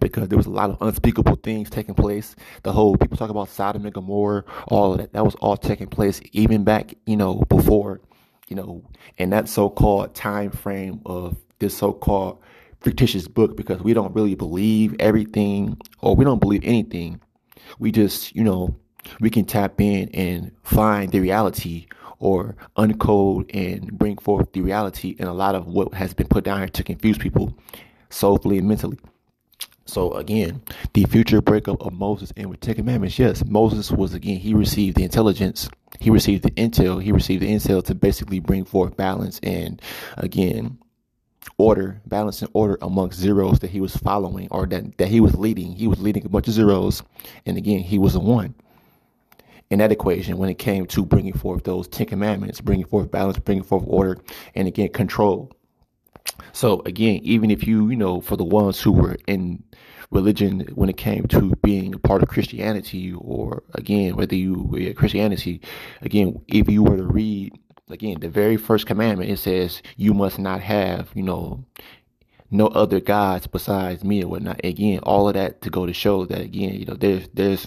Because 0.01 0.29
there 0.29 0.37
was 0.37 0.47
a 0.47 0.51
lot 0.51 0.71
of 0.71 0.81
unspeakable 0.81 1.37
things 1.43 1.69
taking 1.69 1.95
place. 1.95 2.35
The 2.63 2.73
whole 2.73 2.97
people 2.97 3.17
talk 3.17 3.31
about 3.31 3.49
Sodom 3.49 3.85
and 3.85 3.93
Gomorrah, 3.93 4.45
all 4.69 4.93
of 4.93 4.99
that. 4.99 5.13
That 5.13 5.25
was 5.25 5.35
all 5.37 5.57
taking 5.57 5.89
place 5.89 6.21
even 6.33 6.65
back, 6.65 6.95
you 7.07 7.17
know, 7.17 7.43
before, 7.49 8.01
you 8.49 8.57
know, 8.57 8.83
in 9.19 9.31
that 9.31 9.49
so-called 9.49 10.15
time 10.15 10.51
frame 10.51 11.01
of 11.05 11.37
this 11.59 11.77
so-called 11.77 12.39
fictitious 12.81 13.29
book. 13.29 13.57
Because 13.57 13.83
we 13.83 13.93
don't 13.93 14.15
really 14.15 14.35
believe 14.35 14.95
everything, 15.01 15.77
or 16.01 16.17
we 16.17 16.25
don't 16.25 16.41
believe 16.41 16.63
anything. 16.65 17.21
We 17.79 17.93
just, 17.93 18.35
you 18.35 18.45
know, 18.45 18.75
we 19.21 19.31
can 19.31 19.45
tap 19.45 19.81
in 19.81 20.09
and 20.15 20.53
find 20.63 21.13
the 21.13 21.21
reality 21.21 21.87
or 22.19 22.57
uncode 22.77 23.51
and 23.55 23.97
bring 23.97 24.17
forth 24.19 24.53
the 24.53 24.61
reality 24.61 25.17
and 25.19 25.29
a 25.29 25.33
lot 25.33 25.55
of 25.55 25.67
what 25.67 25.95
has 25.95 26.15
been 26.15 26.27
put 26.27 26.45
down 26.45 26.59
here 26.59 26.69
to 26.69 26.83
confuse 26.83 27.19
people 27.19 27.57
soulfully 28.11 28.59
and 28.59 28.69
mentally. 28.69 28.99
So 29.87 30.13
again, 30.15 30.61
the 30.93 31.05
future 31.05 31.41
breakup 31.41 31.81
of 31.81 31.95
Moses 31.95 32.33
and 32.37 32.51
with 32.51 32.61
Ten 32.61 32.75
Commandments. 32.75 33.19
Yes, 33.19 33.45
Moses 33.47 33.91
was 33.91 34.13
again. 34.13 34.39
He 34.39 34.53
received 34.53 34.97
the 34.97 35.05
intelligence. 35.05 35.71
He 35.99 36.11
received 36.11 36.45
the 36.45 36.51
intel. 36.51 37.03
He 37.03 37.11
received 37.11 37.43
the 37.43 37.51
intel 37.51 37.83
to 37.85 37.95
basically 37.95 38.39
bring 38.39 38.67
forth 38.67 38.97
balance 38.97 39.41
and 39.43 39.81
again 40.19 40.79
order, 41.57 42.03
balance 42.07 42.43
and 42.43 42.51
order 42.53 42.77
amongst 42.83 43.19
zeros 43.19 43.61
that 43.61 43.71
he 43.71 43.81
was 43.81 43.97
following 43.97 44.49
or 44.51 44.67
that, 44.67 44.99
that 44.99 45.09
he 45.09 45.21
was 45.21 45.35
leading. 45.35 45.73
He 45.73 45.87
was 45.87 46.01
leading 46.01 46.27
a 46.27 46.29
bunch 46.29 46.49
of 46.49 46.55
zeros. 46.55 47.03
And 47.47 47.57
again, 47.57 47.81
he 47.81 47.99
was 47.99 48.15
a 48.15 48.21
one 48.21 48.55
in 49.71 49.79
that 49.81 49.93
equation 49.93 50.39
when 50.39 50.49
it 50.49 50.59
came 50.59 50.87
to 50.87 51.05
bringing 51.05 51.33
forth 51.33 51.65
those 51.65 51.89
Ten 51.89 52.07
Commandments, 52.07 52.61
bringing 52.61 52.87
forth 52.87 53.11
balance, 53.11 53.39
bringing 53.39 53.65
forth 53.65 53.85
order, 53.87 54.19
and 54.55 54.67
again, 54.67 54.89
control. 54.89 55.53
So 56.53 56.81
again, 56.87 57.21
even 57.23 57.51
if 57.51 57.67
you, 57.67 57.91
you 57.91 57.97
know, 57.97 58.21
for 58.21 58.37
the 58.37 58.45
ones 58.45 58.81
who 58.81 58.93
were 58.93 59.17
in 59.27 59.63
religion 60.11 60.61
when 60.75 60.89
it 60.89 60.97
came 60.97 61.27
to 61.29 61.55
being 61.63 61.95
a 61.95 61.99
part 61.99 62.23
of 62.23 62.29
Christianity 62.29 63.13
or 63.13 63.63
again, 63.75 64.17
whether 64.17 64.35
you 64.35 64.63
were 64.63 64.93
Christianity, 64.95 65.61
again, 66.01 66.41
if 66.49 66.69
you 66.69 66.83
were 66.83 66.97
to 66.97 67.07
read 67.07 67.53
again, 67.91 68.21
the 68.21 68.29
very 68.29 68.57
first 68.57 68.87
commandment, 68.87 69.31
it 69.31 69.39
says 69.39 69.83
you 69.97 70.15
must 70.15 70.39
not 70.39 70.61
have, 70.61 71.11
you 71.15 71.23
know, 71.23 71.65
no 72.51 72.67
other 72.69 73.01
gods 73.01 73.47
besides 73.47 74.05
me 74.05 74.23
or 74.23 74.29
whatnot. 74.29 74.61
Again, 74.65 75.01
all 75.01 75.29
of 75.29 75.35
that 75.35 75.61
to 75.63 75.71
go 75.71 75.87
to 75.87 75.93
show 75.93 76.25
that 76.27 76.41
again, 76.41 76.75
you 76.75 76.87
know, 76.87 76.95
there's 76.95 77.29
there's 77.35 77.67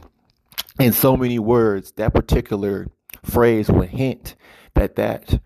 in 0.79 0.93
so 0.93 1.15
many 1.17 1.39
words 1.39 1.91
that 1.93 2.13
particular 2.13 2.87
phrase 3.23 3.69
would 3.69 3.89
hint 3.89 4.35
that 4.73 4.95
that 4.95 5.39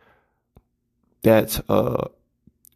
that 1.24 1.62
uh 1.70 2.08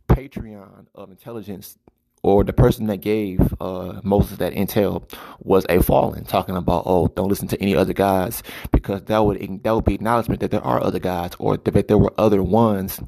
Patreon 0.07 0.87
of 0.95 1.11
intelligence 1.11 1.77
or 2.23 2.43
the 2.43 2.51
person 2.51 2.87
that 2.87 2.97
gave 2.97 3.53
uh, 3.61 4.01
Moses 4.03 4.37
that 4.39 4.53
intel 4.53 5.09
was 5.39 5.65
a 5.69 5.81
fallen, 5.81 6.25
talking 6.25 6.57
about, 6.57 6.83
oh, 6.85 7.07
don't 7.07 7.29
listen 7.29 7.47
to 7.47 7.61
any 7.61 7.75
other 7.75 7.93
gods, 7.93 8.43
because 8.71 9.03
that 9.03 9.19
would 9.19 9.63
that 9.63 9.73
would 9.73 9.85
be 9.85 9.93
acknowledgement 9.93 10.41
that 10.41 10.51
there 10.51 10.63
are 10.63 10.83
other 10.83 10.99
gods, 10.99 11.37
or 11.39 11.55
that 11.55 11.87
there 11.87 11.97
were 11.97 12.13
other 12.17 12.43
ones 12.43 12.99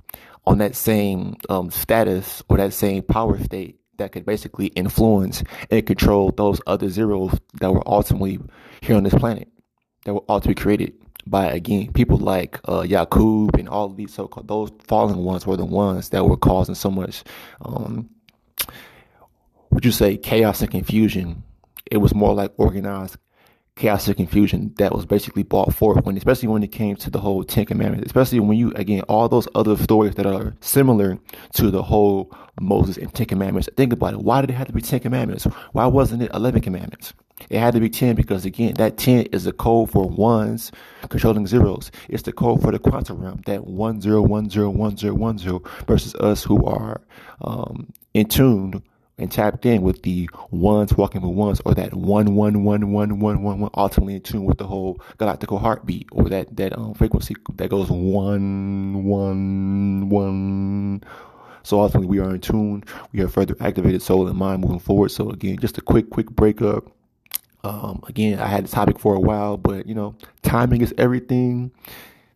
on 0.45 0.59
that 0.59 0.75
same 0.75 1.35
um, 1.49 1.69
status 1.69 2.41
or 2.47 2.55
that 2.57 2.73
same 2.73 3.03
power 3.03 3.37
state 3.43 3.80
that 3.97 4.11
could 4.11 4.25
basically 4.25 4.67
influence 4.67 5.43
and 5.69 5.85
control 5.85 6.31
those 6.31 6.61
other 6.67 6.89
zeros 6.89 7.37
that 7.59 7.71
were 7.71 7.87
ultimately 7.87 8.39
here 8.81 8.95
on 8.95 9.03
this 9.03 9.13
planet, 9.13 9.47
that 10.05 10.13
were 10.13 10.23
ultimately 10.29 10.61
created 10.61 10.93
by 11.27 11.51
again 11.51 11.93
people 11.93 12.17
like 12.17 12.59
uh, 12.67 12.81
Yakub 12.81 13.55
and 13.55 13.69
all 13.69 13.89
these 13.89 14.11
so-called 14.11 14.47
those 14.47 14.71
fallen 14.87 15.17
ones 15.17 15.45
were 15.45 15.55
the 15.55 15.63
ones 15.63 16.09
that 16.09 16.25
were 16.25 16.35
causing 16.35 16.73
so 16.73 16.89
much 16.89 17.23
um, 17.61 18.09
would 19.71 19.85
you 19.85 19.91
say 19.91 20.17
chaos 20.17 20.61
and 20.61 20.69
confusion? 20.69 21.43
It 21.89 21.97
was 21.97 22.13
more 22.13 22.33
like 22.33 22.51
organized 22.57 23.17
chaos 23.81 24.07
and 24.07 24.15
confusion 24.15 24.73
that 24.77 24.93
was 24.93 25.07
basically 25.07 25.41
brought 25.41 25.73
forth 25.73 26.05
when, 26.05 26.15
especially 26.15 26.47
when 26.47 26.61
it 26.61 26.71
came 26.71 26.95
to 26.95 27.09
the 27.09 27.19
whole 27.19 27.43
Ten 27.43 27.65
Commandments, 27.65 28.05
especially 28.05 28.39
when 28.39 28.55
you, 28.57 28.71
again, 28.75 29.01
all 29.09 29.27
those 29.27 29.47
other 29.55 29.75
stories 29.75 30.13
that 30.15 30.27
are 30.27 30.53
similar 30.61 31.17
to 31.53 31.71
the 31.71 31.81
whole 31.81 32.31
Moses 32.59 32.97
and 32.97 33.11
Ten 33.13 33.25
Commandments. 33.25 33.67
Think 33.75 33.91
about 33.91 34.13
it. 34.13 34.21
Why 34.21 34.41
did 34.41 34.51
it 34.51 34.53
have 34.53 34.67
to 34.67 34.73
be 34.73 34.81
Ten 34.81 34.99
Commandments? 34.99 35.45
Why 35.71 35.87
wasn't 35.87 36.21
it 36.21 36.29
11 36.33 36.61
Commandments? 36.61 37.15
It 37.49 37.57
had 37.57 37.73
to 37.73 37.79
be 37.79 37.89
10 37.89 38.15
because, 38.15 38.45
again, 38.45 38.75
that 38.75 38.97
10 38.97 39.25
is 39.31 39.45
the 39.45 39.51
code 39.51 39.89
for 39.89 40.07
ones 40.07 40.71
controlling 41.09 41.47
zeros. 41.47 41.89
It's 42.07 42.21
the 42.21 42.31
code 42.31 42.61
for 42.61 42.71
the 42.71 42.77
quantum 42.77 43.19
realm, 43.19 43.41
that 43.47 43.61
10101010 43.61 45.87
versus 45.87 46.13
us 46.15 46.43
who 46.43 46.63
are 46.65 47.01
um, 47.41 47.91
in 48.13 48.27
tune 48.27 48.83
and 49.21 49.31
tapped 49.31 49.65
in 49.65 49.81
with 49.83 50.01
the 50.01 50.29
ones 50.49 50.93
walking 50.97 51.21
with 51.21 51.31
ones 51.31 51.61
or 51.63 51.73
that 51.75 51.93
one 51.93 52.35
one 52.35 52.63
one 52.63 52.91
one 52.91 53.19
one 53.19 53.41
one 53.43 53.59
one 53.59 53.71
ultimately 53.75 54.15
in 54.15 54.21
tune 54.21 54.45
with 54.45 54.57
the 54.57 54.65
whole 54.65 54.95
galactical 55.19 55.59
heartbeat 55.61 56.07
or 56.11 56.27
that 56.27 56.55
that 56.57 56.77
um, 56.77 56.93
frequency 56.95 57.35
that 57.55 57.69
goes 57.69 57.89
one 57.89 59.03
one 59.05 60.09
one. 60.09 61.03
So 61.63 61.79
ultimately 61.79 62.07
we 62.07 62.19
are 62.19 62.33
in 62.33 62.41
tune. 62.41 62.83
We 63.13 63.19
have 63.19 63.31
further 63.31 63.55
activated 63.59 64.01
soul 64.01 64.27
and 64.27 64.37
mind 64.37 64.61
moving 64.61 64.79
forward. 64.79 65.09
So 65.09 65.29
again 65.29 65.57
just 65.59 65.77
a 65.77 65.81
quick 65.81 66.09
quick 66.09 66.29
breakup. 66.31 66.91
Um, 67.63 68.03
again 68.07 68.39
i 68.39 68.47
had 68.47 68.65
the 68.65 68.69
topic 68.69 68.97
for 68.97 69.13
a 69.13 69.19
while 69.19 69.55
but 69.55 69.85
you 69.85 69.93
know 69.93 70.15
timing 70.41 70.81
is 70.81 70.93
everything. 70.97 71.71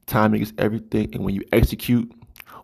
Timing 0.05 0.43
is 0.43 0.53
everything. 0.59 1.09
And 1.15 1.25
when 1.25 1.33
you 1.33 1.41
execute 1.51 2.11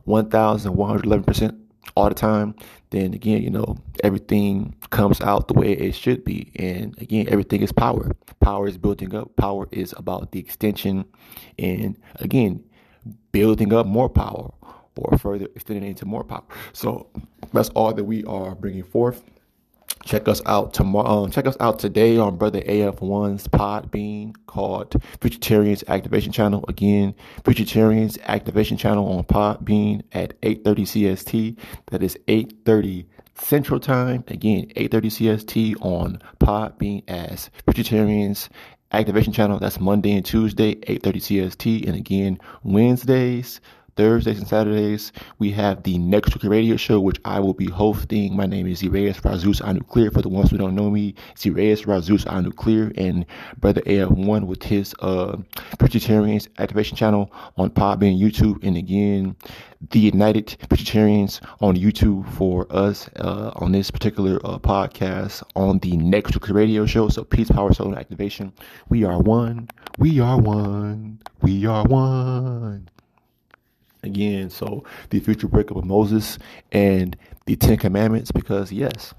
1111% 0.08 1.58
all 1.96 2.10
the 2.10 2.16
time, 2.16 2.56
then 2.92 3.14
again, 3.14 3.42
you 3.42 3.50
know, 3.50 3.78
everything 4.04 4.76
comes 4.90 5.22
out 5.22 5.48
the 5.48 5.54
way 5.54 5.72
it 5.72 5.96
should 5.96 6.24
be. 6.24 6.52
And 6.56 6.96
again, 7.02 7.28
everything 7.30 7.62
is 7.62 7.72
power. 7.72 8.12
Power 8.42 8.68
is 8.68 8.78
building 8.78 9.16
up. 9.16 9.36
Power 9.38 9.68
is 9.72 9.94
about 9.98 10.32
the 10.32 10.40
extension 10.40 11.06
and 11.58 11.98
again, 12.16 12.64
building 13.32 13.74
up 13.74 13.88
more 13.88 14.10
power 14.10 14.52
or 14.98 15.18
further 15.18 15.48
extending 15.56 15.90
into 15.90 16.06
more 16.06 16.24
power. 16.24 16.44
So 16.74 17.08
that's 17.54 17.70
all 17.70 17.94
that 17.94 18.04
we 18.04 18.24
are 18.26 18.56
bringing 18.56 18.84
forth. 18.84 19.24
Check 20.04 20.28
us 20.28 20.42
out 20.46 20.74
tomorrow. 20.74 21.24
Um, 21.24 21.32
check 21.32 21.46
us 21.46 21.58
out 21.60 21.80
today 21.80 22.18
on 22.18 22.38
Brother 22.38 22.62
AF1's 22.62 23.48
Podbean 23.48 24.34
called 24.48 24.92
Futuritarians 25.20 25.88
Activation 25.88 26.32
Channel. 26.32 26.66
Again, 26.68 27.14
Futuritarians 27.44 28.20
Activation 28.24 28.78
Channel 28.78 29.08
on 29.08 29.24
Podbean 29.24 30.02
at 30.12 30.40
8:30 30.42 30.86
CST. 30.86 31.58
That 31.92 32.02
is 32.02 32.18
8:30 32.28 33.06
Central 33.36 33.80
Time. 33.80 34.24
Again, 34.28 34.72
8:30 34.76 35.10
CST 35.10 35.76
on 35.82 36.20
Podbean 36.40 37.04
as 37.08 37.50
Futuritarians 37.68 38.50
Activation 38.92 39.34
Channel. 39.34 39.60
That's 39.60 39.80
Monday 39.80 40.14
and 40.14 40.26
Tuesday, 40.26 40.76
8:30 40.88 41.20
CST, 41.20 41.88
and 41.88 41.96
again 41.96 42.40
Wednesdays 42.64 43.62
Thursdays 44.02 44.40
and 44.40 44.48
Saturdays, 44.48 45.12
we 45.38 45.52
have 45.52 45.84
the 45.84 45.96
Next 46.00 46.34
Week 46.34 46.52
Radio 46.52 46.76
Show, 46.76 47.00
which 47.00 47.22
I 47.24 47.40
will 47.40 47.54
be 47.54 47.68
hosting. 47.68 48.36
My 48.36 48.48
name 48.48 48.66
is 48.66 48.82
Zerayas 48.82 49.22
Razus 49.22 49.62
Anuclear. 49.62 50.12
For 50.12 50.24
the 50.24 50.28
ones 50.28 50.50
who 50.50 50.58
don't 50.58 50.74
know 50.74 50.90
me, 50.90 51.14
Zerayas 51.36 51.86
Razus 51.86 52.26
Anuclear 52.26 52.92
and 52.98 53.28
Brother 53.60 53.82
AF1 53.82 54.48
with 54.48 54.64
his 54.64 54.96
uh, 55.02 55.38
Activation 55.80 56.98
Channel 56.98 57.32
on 57.58 57.70
Podbean 57.70 58.20
YouTube. 58.20 58.64
And 58.64 58.76
again, 58.76 59.36
the 59.92 60.00
United 60.00 60.48
Futuritarians 60.48 61.40
on 61.60 61.76
YouTube 61.76 62.28
for 62.34 62.66
us 62.72 63.08
uh, 63.18 63.52
on 63.58 63.72
this 63.72 63.92
particular 63.92 64.40
uh, 64.44 64.58
podcast 64.58 65.44
on 65.56 65.78
the 65.78 65.96
Next 65.96 66.34
Week 66.34 66.50
Radio 66.50 66.88
Show. 66.88 67.10
So, 67.10 67.24
peace, 67.24 67.52
power, 67.52 67.72
soul, 67.72 67.90
and 67.90 68.00
activation. 68.00 68.52
We 68.90 69.04
are 69.04 69.20
one. 69.20 69.70
We 70.00 70.20
are 70.20 70.40
one. 70.40 71.20
We 71.44 71.68
are 71.68 71.84
one 71.84 72.90
again. 74.04 74.50
So 74.50 74.84
the 75.10 75.20
future 75.20 75.48
breakup 75.48 75.78
of 75.78 75.86
Moses 75.86 76.38
and 76.72 77.16
the 77.46 77.56
Ten 77.56 77.78
Commandments, 77.78 78.32
because 78.32 78.72
yes, 78.72 79.14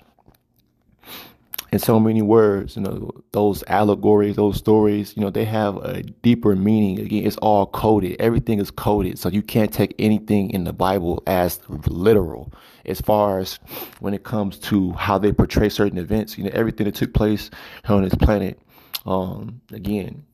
in 1.72 1.78
so 1.78 1.98
many 1.98 2.20
words, 2.20 2.76
you 2.76 2.82
know, 2.82 3.10
those 3.32 3.64
allegories, 3.66 4.36
those 4.36 4.58
stories, 4.58 5.16
you 5.16 5.22
know, 5.22 5.30
they 5.30 5.46
have 5.46 5.76
a 5.78 6.02
deeper 6.02 6.54
meaning. 6.54 7.00
Again, 7.00 7.26
it's 7.26 7.38
all 7.38 7.66
coded. 7.66 8.16
Everything 8.20 8.58
is 8.58 8.70
coded. 8.70 9.18
So 9.18 9.30
you 9.30 9.40
can't 9.40 9.72
take 9.72 9.94
anything 9.98 10.50
in 10.50 10.64
the 10.64 10.74
Bible 10.74 11.22
as 11.26 11.60
literal 11.86 12.52
as 12.84 13.00
far 13.00 13.38
as 13.38 13.58
when 14.00 14.12
it 14.12 14.22
comes 14.22 14.58
to 14.58 14.92
how 14.92 15.16
they 15.16 15.32
portray 15.32 15.70
certain 15.70 15.96
events. 15.96 16.36
You 16.36 16.44
know, 16.44 16.50
everything 16.52 16.84
that 16.84 16.94
took 16.94 17.14
place 17.14 17.48
on 17.88 18.02
this 18.02 18.14
planet, 18.16 18.60
um, 19.06 19.62
again, 19.72 20.26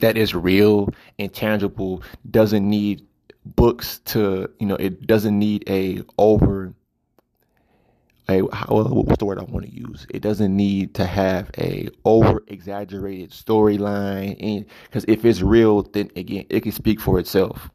that 0.00 0.16
is 0.16 0.34
real 0.34 0.88
and 1.18 1.32
tangible 1.32 2.02
doesn't 2.30 2.68
need 2.68 3.06
books 3.44 4.00
to 4.00 4.50
you 4.58 4.66
know 4.66 4.74
it 4.76 5.06
doesn't 5.06 5.38
need 5.38 5.64
a 5.68 6.02
over 6.18 6.74
a 8.28 8.42
how 8.54 8.82
what's 8.88 9.18
the 9.18 9.24
word 9.24 9.38
I 9.38 9.44
want 9.44 9.66
to 9.66 9.72
use? 9.72 10.06
It 10.10 10.20
doesn't 10.20 10.54
need 10.54 10.94
to 10.94 11.06
have 11.06 11.50
a 11.58 11.88
over 12.04 12.42
exaggerated 12.48 13.30
storyline, 13.30 14.36
and 14.40 14.66
because 14.84 15.04
if 15.06 15.24
it's 15.24 15.42
real, 15.42 15.82
then 15.82 16.10
again 16.16 16.44
it 16.50 16.60
can 16.62 16.72
speak 16.72 17.00
for 17.00 17.18
itself. 17.18 17.70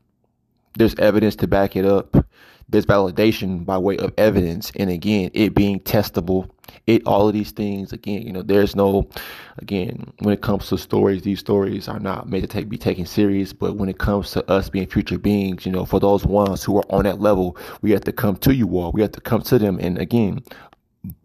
There's 0.76 0.96
evidence 0.96 1.36
to 1.38 1.48
back 1.48 1.76
it 1.76 1.86
up. 1.86 2.26
There's 2.70 2.86
validation 2.86 3.66
by 3.66 3.78
way 3.78 3.98
of 3.98 4.14
evidence. 4.18 4.72
And 4.78 4.90
again 4.90 5.32
it 5.34 5.54
being 5.54 5.80
testable 5.82 6.50
it 6.88 7.06
all 7.06 7.28
of 7.28 7.34
these 7.34 7.52
things 7.52 7.92
again 7.92 8.22
you 8.22 8.32
know 8.32 8.42
there's 8.42 8.78
no 8.78 9.10
again 9.58 10.12
when 10.20 10.34
it 10.34 10.42
comes 10.42 10.70
to 10.70 10.78
stories 10.78 11.22
these 11.22 11.40
stories 11.40 11.90
are 11.90 12.00
not 12.00 12.30
made 12.30 12.42
to 12.42 12.48
take 12.48 12.70
be 12.70 12.78
taken 12.78 13.06
serious. 13.06 13.52
But 13.52 13.76
when 13.76 13.90
it 13.90 14.00
comes 14.00 14.32
to 14.32 14.50
us 14.50 14.70
being 14.70 14.88
future 14.88 15.18
beings 15.18 15.66
you 15.66 15.72
know 15.72 15.86
for 15.86 16.00
those 16.00 16.26
ones 16.26 16.64
who 16.64 16.78
are 16.78 16.86
on 16.90 17.04
that 17.04 17.20
level 17.20 17.58
we 17.82 17.92
have 17.92 18.06
to 18.06 18.14
come 18.14 18.38
to 18.38 18.56
you 18.56 18.68
all. 18.78 18.92
We 18.94 19.02
have 19.02 19.12
to 19.12 19.22
come 19.22 19.42
to 19.44 19.60
them 19.60 19.78
and 19.82 19.98
again 19.98 20.44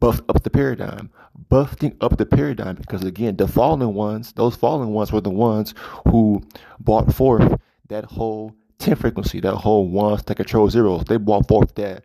buff 0.01 0.21
up 0.29 0.43
the 0.43 0.51
paradigm 0.51 1.11
buffing 1.51 1.97
up 2.01 2.17
the 2.17 2.27
paradigm. 2.27 2.75
Because 2.75 3.05
again 3.05 3.37
the 3.37 3.47
fallen 3.47 3.95
ones 3.95 4.33
those 4.33 4.57
fallen 4.57 4.91
ones 4.91 5.13
were 5.13 5.21
the 5.21 5.31
ones 5.31 5.75
who 6.09 6.43
brought 6.81 7.15
forth 7.15 7.61
that 7.89 8.05
whole 8.05 8.55
10 8.79 8.97
frequency, 8.97 9.41
that 9.41 9.57
whole 9.57 9.89
ones 9.89 10.23
that 10.25 10.37
control 10.37 10.69
zeros. 10.69 11.05
They 11.05 11.17
brought 11.17 11.49
forth 11.49 11.75
that 11.77 12.05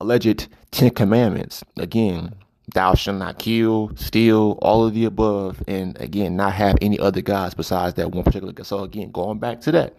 alleged 0.00 0.48
10 0.70 0.90
commandments. 0.90 1.64
Again, 1.76 2.34
thou 2.74 2.94
shalt 2.94 3.18
not 3.18 3.38
kill, 3.38 3.92
steal, 3.96 4.58
all 4.62 4.86
of 4.86 4.94
the 4.94 5.04
above, 5.04 5.62
and 5.66 6.00
again, 6.00 6.36
not 6.36 6.52
have 6.54 6.76
any 6.80 6.98
other 6.98 7.22
gods 7.22 7.54
besides 7.54 7.94
that 7.94 8.10
one 8.10 8.24
particular 8.24 8.52
God. 8.52 8.66
So 8.66 8.82
again, 8.82 9.10
going 9.10 9.38
back 9.38 9.60
to 9.62 9.72
that, 9.72 9.96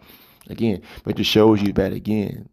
again, 0.48 0.82
but 1.02 1.12
it 1.12 1.16
just 1.18 1.30
shows 1.30 1.62
you 1.62 1.72
that 1.74 1.92
again, 1.92 2.48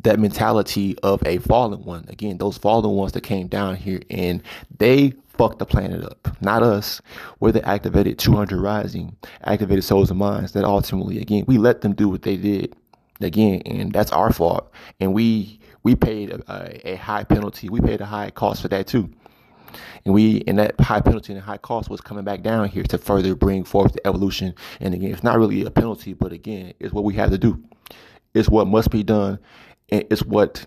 that 0.00 0.20
mentality 0.20 0.96
of 1.02 1.20
a 1.26 1.38
fallen 1.38 1.82
one. 1.84 2.04
Again, 2.08 2.38
those 2.38 2.58
fallen 2.58 2.90
ones 2.92 3.12
that 3.12 3.22
came 3.22 3.48
down 3.48 3.76
here 3.76 4.00
and 4.10 4.42
they 4.78 5.14
fucked 5.36 5.58
the 5.58 5.66
planet 5.66 6.04
up, 6.04 6.36
not 6.40 6.62
us. 6.62 7.00
We're 7.40 7.52
the 7.52 7.66
activated 7.66 8.18
200 8.18 8.60
rising, 8.60 9.16
activated 9.42 9.84
souls 9.84 10.10
and 10.10 10.18
minds 10.18 10.52
that 10.52 10.64
ultimately, 10.64 11.18
again, 11.20 11.44
we 11.46 11.58
let 11.58 11.80
them 11.80 11.94
do 11.94 12.08
what 12.08 12.22
they 12.22 12.36
did 12.36 12.74
again, 13.20 13.62
and 13.66 13.92
that's 13.92 14.12
our 14.12 14.32
fault. 14.32 14.72
And 15.00 15.14
we 15.14 15.60
we 15.82 15.94
paid 15.94 16.30
a, 16.30 16.92
a, 16.92 16.96
high 16.96 17.22
penalty. 17.22 17.68
We 17.68 17.80
paid 17.80 18.00
a 18.00 18.06
high 18.06 18.30
cost 18.30 18.62
for 18.62 18.68
that 18.68 18.88
too. 18.88 19.08
And 20.04 20.14
we 20.14 20.42
and 20.46 20.58
that 20.58 20.80
high 20.80 21.00
penalty 21.00 21.32
and 21.32 21.42
high 21.42 21.58
cost 21.58 21.90
was 21.90 22.00
coming 22.00 22.24
back 22.24 22.42
down 22.42 22.68
here 22.68 22.82
to 22.84 22.98
further 22.98 23.34
bring 23.34 23.64
forth 23.64 23.92
the 23.92 24.06
evolution. 24.06 24.54
And 24.80 24.94
again, 24.94 25.12
it's 25.12 25.22
not 25.22 25.38
really 25.38 25.64
a 25.64 25.70
penalty, 25.70 26.12
but 26.12 26.32
again, 26.32 26.74
it's 26.80 26.92
what 26.92 27.04
we 27.04 27.14
have 27.14 27.30
to 27.30 27.38
do. 27.38 27.62
It's 28.34 28.48
what 28.48 28.66
must 28.66 28.90
be 28.90 29.02
done. 29.02 29.38
And 29.90 30.04
it's 30.10 30.24
what 30.24 30.66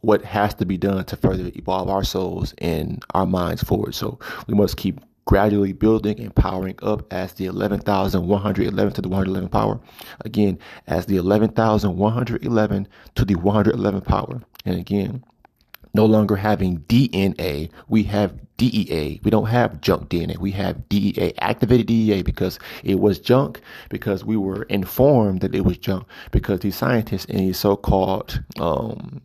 what 0.00 0.24
has 0.24 0.54
to 0.54 0.66
be 0.66 0.76
done 0.76 1.04
to 1.04 1.16
further 1.16 1.50
evolve 1.54 1.88
our 1.88 2.04
souls 2.04 2.54
and 2.58 3.04
our 3.14 3.26
minds 3.26 3.62
forward. 3.62 3.94
So 3.94 4.18
we 4.46 4.54
must 4.54 4.76
keep 4.76 5.00
gradually 5.26 5.72
building 5.72 6.20
and 6.20 6.34
powering 6.34 6.78
up 6.82 7.12
as 7.12 7.32
the 7.34 7.46
11,111 7.46 8.92
to 8.92 9.02
the 9.02 9.08
111 9.08 9.48
power. 9.48 9.80
Again, 10.24 10.58
as 10.86 11.06
the 11.06 11.16
11,111 11.16 12.88
to 13.16 13.24
the 13.24 13.34
111 13.34 14.00
power. 14.02 14.40
And 14.64 14.78
again, 14.78 15.24
no 15.94 16.04
longer 16.04 16.36
having 16.36 16.78
DNA, 16.80 17.70
we 17.88 18.04
have 18.04 18.34
DEA. 18.58 19.20
We 19.24 19.30
don't 19.30 19.46
have 19.46 19.80
junk 19.80 20.08
DNA. 20.08 20.38
We 20.38 20.52
have 20.52 20.88
DEA, 20.88 21.32
activated 21.38 21.86
DEA 21.86 22.22
because 22.22 22.58
it 22.84 23.00
was 23.00 23.18
junk, 23.18 23.60
because 23.88 24.24
we 24.24 24.36
were 24.36 24.62
informed 24.64 25.40
that 25.40 25.54
it 25.54 25.64
was 25.64 25.78
junk, 25.78 26.06
because 26.30 26.60
these 26.60 26.76
scientists 26.76 27.24
and 27.26 27.40
these 27.40 27.58
so 27.58 27.76
called 27.76 28.42
um, 28.60 29.22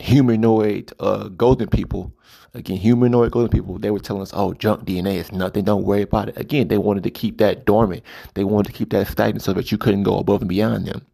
humanoid 0.00 0.92
uh, 1.00 1.28
golden 1.28 1.68
people, 1.68 2.12
again, 2.54 2.76
humanoid 2.76 3.32
golden 3.32 3.50
people, 3.50 3.78
they 3.78 3.90
were 3.90 4.00
telling 4.00 4.22
us, 4.22 4.32
oh, 4.34 4.52
junk 4.54 4.84
DNA 4.84 5.16
is 5.16 5.32
nothing. 5.32 5.64
Don't 5.64 5.84
worry 5.84 6.02
about 6.02 6.28
it. 6.28 6.38
Again, 6.38 6.68
they 6.68 6.78
wanted 6.78 7.04
to 7.04 7.10
keep 7.10 7.38
that 7.38 7.64
dormant. 7.64 8.02
They 8.34 8.44
wanted 8.44 8.72
to 8.72 8.76
keep 8.76 8.90
that 8.90 9.08
stagnant 9.08 9.42
so 9.42 9.52
that 9.52 9.70
you 9.72 9.78
couldn't 9.78 10.02
go 10.02 10.18
above 10.18 10.42
and 10.42 10.48
beyond 10.48 10.86
them 10.86 11.04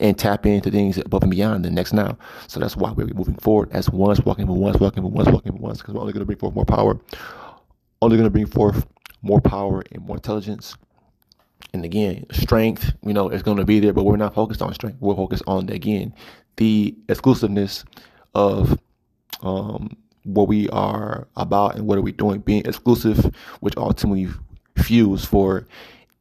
and 0.00 0.18
tap 0.18 0.46
into 0.46 0.70
things 0.70 0.96
above 0.98 1.22
and 1.22 1.30
beyond 1.30 1.64
the 1.64 1.70
next 1.70 1.92
now. 1.92 2.16
So 2.48 2.58
that's 2.58 2.76
why 2.76 2.90
we're 2.90 3.06
moving 3.08 3.36
forward 3.36 3.70
as 3.72 3.90
ones, 3.90 4.20
walking 4.22 4.46
for 4.46 4.56
once, 4.56 4.80
walking 4.80 5.02
for 5.02 5.10
once, 5.10 5.28
walking 5.28 5.52
for 5.52 5.58
once, 5.58 5.78
because 5.78 5.94
we're 5.94 6.00
only 6.00 6.12
going 6.12 6.22
to 6.22 6.26
bring 6.26 6.38
forth 6.38 6.54
more 6.54 6.64
power, 6.64 6.98
only 8.00 8.16
going 8.16 8.26
to 8.26 8.30
bring 8.30 8.46
forth 8.46 8.86
more 9.22 9.40
power 9.40 9.84
and 9.92 10.02
more 10.04 10.16
intelligence. 10.16 10.74
And 11.72 11.84
again, 11.84 12.24
strength, 12.32 12.94
you 13.04 13.12
know, 13.12 13.28
is 13.28 13.42
going 13.42 13.58
to 13.58 13.64
be 13.64 13.78
there, 13.78 13.92
but 13.92 14.04
we're 14.04 14.16
not 14.16 14.34
focused 14.34 14.62
on 14.62 14.72
strength. 14.74 14.96
We're 15.00 15.14
focused 15.14 15.44
on, 15.46 15.68
again, 15.68 16.14
the 16.56 16.94
exclusiveness 17.08 17.84
of 18.34 18.78
um, 19.42 19.96
what 20.24 20.48
we 20.48 20.68
are 20.70 21.26
about 21.36 21.76
and 21.76 21.86
what 21.86 21.98
are 21.98 22.02
we 22.02 22.12
doing, 22.12 22.40
being 22.40 22.62
exclusive, 22.66 23.34
which 23.60 23.76
ultimately 23.76 24.28
fuels 24.76 25.24
for 25.24 25.66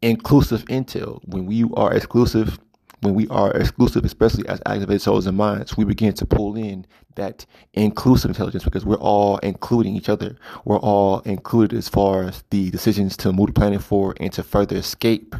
inclusive 0.02 0.64
intel. 0.66 1.20
When 1.26 1.46
we 1.46 1.66
are 1.74 1.94
exclusive, 1.94 2.60
when 3.02 3.14
we 3.14 3.28
are 3.30 3.52
exclusive, 3.52 4.06
especially 4.06 4.48
as 4.48 4.62
activated 4.66 5.02
souls 5.02 5.28
and 5.28 5.38
minds, 5.38 5.78
we 5.78 5.86
begin 5.86 6.14
to 6.14 6.26
pull 6.26 6.56
in 6.56 6.86
that 7.16 7.46
inclusive 7.74 8.30
intelligence 8.30 8.64
because 8.64 8.86
we're 8.86 8.96
all 8.98 9.38
including 9.40 9.96
each 9.96 10.10
other. 10.10 10.36
We're 10.66 10.80
all 10.80 11.20
included 11.22 11.78
as 11.78 11.90
far 11.90 12.24
as 12.24 12.44
the 12.50 12.70
decisions 12.72 13.18
to 13.18 13.32
move 13.32 13.48
the 13.48 13.54
planet 13.54 13.82
forward 13.82 14.18
and 14.20 14.32
to 14.34 14.44
further 14.44 14.78
escape 14.78 15.36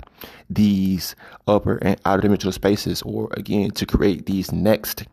these 0.50 1.16
upper 1.48 1.78
and 1.78 2.00
outer 2.06 2.24
dimensional 2.24 2.54
spaces, 2.54 3.02
or 3.04 3.30
again, 3.34 3.72
to 3.72 3.86
create 3.86 4.26
these 4.26 4.52
next 4.52 5.06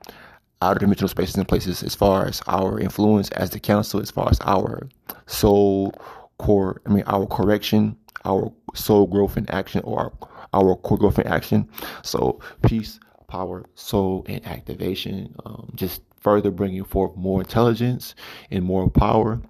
outer 0.63 0.81
dimensional 0.81 1.09
spaces 1.09 1.37
and 1.37 1.47
places 1.47 1.83
as 1.83 1.95
far 1.95 2.27
as 2.27 2.43
our 2.47 2.79
influence 2.81 3.29
as 3.31 3.51
the 3.51 3.61
council, 3.61 4.01
as 4.01 4.11
far 4.11 4.29
as 4.31 4.41
our 4.43 4.89
soul 5.27 5.93
core, 6.39 6.81
I 6.87 6.91
mean, 6.91 7.05
our 7.07 7.27
correction, 7.27 7.97
our 8.25 8.53
soul 8.75 9.07
growth 9.07 9.37
in 9.37 9.49
action, 9.51 9.83
or 9.85 10.01
our, 10.01 10.13
our 10.57 10.77
core 10.77 10.99
growth 10.99 11.19
action. 11.21 11.69
So, 12.03 12.41
peace, 12.63 12.99
power, 13.29 13.65
soul, 13.75 14.25
and 14.29 14.45
activation, 14.47 15.35
um, 15.45 15.71
just 15.75 16.03
further 16.21 16.51
bringing 16.51 16.85
forth 16.85 17.17
more 17.17 17.41
intelligence 17.41 18.15
and 18.51 18.65
more 18.65 18.89
power. 18.91 19.41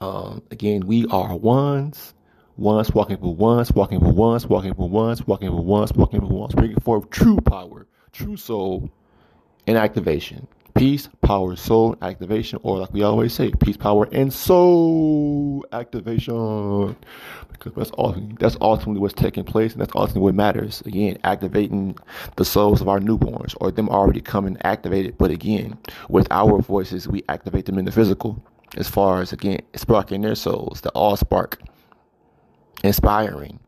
Um, 0.00 0.42
again, 0.50 0.86
we 0.86 1.06
are 1.06 1.36
ones 1.36 2.14
once, 2.56 2.90
walking 2.90 3.16
for 3.16 3.34
once, 3.34 3.72
walking 3.72 4.00
for 4.00 4.12
once, 4.12 4.46
walking 4.46 4.74
for 4.74 4.88
once, 4.88 5.26
walking 5.26 5.48
for 5.48 5.64
once, 5.64 5.92
walking 5.92 6.20
for 6.20 6.26
once, 6.26 6.54
bringing 6.54 6.78
forth 6.80 7.08
true 7.10 7.38
power, 7.38 7.86
true 8.12 8.36
soul, 8.36 8.90
and 9.66 9.78
activation. 9.78 10.46
Peace, 10.74 11.08
power, 11.22 11.56
soul, 11.56 11.96
activation, 12.02 12.58
or 12.62 12.78
like 12.78 12.92
we 12.92 13.02
always 13.02 13.32
say, 13.32 13.50
peace, 13.60 13.76
power, 13.76 14.08
and 14.12 14.32
soul 14.32 15.64
activation. 15.72 16.96
Because 17.52 17.72
that's 17.74 17.90
ultimately, 17.98 18.36
that's 18.38 18.56
ultimately 18.60 19.00
what's 19.00 19.14
taking 19.14 19.44
place, 19.44 19.72
and 19.72 19.80
that's 19.80 19.94
ultimately 19.94 20.22
what 20.22 20.34
matters. 20.34 20.80
Again, 20.86 21.18
activating 21.24 21.98
the 22.36 22.44
souls 22.44 22.80
of 22.80 22.88
our 22.88 23.00
newborns, 23.00 23.54
or 23.60 23.70
them 23.70 23.88
already 23.88 24.20
coming 24.20 24.56
activated. 24.62 25.18
But 25.18 25.30
again, 25.30 25.76
with 26.08 26.26
our 26.30 26.60
voices, 26.62 27.08
we 27.08 27.24
activate 27.28 27.66
them 27.66 27.78
in 27.78 27.84
the 27.84 27.92
physical. 27.92 28.42
As 28.76 28.88
far 28.88 29.20
as 29.20 29.32
again, 29.32 29.60
sparking 29.74 30.22
their 30.22 30.36
souls, 30.36 30.80
the 30.80 30.90
all 30.90 31.16
spark 31.16 31.60
inspiring. 32.84 33.58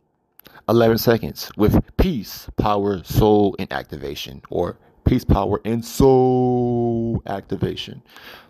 11 0.69 0.99
seconds 0.99 1.51
with 1.57 1.85
peace, 1.97 2.49
power, 2.57 3.03
soul, 3.03 3.57
and 3.59 3.71
activation, 3.73 4.41
or 4.49 4.79
peace, 5.05 5.25
power, 5.25 5.61
and 5.65 5.85
soul 5.85 7.23
activation. 7.27 8.03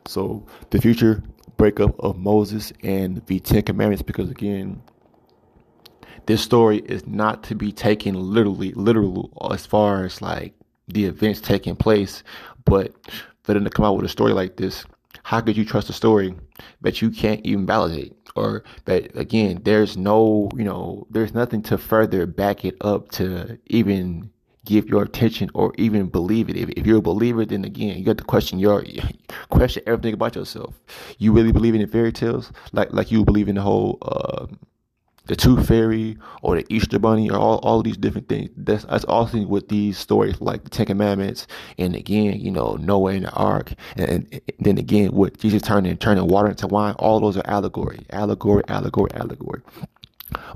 So, 0.06 0.46
the 0.70 0.80
future 0.80 1.22
breakup 1.56 1.98
of 2.00 2.18
Moses 2.18 2.72
and 2.82 3.24
the 3.26 3.40
Ten 3.40 3.62
Commandments, 3.62 4.02
because 4.02 4.30
again, 4.30 4.82
this 6.26 6.40
story 6.40 6.78
is 6.78 7.06
not 7.06 7.42
to 7.44 7.54
be 7.54 7.72
taken 7.72 8.14
literally, 8.14 8.72
literal 8.72 9.30
as 9.52 9.66
far 9.66 10.04
as 10.04 10.22
like 10.22 10.54
the 10.88 11.04
events 11.04 11.40
taking 11.40 11.76
place, 11.76 12.22
but 12.64 12.92
for 13.42 13.54
them 13.54 13.64
to 13.64 13.70
come 13.70 13.84
out 13.84 13.96
with 13.96 14.04
a 14.04 14.08
story 14.08 14.32
like 14.32 14.56
this, 14.56 14.84
how 15.24 15.40
could 15.40 15.56
you 15.56 15.64
trust 15.64 15.90
a 15.90 15.92
story 15.92 16.34
that 16.80 17.02
you 17.02 17.10
can't 17.10 17.44
even 17.44 17.66
validate? 17.66 18.16
or 18.34 18.64
that 18.84 19.14
again 19.16 19.60
there's 19.64 19.96
no 19.96 20.48
you 20.56 20.64
know 20.64 21.06
there's 21.10 21.34
nothing 21.34 21.62
to 21.62 21.76
further 21.76 22.26
back 22.26 22.64
it 22.64 22.76
up 22.80 23.10
to 23.10 23.58
even 23.66 24.30
give 24.64 24.88
your 24.88 25.02
attention 25.02 25.50
or 25.54 25.72
even 25.76 26.06
believe 26.06 26.48
it 26.48 26.56
if, 26.56 26.68
if 26.70 26.86
you're 26.86 26.98
a 26.98 27.02
believer 27.02 27.44
then 27.44 27.64
again 27.64 27.98
you 27.98 28.04
got 28.04 28.18
to 28.18 28.24
question 28.24 28.58
your 28.58 28.84
question 29.50 29.82
everything 29.86 30.14
about 30.14 30.34
yourself 30.36 30.80
you 31.18 31.32
really 31.32 31.52
believe 31.52 31.74
in 31.74 31.86
fairy 31.86 32.12
tales 32.12 32.52
like 32.72 32.92
like 32.92 33.10
you 33.10 33.24
believe 33.24 33.48
in 33.48 33.56
the 33.56 33.62
whole 33.62 33.98
uh, 34.02 34.46
the 35.26 35.36
Tooth 35.36 35.68
Fairy 35.68 36.18
or 36.42 36.56
the 36.56 36.66
Easter 36.68 36.98
Bunny 36.98 37.30
or 37.30 37.38
all, 37.38 37.58
all 37.58 37.82
these 37.82 37.96
different 37.96 38.28
things. 38.28 38.50
That's 38.56 38.84
that's 38.84 39.04
also 39.04 39.46
with 39.46 39.68
these 39.68 39.96
stories 39.96 40.40
like 40.40 40.64
the 40.64 40.70
Ten 40.70 40.86
Commandments 40.86 41.46
and 41.78 41.94
again, 41.94 42.40
you 42.40 42.50
know, 42.50 42.74
Noah 42.74 43.12
and 43.12 43.26
the 43.26 43.32
Ark 43.32 43.72
and, 43.96 44.26
and, 44.32 44.40
then 44.58 44.78
again 44.78 45.12
with 45.12 45.38
Jesus 45.38 45.62
turning 45.62 45.96
turning 45.96 46.26
water 46.26 46.48
into 46.48 46.66
wine. 46.66 46.94
All 46.98 47.20
those 47.20 47.36
are 47.36 47.46
allegory, 47.46 48.04
allegory, 48.10 48.64
allegory, 48.68 49.10
allegory. 49.14 49.62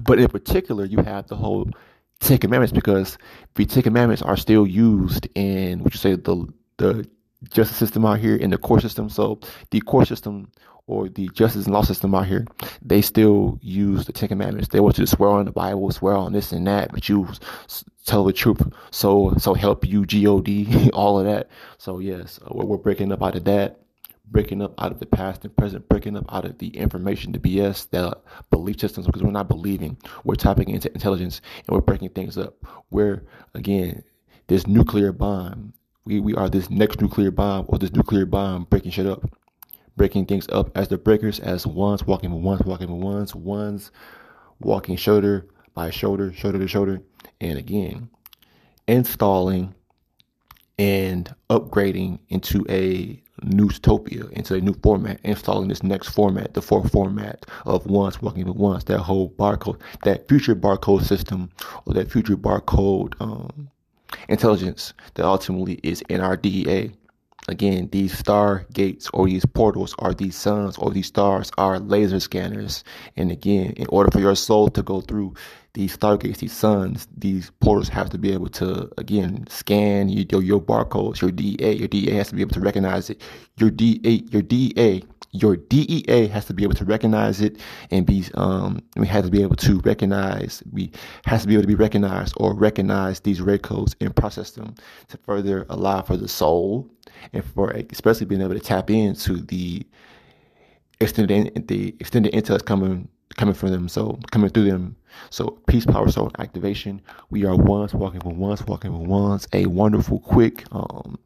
But 0.03 0.19
in 0.19 0.29
particular, 0.29 0.85
you 0.85 0.99
have 0.99 1.29
the 1.29 1.37
whole 1.37 1.71
Ten 2.21 2.39
Commandments 2.39 2.73
because 2.73 3.19
the 3.55 3.67
Ten 3.67 3.83
Commandments 3.83 4.23
are 4.23 4.37
still 4.37 4.67
used 4.67 5.29
in 5.35 5.83
what 5.83 5.95
you 5.95 5.99
say 5.99 6.15
the 6.15 6.47
the 6.79 7.09
justice 7.51 7.77
system 7.77 8.05
out 8.05 8.19
here 8.19 8.37
in 8.37 8.51
the 8.51 8.59
court 8.59 8.83
system. 8.83 9.09
So 9.09 9.41
the 9.71 9.81
court 9.81 10.09
system 10.09 10.51
or 10.89 11.09
the 11.09 11.29
justice 11.35 11.65
and 11.65 11.75
law 11.75 11.83
system 11.83 12.15
out 12.15 12.27
here, 12.27 12.47
they 12.81 13.03
still 13.03 13.59
use 13.61 14.07
the 14.07 14.13
Ten 14.13 14.29
Commandments. 14.29 14.69
They 14.69 14.81
want 14.81 14.99
you 14.99 15.05
to 15.05 15.11
swear 15.11 15.31
on 15.31 15.45
the 15.45 15.53
Bible, 15.53 15.91
swear 15.91 16.15
on 16.15 16.33
this 16.33 16.53
and 16.53 16.67
that, 16.67 16.93
but 16.93 17.09
you 17.09 17.29
tell 18.05 18.25
the 18.25 18.33
truth. 18.33 18.63
So, 18.91 19.35
so 19.37 19.55
help 19.55 19.85
you, 19.85 20.07
God, 20.07 20.49
all 20.93 21.19
of 21.19 21.27
that. 21.27 21.49
So 21.79 21.99
yes, 21.99 22.39
uh, 22.45 22.51
we're, 22.53 22.65
we're 22.65 22.77
breaking 22.77 23.11
up 23.11 23.23
out 23.23 23.35
of 23.35 23.45
that, 23.45 23.81
breaking 24.31 24.63
up 24.63 24.75
out 24.83 24.93
of 24.93 25.01
the 25.01 25.07
past 25.07 25.45
and 25.45 25.57
present, 25.57 25.89
breaking 25.89 26.17
up 26.17 26.25
out 26.33 26.45
of 26.45 26.59
the 26.59 26.69
information, 26.69 27.33
the 27.33 27.39
BS, 27.39 27.89
the 27.91 28.17
belief 28.51 28.81
systems, 28.81 29.07
because 29.07 29.23
we're 29.23 29.31
not 29.31 29.49
believing. 29.49 29.97
We're 30.25 30.35
tapping 30.35 30.71
into 30.71 30.93
intelligence 30.93 31.41
and 31.67 31.75
we're 31.75 31.83
breaking 31.83 32.11
things 32.11 32.37
up. 32.37 32.57
We're 32.91 33.23
again 33.55 34.03
this 34.49 34.67
nuclear 34.67 35.13
bomb. 35.13 35.73
We 36.05 36.21
we 36.21 36.35
are 36.35 36.49
this 36.49 36.71
next 36.71 37.01
nuclear 37.01 37.31
bomb 37.31 37.67
or 37.69 37.79
this 37.79 37.93
nuclear 37.93 38.27
bomb 38.27 38.65
breaking 38.65 38.93
shit 38.93 39.07
up 39.07 39.29
breaking 39.97 40.27
things 40.27 40.47
up 40.53 40.77
as 40.77 40.89
the 40.89 40.99
breakers, 40.99 41.41
as 41.41 41.67
ones 41.67 42.07
walking 42.07 42.31
with 42.31 42.43
ones, 42.43 42.61
walking 42.65 42.93
with 42.93 43.03
ones, 43.03 43.35
ones 43.35 43.91
walking 44.61 44.97
shoulder 44.97 45.47
by 45.75 45.91
shoulder, 45.91 46.33
shoulder 46.33 46.59
to 46.59 46.69
shoulder, 46.69 47.01
and 47.41 47.59
again, 47.59 48.09
installing 48.87 49.75
and 50.79 51.35
upgrading 51.51 52.19
into 52.29 52.65
a 52.69 53.23
Newstopia 53.47 54.31
into 54.33 54.55
a 54.55 54.61
new 54.61 54.75
format, 54.83 55.21
installing 55.25 55.69
this 55.69 55.83
next 55.83 56.09
format, 56.09 56.55
the 56.55 56.63
fourth 56.63 56.93
format 56.93 57.47
of 57.65 57.87
ones 57.87 58.21
walking 58.21 58.47
with 58.47 58.57
ones, 58.57 58.85
that 58.85 58.99
whole 58.99 59.31
barcode, 59.31 59.81
that 60.05 60.29
future 60.29 60.55
barcode 60.55 61.05
system, 61.05 61.51
or 61.85 61.95
that 61.95 62.11
future 62.11 62.37
barcode 62.37 63.15
um, 63.21 63.71
intelligence 64.29 64.93
that 65.15 65.25
ultimately 65.25 65.81
is 65.83 66.03
in 66.09 66.21
our 66.21 66.37
DEA. 66.37 66.93
Again, 67.49 67.89
these 67.93 68.17
star 68.17 68.67
gates 68.73 69.09
or 69.13 69.27
these 69.27 69.47
portals 69.47 69.95
are 70.01 70.13
these 70.13 70.37
suns 70.37 70.77
or 70.79 70.91
these 70.91 71.07
stars 71.07 71.51
are 71.57 71.79
laser 71.79 72.19
scanners. 72.19 72.83
And 73.17 73.31
again, 73.31 73.73
in 73.77 73.87
order 73.89 74.11
for 74.11 74.21
your 74.21 74.35
soul 74.35 74.69
to 74.71 74.83
go 74.83 75.01
through 75.01 75.35
these 75.75 75.97
stargates, 75.97 76.39
these 76.39 76.53
suns, 76.53 77.07
these 77.17 77.53
portals 77.61 77.89
have 77.89 78.11
to 78.11 78.19
be 78.19 78.33
able 78.33 78.49
to 78.49 78.91
again 78.99 79.47
scan 79.49 80.09
your 80.09 80.43
your 80.43 80.61
barcodes, 80.61 81.21
your 81.21 81.31
DNA. 81.31 81.79
Your 81.79 81.89
DNA 81.89 82.13
has 82.13 82.29
to 82.29 82.35
be 82.35 82.41
able 82.41 82.55
to 82.55 82.61
recognize 82.61 83.11
it. 83.11 83.23
Your 83.59 83.71
DNA, 83.71 84.33
your 84.33 84.43
DNA, 84.43 85.05
your 85.33 85.57
DNA 85.57 86.29
has 86.31 86.47
to 86.47 86.55
be 86.55 86.63
able 86.63 86.75
to 86.75 86.85
recognize 86.85 87.41
it 87.41 87.59
and 87.91 88.07
be 88.07 88.25
um 88.35 88.81
we 88.97 89.07
have 89.07 89.25
to 89.25 89.31
be 89.31 89.43
able 89.43 89.57
to 89.57 89.79
recognize 89.81 90.63
we 90.73 90.91
has 91.27 91.43
to 91.43 91.49
be 91.49 91.55
able 91.55 91.63
to 91.63 91.69
be 91.69 91.75
recognized 91.75 92.35
or 92.39 92.55
recognize 92.55 93.21
these 93.21 93.41
red 93.41 93.63
codes 93.63 93.95
and 94.01 94.17
process 94.17 94.53
them 94.53 94.75
to 95.09 95.17
further 95.19 95.67
allow 95.69 96.03
for 96.03 96.17
the 96.17 96.29
soul 96.29 96.91
and 97.33 97.45
for 97.45 97.71
especially 97.91 98.27
being 98.27 98.41
able 98.41 98.55
to 98.55 98.61
tap 98.61 98.91
into 98.91 99.37
the 99.37 99.87
extended 101.01 101.67
the 101.69 101.95
extended 102.01 102.33
intel 102.33 102.65
coming 102.65 103.09
coming 103.37 103.55
from 103.55 103.71
them, 103.71 103.89
so 103.89 104.19
coming 104.31 104.51
through 104.51 104.65
them. 104.65 104.97
So 105.31 105.59
peace, 105.67 105.87
power, 105.87 106.11
soul, 106.11 106.31
activation. 106.39 107.01
We 107.31 107.45
are 107.45 107.57
once 107.57 107.95
walking 107.95 108.21
with 108.25 108.37
once 108.37 108.67
walking 108.67 108.93
with 108.93 109.09
once. 109.09 109.47
A 109.53 109.67
wonderful, 109.67 110.21
quick 110.21 110.65
um, 110.73 111.19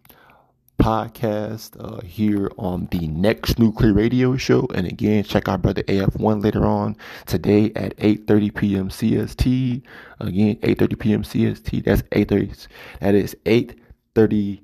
podcast 0.81 1.76
uh, 1.79 2.00
here 2.00 2.50
on 2.57 2.88
the 2.90 3.07
next 3.09 3.59
nuclear 3.59 3.92
radio 3.92 4.37
show. 4.37 4.66
And 4.74 4.87
again, 4.87 5.24
check 5.24 5.48
out 5.48 5.62
brother 5.62 5.83
AF1 5.85 6.42
later 6.42 6.64
on 6.64 6.96
today 7.26 7.72
at 7.76 7.96
8:30 7.96 8.55
p.m. 8.55 8.88
CST. 8.88 9.83
Again, 10.20 10.57
8:30 10.57 10.98
p.m. 10.98 11.22
CST. 11.22 11.85
That's 11.85 12.03
8:30. 12.03 12.66
That 13.00 13.14
is 13.14 13.37
8:30 13.44 14.61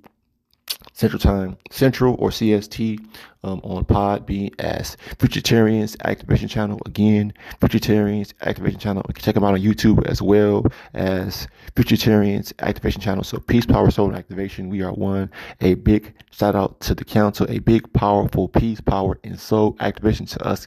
Central 0.96 1.20
Time, 1.20 1.58
Central 1.70 2.16
or 2.18 2.30
CST 2.30 2.98
um, 3.44 3.60
on 3.64 3.84
Podbean 3.84 4.50
as 4.58 4.96
Futuritarians 5.18 5.94
Activation 6.06 6.48
Channel. 6.48 6.80
Again, 6.86 7.34
Futuritarians 7.60 8.32
Activation 8.40 8.80
Channel. 8.80 9.04
You 9.06 9.12
can 9.12 9.22
check 9.22 9.34
them 9.34 9.44
out 9.44 9.52
on 9.52 9.60
YouTube 9.60 10.06
as 10.06 10.22
well 10.22 10.64
as 10.94 11.48
Futuritarians 11.74 12.54
Activation 12.60 13.02
Channel. 13.02 13.24
So 13.24 13.38
peace, 13.40 13.66
power, 13.66 13.90
soul, 13.90 14.08
and 14.08 14.16
activation. 14.16 14.70
We 14.70 14.80
are 14.80 14.90
one. 14.90 15.30
A 15.60 15.74
big 15.74 16.14
shout 16.30 16.54
out 16.54 16.80
to 16.80 16.94
the 16.94 17.04
council. 17.04 17.46
A 17.50 17.58
big, 17.58 17.92
powerful 17.92 18.48
peace, 18.48 18.80
power, 18.80 19.18
and 19.22 19.38
soul 19.38 19.76
activation 19.80 20.24
to 20.24 20.42
us 20.46 20.66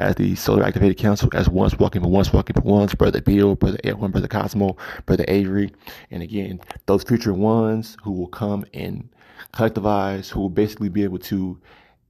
as 0.00 0.16
the 0.16 0.34
Solar 0.34 0.64
Activated 0.64 0.98
Council 0.98 1.30
as 1.34 1.48
once 1.48 1.78
walking 1.78 2.02
for 2.02 2.08
once 2.08 2.32
walking 2.32 2.54
for 2.54 2.62
once. 2.62 2.96
Brother 2.96 3.20
Bill, 3.20 3.54
Brother 3.54 3.78
Edwin, 3.84 4.10
Brother 4.10 4.26
Cosmo, 4.26 4.76
Brother 5.06 5.24
Avery. 5.28 5.70
And 6.10 6.20
again, 6.20 6.58
those 6.86 7.04
future 7.04 7.32
ones 7.32 7.96
who 8.02 8.10
will 8.10 8.26
come 8.26 8.64
and 8.74 9.08
collectivize, 9.52 10.30
who 10.30 10.40
will 10.40 10.50
basically 10.50 10.88
be 10.88 11.04
able 11.04 11.18
to 11.18 11.60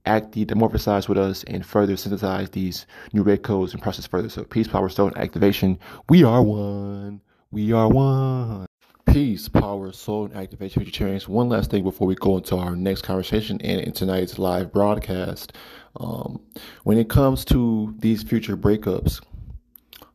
act 0.05 0.31
demorphize 0.31 1.07
with 1.07 1.17
us 1.17 1.43
and 1.45 1.65
further 1.65 1.95
synthesize 1.95 2.49
these 2.49 2.85
new 3.13 3.21
red 3.21 3.43
codes 3.43 3.73
and 3.73 3.81
process 3.81 4.07
further. 4.07 4.29
So 4.29 4.43
peace, 4.43 4.67
power, 4.67 4.89
soul, 4.89 5.07
and 5.07 5.17
activation. 5.17 5.79
We 6.09 6.23
are 6.23 6.41
one. 6.41 7.21
We 7.51 7.73
are 7.73 7.87
one. 7.87 8.65
Peace, 9.05 9.49
power, 9.49 9.91
soul, 9.91 10.25
and 10.25 10.35
activation 10.35 10.83
vegetarians. 10.83 11.27
One 11.27 11.49
last 11.49 11.71
thing 11.71 11.83
before 11.83 12.07
we 12.07 12.15
go 12.15 12.37
into 12.37 12.57
our 12.57 12.75
next 12.75 13.01
conversation 13.01 13.59
and 13.61 13.81
in 13.81 13.91
tonight's 13.91 14.37
live 14.37 14.71
broadcast. 14.71 15.53
Um, 15.99 16.41
when 16.83 16.97
it 16.97 17.09
comes 17.09 17.43
to 17.45 17.95
these 17.97 18.21
future 18.21 18.55
breakups, 18.55 19.21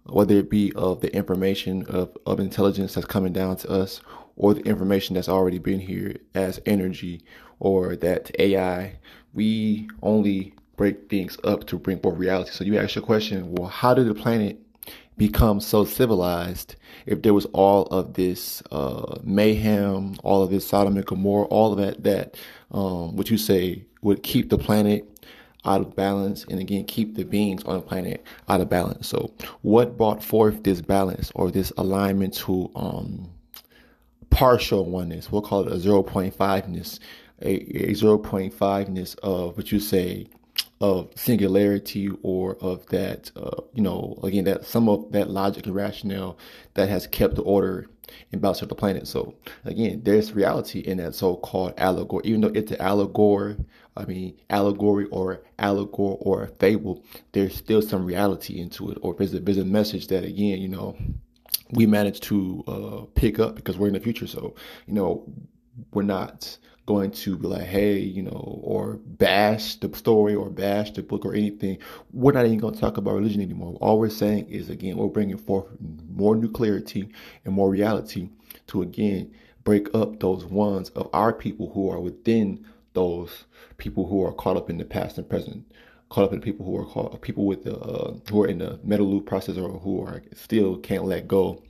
whether 0.05 0.37
it 0.37 0.51
be 0.51 0.73
of 0.75 1.01
the 1.01 1.15
information 1.15 1.85
of, 1.87 2.17
of 2.27 2.39
intelligence 2.39 2.95
that's 2.95 3.07
coming 3.07 3.33
down 3.33 3.57
to 3.57 3.71
us 3.71 4.01
or 4.37 4.55
the 4.55 4.63
information 4.63 5.15
that's 5.15 5.29
already 5.29 5.59
been 5.59 5.81
here 5.81 6.17
as 6.35 6.61
energy 6.67 7.23
or 7.61 7.97
that 7.97 8.31
AI, 8.39 8.97
we 9.33 9.89
only 10.03 10.55
break 10.77 11.09
things 11.09 11.39
up 11.45 11.67
to 11.67 11.79
bring 11.79 11.99
forth 12.01 12.19
reality. 12.19 12.51
So 12.51 12.65
you 12.65 12.79
ask 12.79 12.95
your 12.95 13.05
question, 13.05 13.53
well, 13.55 13.69
how 13.69 13.95
did 13.95 14.07
the 14.07 14.15
planet 14.15 14.59
become 15.17 15.61
so 15.61 15.85
civilized 15.85 16.77
if 17.07 17.23
there 17.23 17.35
was 17.35 17.47
all 17.47 17.85
of 17.87 18.15
this 18.15 18.63
uh, 18.73 19.19
mayhem, 19.23 20.17
all 20.25 20.43
of 20.43 20.51
this 20.51 20.67
Sodom 20.67 20.97
and 20.97 21.07
Gomorrah, 21.07 21.47
all 21.47 21.73
of 21.73 21.79
that 21.79 22.03
that 22.03 22.37
um, 22.73 23.17
what 23.17 23.31
you 23.31 23.39
say 23.39 23.85
would 24.03 24.23
keep 24.23 24.51
the 24.51 24.59
planet 24.59 25.09
out 25.65 25.81
of 25.81 25.97
balance 25.97 26.45
and 26.51 26.61
again 26.61 26.85
keep 26.85 27.15
the 27.15 27.25
beings 27.25 27.65
on 27.65 27.77
the 27.77 27.83
planet 27.83 28.25
out 28.49 28.61
of 28.61 28.69
balance. 28.69 29.09
So 29.09 29.33
what 29.63 29.97
brought 29.97 30.23
forth 30.23 30.63
this 30.63 30.81
balance 30.81 31.31
or 31.35 31.51
this 31.51 31.73
alignment 31.77 32.35
to 32.39 32.71
um, 32.75 33.31
partial 34.31 34.85
oneness? 34.85 35.31
We'll 35.31 35.43
call 35.43 35.67
it 35.67 35.73
a 35.73 35.77
0.5ness, 35.77 36.99
a, 37.43 37.91
a 37.91 37.93
0.5ness 37.93 39.19
of 39.21 39.57
what 39.57 39.73
you 39.73 39.81
say 39.81 40.29
of 40.81 41.11
singularity 41.15 42.11
or 42.23 42.57
of 42.61 42.85
that, 42.87 43.31
uh, 43.37 43.63
you 43.73 43.83
know, 43.83 44.19
again, 44.23 44.45
that 44.45 44.65
some 44.65 44.89
of 44.89 45.13
that 45.13 45.31
logic 45.31 45.67
and 45.67 45.75
rationale 45.75 46.37
that 46.75 46.89
has 46.89 47.07
kept 47.07 47.37
the 47.37 47.43
order 47.43 47.87
and 48.33 48.41
balance 48.41 48.63
of 48.63 48.69
the 48.69 48.75
planet. 48.75 49.07
So 49.07 49.35
again, 49.65 50.03
there's 50.05 50.33
reality 50.33 50.81
in 50.81 50.99
that 50.99 51.15
so-called 51.15 51.75
allegory, 51.79 52.23
even 52.25 52.43
though 52.43 52.53
it's 52.55 52.73
an 52.73 52.81
allegory. 52.81 53.57
I 53.97 54.05
mean, 54.05 54.37
allegory 54.51 55.07
or 55.07 55.43
allegory 55.59 56.17
or 56.21 56.45
a 56.45 56.49
fable. 56.49 57.05
There's 57.33 57.55
still 57.55 57.81
some 57.81 58.05
reality 58.05 58.59
into 58.61 58.91
it, 58.91 58.99
or 59.03 59.15
there's 59.15 59.33
a, 59.35 59.41
there's 59.41 59.59
a 59.59 59.65
message 59.65 60.09
that 60.09 60.25
again, 60.25 60.61
you 60.61 60.69
know, 60.69 60.97
we 61.71 61.87
managed 61.87 62.23
to 62.25 62.65
uh, 62.67 63.07
pick 63.15 63.39
up 63.39 63.57
because 63.57 63.79
we're 63.79 63.89
in 63.89 63.95
the 63.95 64.01
future. 64.01 64.27
So 64.27 64.55
you 64.87 64.95
know, 64.95 65.25
we're 65.93 66.03
not 66.03 66.59
going 66.87 67.11
to 67.11 67.39
be 67.39 67.47
like, 67.47 67.63
hey, 67.63 67.99
you 67.99 68.23
know, 68.23 68.61
or 68.63 68.99
bash 69.05 69.77
the 69.77 69.95
story 69.97 70.35
or 70.35 70.51
bash 70.51 70.91
the 70.91 71.03
book 71.03 71.25
or 71.25 71.35
anything. 71.35 71.79
We're 72.13 72.33
not 72.33 72.45
even 72.47 72.59
going 72.59 72.75
to 72.75 72.81
talk 72.81 72.99
about 72.99 73.15
religion 73.15 73.41
anymore. 73.41 73.77
All 73.81 73.99
we're 73.99 74.11
saying 74.11 74.49
is, 74.51 74.69
again, 74.69 74.97
we're 74.97 75.07
bringing 75.07 75.39
forth 75.39 75.67
more 76.15 76.37
nuclearity 76.37 77.11
and 77.45 77.55
more 77.55 77.71
reality 77.71 78.29
to, 78.69 78.83
again, 78.83 79.35
break 79.65 79.95
up 79.95 80.21
those 80.21 80.45
ones 80.45 80.91
of 80.91 81.09
our 81.15 81.33
people 81.33 81.71
who 81.73 81.91
are 81.91 82.01
within 82.01 82.67
those 82.93 83.45
people 83.79 84.07
who 84.07 84.23
are 84.23 84.33
caught 84.33 84.57
up 84.57 84.69
in 84.69 84.77
the 84.77 84.85
past 84.85 85.17
and 85.17 85.29
present. 85.29 85.65
Caught 86.15 86.25
up 86.27 86.33
in 86.33 86.41
people 86.41 86.65
who 86.65 86.77
are 86.77 86.85
caught, 86.87 87.21
people 87.23 87.45
with 87.45 87.65
the 87.65 87.77
uh, 87.77 88.15
who 88.31 88.45
are 88.45 88.47
in 88.47 88.59
the 88.59 88.79
metal 88.85 89.11
loop 89.11 89.27
process 89.27 89.57
or 89.57 89.81
who 89.81 90.01
are 90.01 90.23
still 90.35 90.77
can't 90.77 91.05
let 91.05 91.27
go 91.27 91.61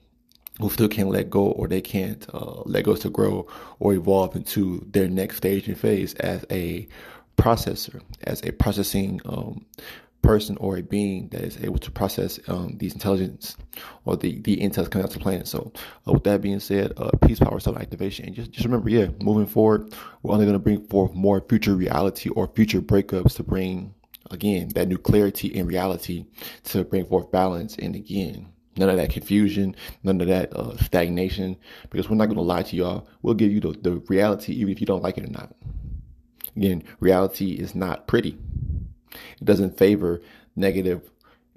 who 0.60 0.70
still 0.70 0.88
can't 0.88 1.08
let 1.08 1.30
go 1.30 1.46
or 1.46 1.66
they 1.66 1.80
can't 1.80 2.26
uh, 2.32 2.62
let 2.64 2.84
go 2.84 2.94
to 2.94 3.10
grow 3.10 3.46
or 3.80 3.94
evolve 3.94 4.36
into 4.36 4.86
their 4.92 5.08
next 5.08 5.38
stage 5.38 5.66
and 5.66 5.78
phase 5.78 6.14
as 6.14 6.44
a 6.50 6.86
processor, 7.36 8.00
as 8.24 8.42
a 8.44 8.52
processing 8.52 9.20
um, 9.24 9.64
person 10.22 10.56
or 10.58 10.76
a 10.78 10.82
being 10.82 11.28
that 11.28 11.42
is 11.42 11.58
able 11.62 11.78
to 11.78 11.90
process 11.90 12.38
um, 12.48 12.76
these 12.78 12.94
intelligence 12.94 13.56
or 14.04 14.16
the, 14.16 14.40
the 14.42 14.56
intel 14.56 14.88
coming 14.88 15.04
out 15.04 15.10
to 15.10 15.18
the 15.18 15.22
planet. 15.22 15.46
So, 15.48 15.72
uh, 16.08 16.12
with 16.12 16.24
that 16.24 16.40
being 16.40 16.60
said, 16.60 16.92
uh, 16.96 17.10
peace, 17.26 17.40
power, 17.40 17.60
soul 17.60 17.76
activation. 17.76 18.24
And 18.26 18.34
just, 18.34 18.50
just 18.52 18.64
remember, 18.64 18.88
yeah, 18.88 19.08
moving 19.20 19.46
forward, 19.46 19.94
we're 20.22 20.32
only 20.32 20.46
going 20.46 20.54
to 20.54 20.60
bring 20.60 20.86
forth 20.86 21.12
more 21.14 21.42
future 21.48 21.74
reality 21.74 22.30
or 22.30 22.48
future 22.48 22.80
breakups 22.80 23.34
to 23.36 23.42
bring, 23.42 23.94
again, 24.30 24.68
that 24.74 24.88
new 24.88 24.98
clarity 24.98 25.56
and 25.58 25.68
reality 25.68 26.26
to 26.64 26.84
bring 26.84 27.06
forth 27.06 27.30
balance. 27.30 27.76
And 27.76 27.94
again, 27.94 28.48
None 28.76 28.88
of 28.88 28.96
that 28.96 29.10
confusion, 29.10 29.76
none 30.02 30.20
of 30.20 30.26
that 30.26 30.54
uh, 30.54 30.76
stagnation, 30.78 31.56
because 31.90 32.10
we're 32.10 32.16
not 32.16 32.26
going 32.26 32.36
to 32.36 32.42
lie 32.42 32.62
to 32.62 32.76
y'all. 32.76 33.06
We'll 33.22 33.34
give 33.34 33.52
you 33.52 33.60
the, 33.60 33.70
the 33.70 33.92
reality, 34.08 34.52
even 34.54 34.72
if 34.72 34.80
you 34.80 34.86
don't 34.86 35.02
like 35.02 35.16
it 35.16 35.24
or 35.24 35.30
not. 35.30 35.54
Again, 36.56 36.82
reality 37.00 37.52
is 37.52 37.74
not 37.74 38.08
pretty. 38.08 38.36
It 39.12 39.44
doesn't 39.44 39.78
favor 39.78 40.20
negative 40.56 41.08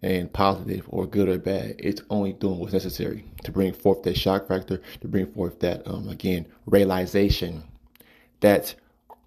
and 0.03 0.31
positive 0.31 0.85
or 0.89 1.07
good 1.07 1.27
or 1.27 1.39
bad. 1.39 1.75
It's 1.79 2.03
only 2.11 2.33
doing 2.33 2.59
what's 2.59 2.73
necessary 2.73 3.25
to 3.43 3.51
bring 3.51 3.73
forth 3.73 4.03
that 4.03 4.17
shock 4.17 4.47
factor, 4.47 4.79
to 5.01 5.07
bring 5.07 5.31
forth 5.31 5.59
that, 5.61 5.87
um, 5.87 6.09
again, 6.09 6.45
realization. 6.67 7.63
That 8.41 8.75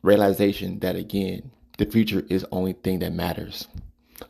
realization 0.03 0.79
that, 0.81 0.95
again, 0.95 1.51
the 1.81 1.87
future 1.87 2.23
is 2.29 2.43
the 2.43 2.49
only 2.53 2.75
thing 2.75 2.99
that 2.99 3.15
matters. 3.15 3.67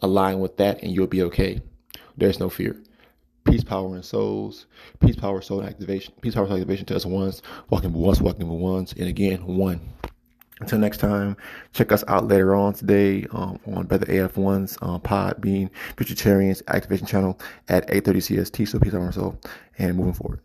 Align 0.02 0.38
with 0.38 0.56
that 0.58 0.80
and 0.82 0.94
you'll 0.94 1.08
be 1.08 1.22
okay. 1.24 1.60
There's 2.16 2.38
no 2.38 2.48
fear 2.48 2.80
peace, 3.44 3.64
power, 3.64 3.92
and 3.94 4.04
souls. 4.04 4.66
Peace, 5.00 5.16
power, 5.16 5.42
soul, 5.42 5.58
and 5.58 5.68
activation. 5.68 6.14
Peace, 6.20 6.34
power, 6.34 6.46
soul, 6.46 6.54
activation 6.56 6.86
to 6.86 6.94
us 6.94 7.04
once, 7.04 7.42
walking 7.68 7.92
with 7.92 8.00
once, 8.00 8.20
walking 8.20 8.48
with 8.48 8.60
ones, 8.60 8.94
and 8.96 9.08
again, 9.08 9.44
one. 9.44 9.80
Until 10.60 10.78
next 10.78 10.98
time, 10.98 11.36
check 11.72 11.90
us 11.90 12.04
out 12.06 12.28
later 12.28 12.54
on 12.54 12.74
today 12.74 13.26
um, 13.32 13.58
on 13.66 13.86
Brother 13.86 14.06
AF1's 14.06 14.78
um, 14.82 15.00
Podbean 15.00 15.70
Futuritarians 15.96 16.62
Activation 16.68 17.06
Channel 17.06 17.40
at 17.68 17.88
8:30 17.88 18.38
CST. 18.38 18.68
So 18.68 18.78
peace, 18.78 18.92
power, 18.92 19.06
and 19.06 19.14
soul, 19.14 19.40
and 19.78 19.96
moving 19.96 20.12
forward. 20.12 20.40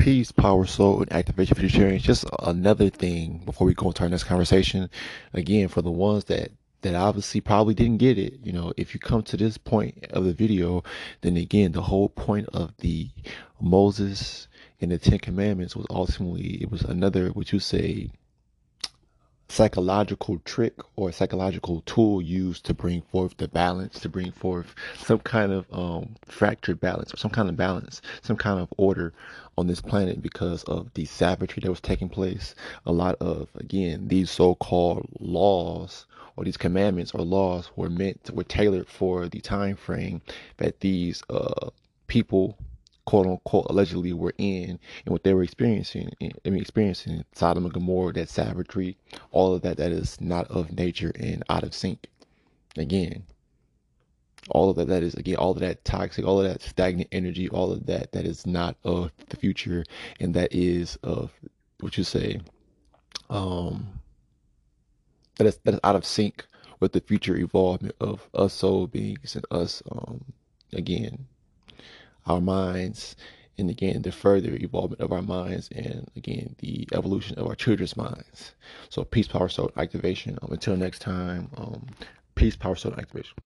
Peace, 0.00 0.32
power, 0.32 0.64
soul, 0.64 1.02
and 1.02 1.12
activation 1.12 1.54
for 1.54 1.68
sharing. 1.68 1.98
Just 1.98 2.24
another 2.42 2.88
thing 2.88 3.42
before 3.44 3.66
we 3.66 3.74
go 3.74 3.88
into 3.88 4.02
our 4.02 4.08
next 4.08 4.24
conversation. 4.24 4.88
Again, 5.34 5.68
for 5.68 5.82
the 5.82 5.90
ones 5.90 6.24
that 6.24 6.52
that 6.80 6.94
obviously 6.94 7.42
probably 7.42 7.74
didn't 7.74 7.98
get 7.98 8.16
it, 8.16 8.40
you 8.42 8.50
know, 8.50 8.72
if 8.78 8.94
you 8.94 9.00
come 9.00 9.22
to 9.24 9.36
this 9.36 9.58
point 9.58 10.06
of 10.08 10.24
the 10.24 10.32
video, 10.32 10.82
then 11.20 11.36
again, 11.36 11.72
the 11.72 11.82
whole 11.82 12.08
point 12.08 12.48
of 12.54 12.74
the 12.78 13.10
Moses 13.60 14.48
and 14.80 14.90
the 14.90 14.96
Ten 14.96 15.18
Commandments 15.18 15.76
was 15.76 15.86
ultimately 15.90 16.62
it 16.62 16.70
was 16.70 16.80
another, 16.80 17.28
what 17.28 17.52
you 17.52 17.58
say, 17.58 18.10
psychological 19.50 20.38
trick 20.44 20.74
or 20.94 21.10
psychological 21.10 21.82
tool 21.82 22.22
used 22.22 22.64
to 22.64 22.72
bring 22.72 23.02
forth 23.02 23.36
the 23.38 23.48
balance, 23.48 23.98
to 23.98 24.08
bring 24.08 24.30
forth 24.30 24.74
some 24.96 25.18
kind 25.18 25.52
of 25.52 25.66
um, 25.72 26.14
fractured 26.24 26.80
balance 26.80 27.12
or 27.12 27.16
some 27.16 27.32
kind 27.32 27.48
of 27.48 27.56
balance, 27.56 28.00
some 28.22 28.36
kind 28.36 28.60
of 28.60 28.68
order 28.76 29.12
on 29.58 29.66
this 29.66 29.80
planet 29.80 30.22
because 30.22 30.62
of 30.64 30.92
the 30.94 31.04
savagery 31.04 31.60
that 31.62 31.70
was 31.70 31.80
taking 31.80 32.08
place. 32.08 32.54
A 32.86 32.92
lot 32.92 33.16
of, 33.20 33.48
again, 33.56 34.06
these 34.06 34.30
so 34.30 34.54
called 34.54 35.06
laws 35.18 36.06
or 36.36 36.44
these 36.44 36.56
commandments 36.56 37.12
or 37.12 37.22
laws 37.22 37.70
were 37.74 37.90
meant, 37.90 38.30
were 38.32 38.44
tailored 38.44 38.88
for 38.88 39.28
the 39.28 39.40
time 39.40 39.74
frame 39.74 40.22
that 40.58 40.78
these 40.80 41.24
uh, 41.28 41.70
people 42.06 42.56
quote 43.10 43.26
unquote 43.26 43.66
allegedly 43.70 44.12
were 44.14 44.34
in 44.38 44.70
and 45.04 45.12
what 45.12 45.24
they 45.24 45.34
were 45.34 45.42
experiencing 45.42 46.10
I 46.22 46.50
mean 46.50 46.62
experiencing 46.62 47.24
Sodom 47.34 47.64
and 47.64 47.74
Gomorrah, 47.74 48.14
that 48.14 48.30
savagery, 48.30 48.96
all 49.32 49.54
of 49.54 49.62
that 49.62 49.78
that 49.78 49.92
is 49.92 50.20
not 50.20 50.48
of 50.50 50.72
nature 50.72 51.12
and 51.18 51.42
out 51.50 51.64
of 51.64 51.74
sync. 51.74 52.08
Again. 52.78 53.24
All 54.50 54.70
of 54.70 54.76
that 54.76 54.88
that 54.88 55.02
is 55.02 55.14
again 55.14 55.36
all 55.36 55.52
of 55.52 55.60
that 55.60 55.84
toxic, 55.84 56.24
all 56.26 56.40
of 56.40 56.46
that 56.48 56.62
stagnant 56.62 57.08
energy, 57.12 57.48
all 57.50 57.72
of 57.72 57.86
that 57.86 58.12
that 58.12 58.26
is 58.26 58.46
not 58.46 58.76
of 58.84 59.12
the 59.30 59.36
future 59.36 59.84
and 60.20 60.34
that 60.34 60.54
is 60.54 60.96
of 61.02 61.32
what 61.80 61.98
you 61.98 62.04
say, 62.04 62.40
um 63.30 63.88
that 65.38 65.46
is 65.48 65.58
that 65.64 65.74
is 65.74 65.80
out 65.84 65.96
of 65.96 66.06
sync 66.06 66.46
with 66.80 66.92
the 66.92 67.00
future 67.02 67.36
evolvement 67.36 67.96
of 68.00 68.28
us 68.34 68.54
soul 68.54 68.86
beings 68.88 69.36
and 69.36 69.46
us 69.52 69.82
um 69.92 70.24
again 70.74 71.26
our 72.26 72.40
minds 72.40 73.16
and 73.58 73.70
again 73.70 74.02
the 74.02 74.12
further 74.12 74.54
evolvement 74.54 75.00
of 75.00 75.12
our 75.12 75.22
minds 75.22 75.68
and 75.74 76.08
again 76.16 76.54
the 76.58 76.88
evolution 76.92 77.38
of 77.38 77.46
our 77.46 77.54
children's 77.54 77.96
minds. 77.96 78.54
So 78.88 79.04
peace 79.04 79.28
power 79.28 79.48
soul 79.48 79.70
activation. 79.76 80.38
Um, 80.42 80.52
until 80.52 80.76
next 80.76 81.00
time 81.00 81.50
um, 81.56 81.86
peace 82.34 82.56
power 82.56 82.76
soul 82.76 82.94
activation 82.94 83.36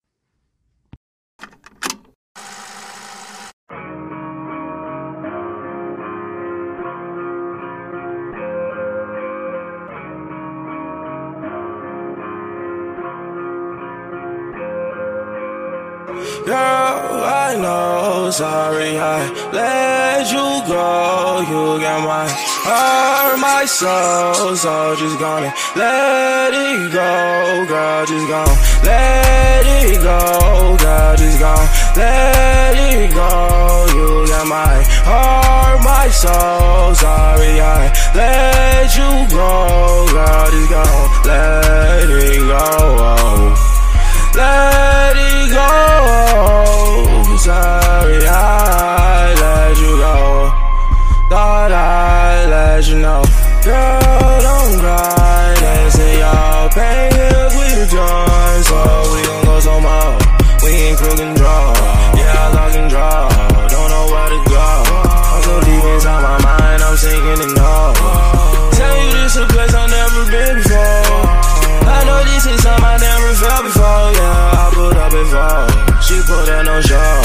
I 17.55 17.57
know, 17.57 18.30
sorry 18.32 18.98
I 18.98 19.30
let 19.52 20.26
you 20.26 20.42
go. 20.66 21.38
You 21.46 21.78
got 21.78 22.02
my 22.02 22.26
heart, 22.66 23.38
my 23.38 23.64
soul, 23.64 24.57
so 24.57 24.96
just 24.98 25.20
gonna 25.20 25.55
let 25.76 26.50
it 26.50 26.90
go. 26.90 27.64
Girl, 27.70 28.07
just 28.11 28.26
gonna 28.26 28.59
let 28.82 29.66
it 29.70 30.02
go. 30.02 30.74
Girl, 30.82 31.14
just 31.14 31.38
gonna 31.38 31.70
let 31.94 32.74
it 32.74 33.14
go. 33.14 33.86
You 33.94 34.26
got 34.26 34.46
my 34.50 34.82
heart, 35.07 35.78
my 35.86 36.09
soul, 36.11 36.90
sorry 36.98 37.61
I 37.62 37.86
let 38.18 38.90
you 38.98 39.30
go. 39.30 40.11
Girl, 40.11 40.50
just 40.50 40.70
gonna 40.74 41.07
let 41.22 42.11
it 42.11 42.42
go. 42.50 42.66
Let 44.34 45.14
it 45.14 45.55
go. 45.55 47.24
Sorry, 47.45 48.24
I 48.24 49.36
let 49.36 49.76
you 49.76 49.92
go. 50.01 50.49
Thought 51.28 51.72
I 51.76 52.49
let 52.49 52.88
you 52.88 53.05
know. 53.05 53.20
Girl, 53.61 54.01
don't 54.40 54.80
cry. 54.80 55.53
They 55.61 55.90
say 55.92 56.24
y'all 56.24 56.72
pay 56.72 57.12
if 57.12 57.53
we 57.53 57.68
done. 57.92 58.64
So 58.64 58.80
we 59.12 59.20
gon' 59.28 59.45
go 59.45 59.61
some 59.61 59.84
more. 59.84 60.16
We 60.64 60.88
ain't 60.88 60.97
crew 60.97 61.12
control. 61.12 61.76
Yeah, 62.16 62.32
I 62.32 62.49
lock 62.57 62.72
and 62.80 62.88
draw. 62.88 63.28
Don't 63.68 63.90
know 63.92 64.09
where 64.09 64.30
to 64.32 64.40
go. 64.49 64.64
I'm 65.05 65.42
so 65.45 65.61
deep 65.68 65.84
inside 65.84 66.24
my 66.24 66.40
mind, 66.49 66.80
I'm 66.80 66.97
sinking 66.97 67.45
in 67.45 67.53
no. 67.61 67.92
Tell 68.72 68.95
you 69.05 69.20
this 69.20 69.36
a 69.36 69.45
place 69.53 69.74
I've 69.76 69.92
never 69.92 70.24
been 70.32 70.64
before. 70.64 71.28
I 71.92 72.09
know 72.09 72.24
this 72.24 72.49
is 72.49 72.57
something 72.64 72.88
I 72.88 72.97
never 72.97 73.36
felt 73.36 73.68
before, 73.68 74.09
yeah. 74.16 74.64
I 74.64 74.72
put 74.72 74.97
up 74.97 75.12
before, 75.12 75.68
she 76.01 76.16
put 76.24 76.49
in 76.49 76.64
no 76.64 76.80
show. 76.80 77.24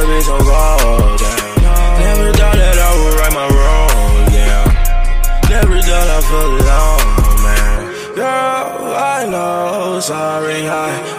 That 0.00 0.08
be 0.08 0.20
so 0.22 0.36
cold, 0.38 1.18
damn. 1.20 1.60
Never 2.00 2.32
thought 2.32 2.56
that 2.56 2.78
I 2.78 2.90
would 3.00 3.14
write 3.20 3.34
my 3.36 3.48
wrongs, 3.48 4.32
yeah. 4.32 4.64
Never 5.50 5.76
thought 5.82 6.08
I'd 6.16 6.24
feel 6.30 6.52
alone, 6.60 7.38
man. 7.44 7.80
Girl, 8.16 8.94
I 8.96 9.26
know, 9.28 10.00
sorry 10.00 10.68
I 10.68 11.09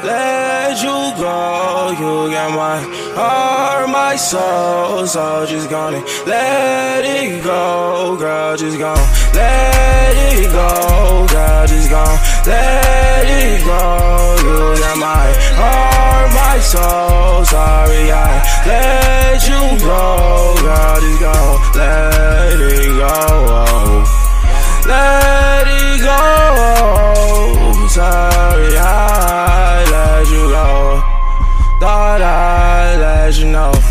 got 2.29 2.51
my 2.51 2.79
heart, 3.15 3.89
my 3.89 4.15
soul, 4.15 5.07
so 5.07 5.45
just 5.47 5.69
gonna 5.69 6.03
let 6.25 7.03
it 7.05 7.43
go, 7.43 8.17
girl. 8.19 8.57
Just 8.57 8.77
gonna 8.77 9.01
let 9.33 10.15
it 10.33 10.51
go, 10.51 11.25
girl. 11.31 11.67
Just 11.67 11.89
gonna 11.89 12.19
let 12.45 13.25
it 13.25 13.63
go. 13.65 14.35
You 14.43 14.75
got 14.81 14.97
my 14.97 15.31
heart, 15.61 16.29
my 16.33 16.59
soul. 16.59 17.45
Sorry 17.45 18.11
I 18.11 18.43
let 18.67 19.47
you 19.47 19.79
go, 19.79 20.55
girl. 20.61 20.99
Just 21.01 21.19
gonna 21.21 21.77
let 21.77 22.59
it 22.59 22.91
go. 23.01 24.03
Let 24.91 25.67
it 25.67 26.01
go. 26.01 26.19
Sorry 27.87 28.77
I 28.77 29.85
let 29.91 30.27
you 30.29 30.43
go. 30.49 31.10
Thought 31.81 32.21
I 32.21 32.95
let 32.95 33.39
you 33.39 33.45
know. 33.45 33.90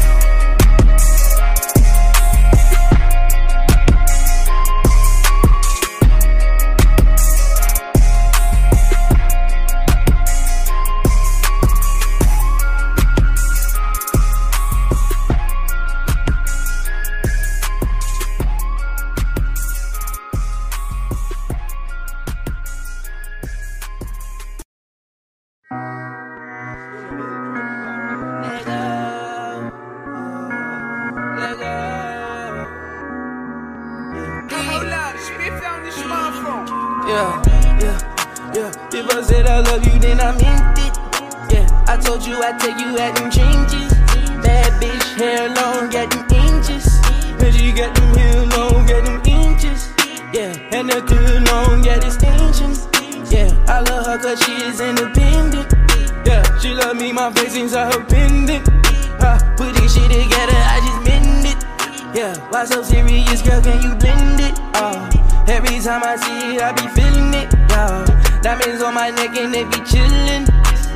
Neck 69.13 69.37
and 69.37 69.55
they 69.55 69.65
be 69.65 69.81
chillin'. 69.91 70.47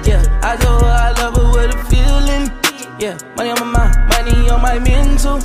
Yeah, 0.07 0.23
I 0.43 0.57
told 0.57 0.83
her 0.83 0.89
I 0.89 1.13
love 1.13 1.37
her 1.37 1.49
with 1.55 1.75
a 1.75 1.79
feeling. 1.89 2.51
Yeah, 2.99 3.17
money 3.37 3.51
on 3.51 3.61
my 3.61 3.79
mind, 3.79 3.95
money 4.11 4.51
on 4.51 4.61
my 4.61 4.79
mental. 4.79 5.41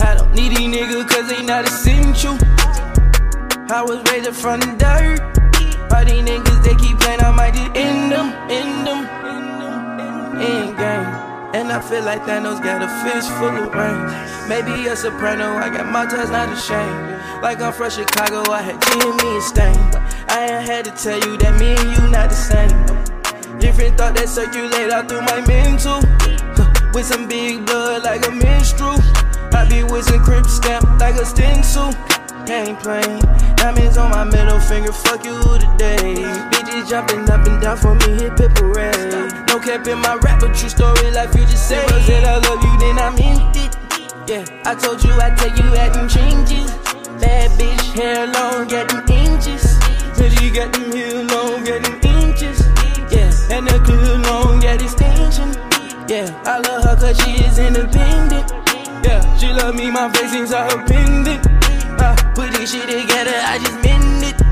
I 0.00 0.14
don't 0.16 0.32
need 0.34 0.56
these 0.56 0.68
niggas 0.68 1.08
cause 1.08 1.28
they 1.28 1.42
not 1.44 1.64
essential. 1.64 2.36
I 3.70 3.82
was 3.82 4.02
raised 4.10 4.28
up 4.28 4.34
from 4.34 4.60
the 4.60 4.72
dirt. 4.78 5.20
All 5.92 6.04
these 6.04 6.24
niggas, 6.24 6.47
I 11.78 11.80
feel 11.80 12.02
like 12.02 12.22
Thanos 12.22 12.60
got 12.60 12.82
a 12.82 12.88
fist 13.06 13.30
full 13.38 13.54
of 13.54 13.72
rain. 13.72 14.02
Maybe 14.48 14.88
a 14.88 14.96
soprano, 14.96 15.58
I 15.58 15.70
got 15.70 15.86
my 15.86 16.06
touch, 16.06 16.28
not 16.28 16.52
ashamed. 16.52 17.40
Like 17.40 17.60
I'm 17.60 17.72
from 17.72 17.88
Chicago, 17.88 18.50
I 18.50 18.62
had 18.62 18.82
G 18.82 18.98
and 18.98 19.40
stain. 19.40 19.78
I 20.26 20.58
ain't 20.58 20.66
had 20.66 20.84
to 20.86 20.90
tell 20.90 21.20
you 21.20 21.36
that 21.38 21.54
me 21.60 21.78
and 21.78 21.90
you 21.94 22.10
not 22.10 22.30
the 22.30 22.34
same. 22.34 22.74
Different 23.60 23.96
thought 23.96 24.16
that 24.16 24.28
circulate 24.28 24.90
out 24.90 25.08
through 25.08 25.22
my 25.22 25.38
mental. 25.46 26.02
With 26.94 27.06
some 27.06 27.28
big 27.28 27.64
blood 27.64 28.02
like 28.02 28.26
a 28.26 28.32
minstrel. 28.32 28.98
I 29.54 29.64
be 29.70 29.84
with 29.84 30.06
some 30.06 30.24
crip 30.24 30.46
stamp 30.46 30.82
like 30.98 31.14
a 31.14 31.24
stencil. 31.24 31.94
Ain't 32.50 32.80
playing. 32.80 33.22
Diamonds 33.54 33.96
on 33.96 34.10
my 34.10 34.24
middle 34.24 34.58
finger, 34.58 34.90
fuck 34.90 35.24
you 35.24 35.38
today. 35.62 36.57
Bitches 36.68 36.90
jumping 36.90 37.30
up 37.30 37.46
and 37.46 37.62
down 37.62 37.78
for 37.78 37.94
me, 37.94 38.20
hit 38.20 38.36
pit 38.36 38.54
parade. 38.54 39.32
No 39.48 39.58
cap 39.58 39.86
in 39.86 39.98
my 40.00 40.16
rap, 40.16 40.40
but 40.40 40.54
true 40.54 40.68
story 40.68 41.10
like 41.12 41.32
you 41.34 41.40
just 41.46 41.66
say. 41.66 41.78
I 41.78 42.00
said 42.02 42.24
I 42.24 42.36
love 42.44 42.62
you, 42.62 42.78
then 42.78 42.98
I 42.98 43.08
meant 43.16 43.56
it. 43.56 43.76
Yeah, 44.28 44.44
I 44.66 44.74
told 44.74 45.02
you 45.02 45.12
I'd 45.12 45.34
take 45.38 45.56
you 45.56 45.64
at 45.76 45.94
them 45.94 46.08
changes. 46.08 46.70
Bad 47.20 47.52
bitch, 47.52 47.92
hair 47.94 48.26
long, 48.26 48.68
get 48.68 48.88
them 48.90 49.02
inches. 49.08 49.78
You 50.42 50.52
got 50.52 50.72
them 50.74 50.92
heel 50.92 51.22
long, 51.24 51.64
get 51.64 51.84
them 51.84 52.00
inches. 52.04 52.60
Yeah, 53.10 53.56
and 53.56 53.66
the 53.66 53.80
clue 53.82 54.18
long, 54.28 54.60
get 54.60 54.82
extension. 54.82 55.48
Yeah, 56.06 56.28
I 56.44 56.58
love 56.58 56.84
her 56.84 56.96
cause 56.96 57.18
she 57.24 57.44
is 57.44 57.58
independent. 57.58 58.52
Yeah, 59.06 59.36
she 59.38 59.48
love 59.48 59.74
me, 59.74 59.90
my 59.90 60.12
face 60.12 60.34
inside 60.34 60.70
her 60.72 60.84
pendant. 60.84 61.46
Uh, 61.98 62.14
put 62.34 62.52
this 62.52 62.72
shit 62.72 62.82
together, 62.82 63.40
I 63.46 63.58
just 63.58 63.82
mend 63.82 64.24
it. 64.24 64.47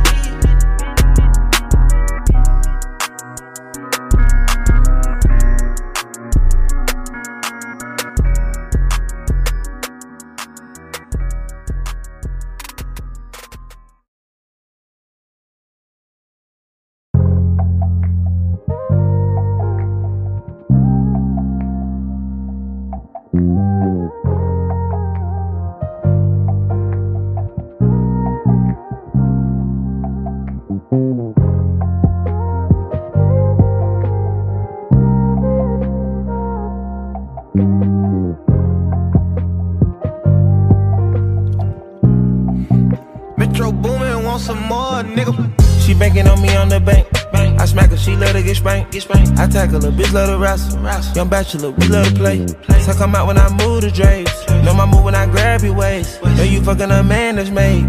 Her, 49.71 49.79
bitch 49.79 50.12
love 50.12 50.29
to 50.29 50.39
wrestle. 50.39 51.14
Young 51.14 51.29
bachelor, 51.29 51.71
we 51.71 51.89
love 51.89 52.09
to 52.09 52.14
play. 52.14 52.47
So 52.81 52.93
come 52.95 53.14
out 53.14 53.27
when 53.27 53.39
I 53.39 53.49
move 53.57 53.83
the 53.83 53.91
drapes. 53.91 54.47
Know 54.64 54.75
my 54.75 54.87
move 54.87 55.05
when 55.05 55.14
I 55.14 55.27
grab 55.27 55.62
your 55.62 55.75
waist. 55.75 56.23
Know 56.23 56.43
you 56.43 56.62
fucking 56.62 56.91
a 56.91 57.03
man 57.03 57.37
that's 57.37 57.51
made. 57.51 57.85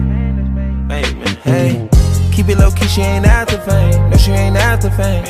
Hey, 1.44 1.90
keep 2.32 2.50
it 2.50 2.58
low 2.58 2.72
key, 2.72 2.88
she 2.88 3.02
ain't 3.02 3.26
after 3.26 3.60
fame. 3.60 4.10
No, 4.10 4.18
she 4.18 4.32
ain't 4.32 4.56
after 4.56 4.90
fame. 4.92 5.26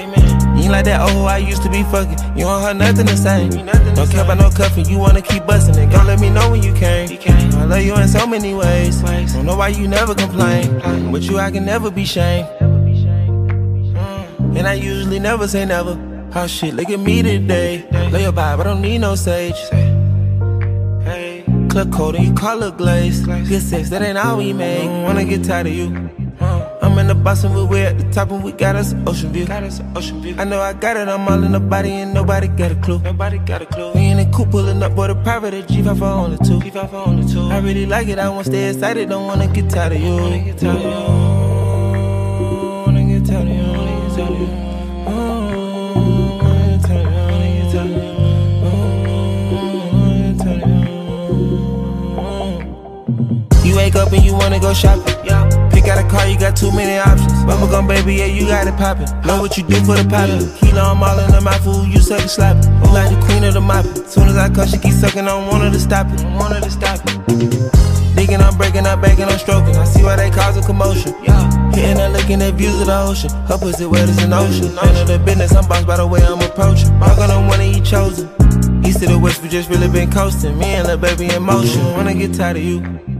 You 0.58 0.64
ain't 0.64 0.72
like 0.72 0.86
that 0.86 1.02
old 1.02 1.28
I 1.28 1.38
used 1.38 1.62
to 1.64 1.70
be 1.70 1.84
fucking. 1.84 2.18
You 2.38 2.46
don't 2.46 2.78
nothing 2.78 3.06
the 3.06 3.16
same. 3.16 3.50
Don't 3.96 4.10
care 4.10 4.24
about 4.24 4.38
no 4.38 4.50
cuffing, 4.50 4.88
you 4.88 4.98
wanna 4.98 5.22
keep 5.22 5.46
busting 5.46 5.76
it. 5.76 5.92
Go 5.92 6.04
let 6.04 6.20
me 6.20 6.30
know 6.30 6.52
when 6.52 6.64
you 6.64 6.74
came. 6.74 7.10
I 7.56 7.66
love 7.66 7.84
you 7.84 7.96
in 7.96 8.08
so 8.08 8.26
many 8.26 8.54
ways. 8.54 9.02
Don't 9.02 9.46
know 9.46 9.56
why 9.58 9.70
you 9.70 9.88
never 9.88 10.16
complain. 10.16 11.12
With 11.12 11.24
you, 11.24 11.40
I 11.40 11.52
can 11.52 11.66
never 11.66 11.92
be 11.92 12.06
shamed. 12.06 12.48
Mm. 12.60 14.58
And 14.58 14.68
I 14.68 14.74
usually 14.74 15.20
never 15.20 15.48
say 15.48 15.66
never. 15.66 16.07
Oh 16.36 16.46
shit, 16.46 16.74
look 16.74 16.90
at 16.90 17.00
me 17.00 17.22
today. 17.22 17.88
Lay 18.12 18.24
your 18.24 18.32
vibe, 18.32 18.60
I 18.60 18.64
don't 18.64 18.82
need 18.82 19.00
no 19.00 19.16
sage. 19.16 19.56
Hey, 21.04 21.44
club 21.70 21.92
coat 21.92 22.16
and 22.16 22.26
you 22.26 22.34
call 22.34 22.62
it 22.64 22.78
glaze. 22.78 23.26
Good 23.26 23.62
sex, 23.62 23.90
that 23.90 24.02
ain't 24.02 24.18
all 24.18 24.38
we 24.38 24.54
make. 24.54 24.86
Wanna 24.86 25.24
get 25.24 25.44
tired 25.44 25.68
of 25.68 25.74
you. 25.74 26.10
I'm 26.40 26.98
in 27.00 27.08
the 27.08 27.16
box 27.16 27.44
and 27.44 27.54
we're 27.70 27.86
at 27.88 27.98
the 27.98 28.10
top 28.12 28.32
and 28.32 28.44
we 28.44 28.52
got 28.52 28.76
us 28.76 28.92
an 28.92 29.08
ocean 29.08 29.32
view. 29.32 29.46
Got 29.46 29.64
us 29.64 29.80
an 29.80 29.98
ocean 29.98 30.22
view. 30.22 30.36
I 30.38 30.44
know 30.44 30.62
I 30.62 30.74
got 30.74 30.98
it, 30.98 31.08
I'm 31.08 31.28
all 31.28 31.44
in 31.44 31.54
the 31.54 31.60
body 31.60 31.92
and 31.92 32.14
nobody 32.14 32.48
got 32.48 32.72
a 32.72 32.76
clue. 32.76 33.00
Nobody 33.00 33.40
got 33.40 33.62
a 33.62 33.66
clue. 33.66 33.94
We 33.94 34.08
in 34.08 34.18
the 34.18 34.26
coupe 34.26 34.52
pulling 34.52 34.84
up, 34.84 34.96
boy, 34.96 35.08
the 35.08 35.16
private 35.16 35.54
at 35.54 35.68
G5 35.68 35.98
for 35.98 36.06
only 36.06 36.38
two. 36.38 36.60
G5 36.60 36.90
for 36.90 36.98
only 36.98 37.32
two. 37.32 37.42
I 37.50 37.60
really 37.60 37.86
like 37.86 38.08
it, 38.10 38.20
I 38.20 38.30
wanna 38.30 38.44
stay 38.44 38.70
excited, 38.70 39.10
don't 39.10 39.26
wanna 39.26 39.48
get 39.48 39.70
tired 39.70 39.94
of 39.94 40.02
you. 40.02 40.16
Wanna 40.16 40.40
get 40.40 40.58
tired 40.60 40.78
of 40.78 41.32
you. 41.32 41.37
Wake 53.78 53.96
up 53.96 54.12
and 54.12 54.24
you 54.26 54.34
wanna 54.34 54.60
go 54.60 54.74
shopping. 54.74 55.06
Yeah. 55.24 55.46
Pick 55.70 55.88
out 55.88 56.04
a 56.04 56.10
car, 56.10 56.28
you 56.28 56.38
got 56.40 56.58
too 56.58 56.72
many 56.72 56.98
options. 56.98 57.32
Bubble 57.46 57.68
gum, 57.68 57.88
baby, 57.88 58.16
yeah, 58.16 58.26
you 58.26 58.48
got 58.48 58.66
it 58.68 58.76
poppin'. 58.76 59.06
Know 59.22 59.40
what 59.40 59.56
you 59.58 59.64
do 59.64 59.78
for 59.86 59.96
the 59.96 60.04
poppin'. 60.10 60.50
Kilo, 60.58 60.82
I'm 60.82 61.04
all 61.04 61.20
in 61.20 61.32
the 61.32 61.40
mouth, 61.40 61.64
food, 61.64 61.88
you 61.88 62.02
suck 62.02 62.22
it 62.22 62.30
slappin'. 62.30 62.66
You 62.82 62.92
like 62.92 63.10
the 63.14 63.20
queen 63.26 63.44
of 63.44 63.54
the 63.54 63.62
moppin'. 63.62 64.10
Soon 64.10 64.28
as 64.28 64.36
I 64.36 64.50
cut, 64.50 64.70
she 64.70 64.78
keep 64.80 64.94
suckin', 64.94 65.30
I 65.30 65.38
don't 65.38 65.48
want 65.48 65.64
her 65.64 65.72
to 65.72 65.80
stop 65.80 66.08
it. 66.12 66.26
I 66.26 66.36
want 66.36 66.56
her 66.56 66.62
to 66.62 66.72
stop 66.72 67.00
it. 67.06 68.16
Digging, 68.18 68.42
I'm 68.42 68.58
breaking, 68.58 68.88
I'm 68.88 69.00
baking, 69.00 69.26
I'm 69.26 69.38
stroking. 69.38 69.76
I 69.76 69.86
see 69.86 70.04
why 70.04 70.16
they 70.16 70.32
cause 70.32 70.58
a 70.58 70.62
commotion. 70.66 71.14
Yeah. 71.24 71.46
Hitting 71.72 72.02
and 72.02 72.14
looking 72.14 72.42
at 72.42 72.56
views 72.56 72.82
of 72.82 72.88
the 72.88 73.00
ocean. 73.00 73.30
Her 73.46 73.60
pussy 73.60 73.86
wet 73.86 74.10
as 74.10 74.18
an 74.24 74.34
ocean. 74.34 74.74
None 74.74 74.96
of 74.98 75.08
the 75.08 75.20
business, 75.20 75.54
I'm 75.54 75.68
bossed 75.70 75.86
by 75.86 75.98
the 75.98 76.08
way 76.08 76.22
I'm 76.26 76.42
approaching. 76.42 76.90
I'm 76.98 77.16
gonna 77.16 77.48
one 77.48 77.62
of 77.62 77.68
you 77.68 77.82
chosen. 77.84 78.28
East 78.84 79.00
to 79.02 79.06
the 79.06 79.20
west, 79.20 79.44
we 79.44 79.50
just 79.50 79.70
really 79.70 79.88
been 79.88 80.10
coasting. 80.10 80.58
Me 80.58 80.74
and 80.74 80.88
the 80.90 80.98
baby 80.98 81.30
in 81.30 81.44
motion. 81.44 81.86
Wanna 81.94 82.16
get 82.16 82.34
tired 82.34 82.58
of 82.58 82.64
you. 82.64 83.17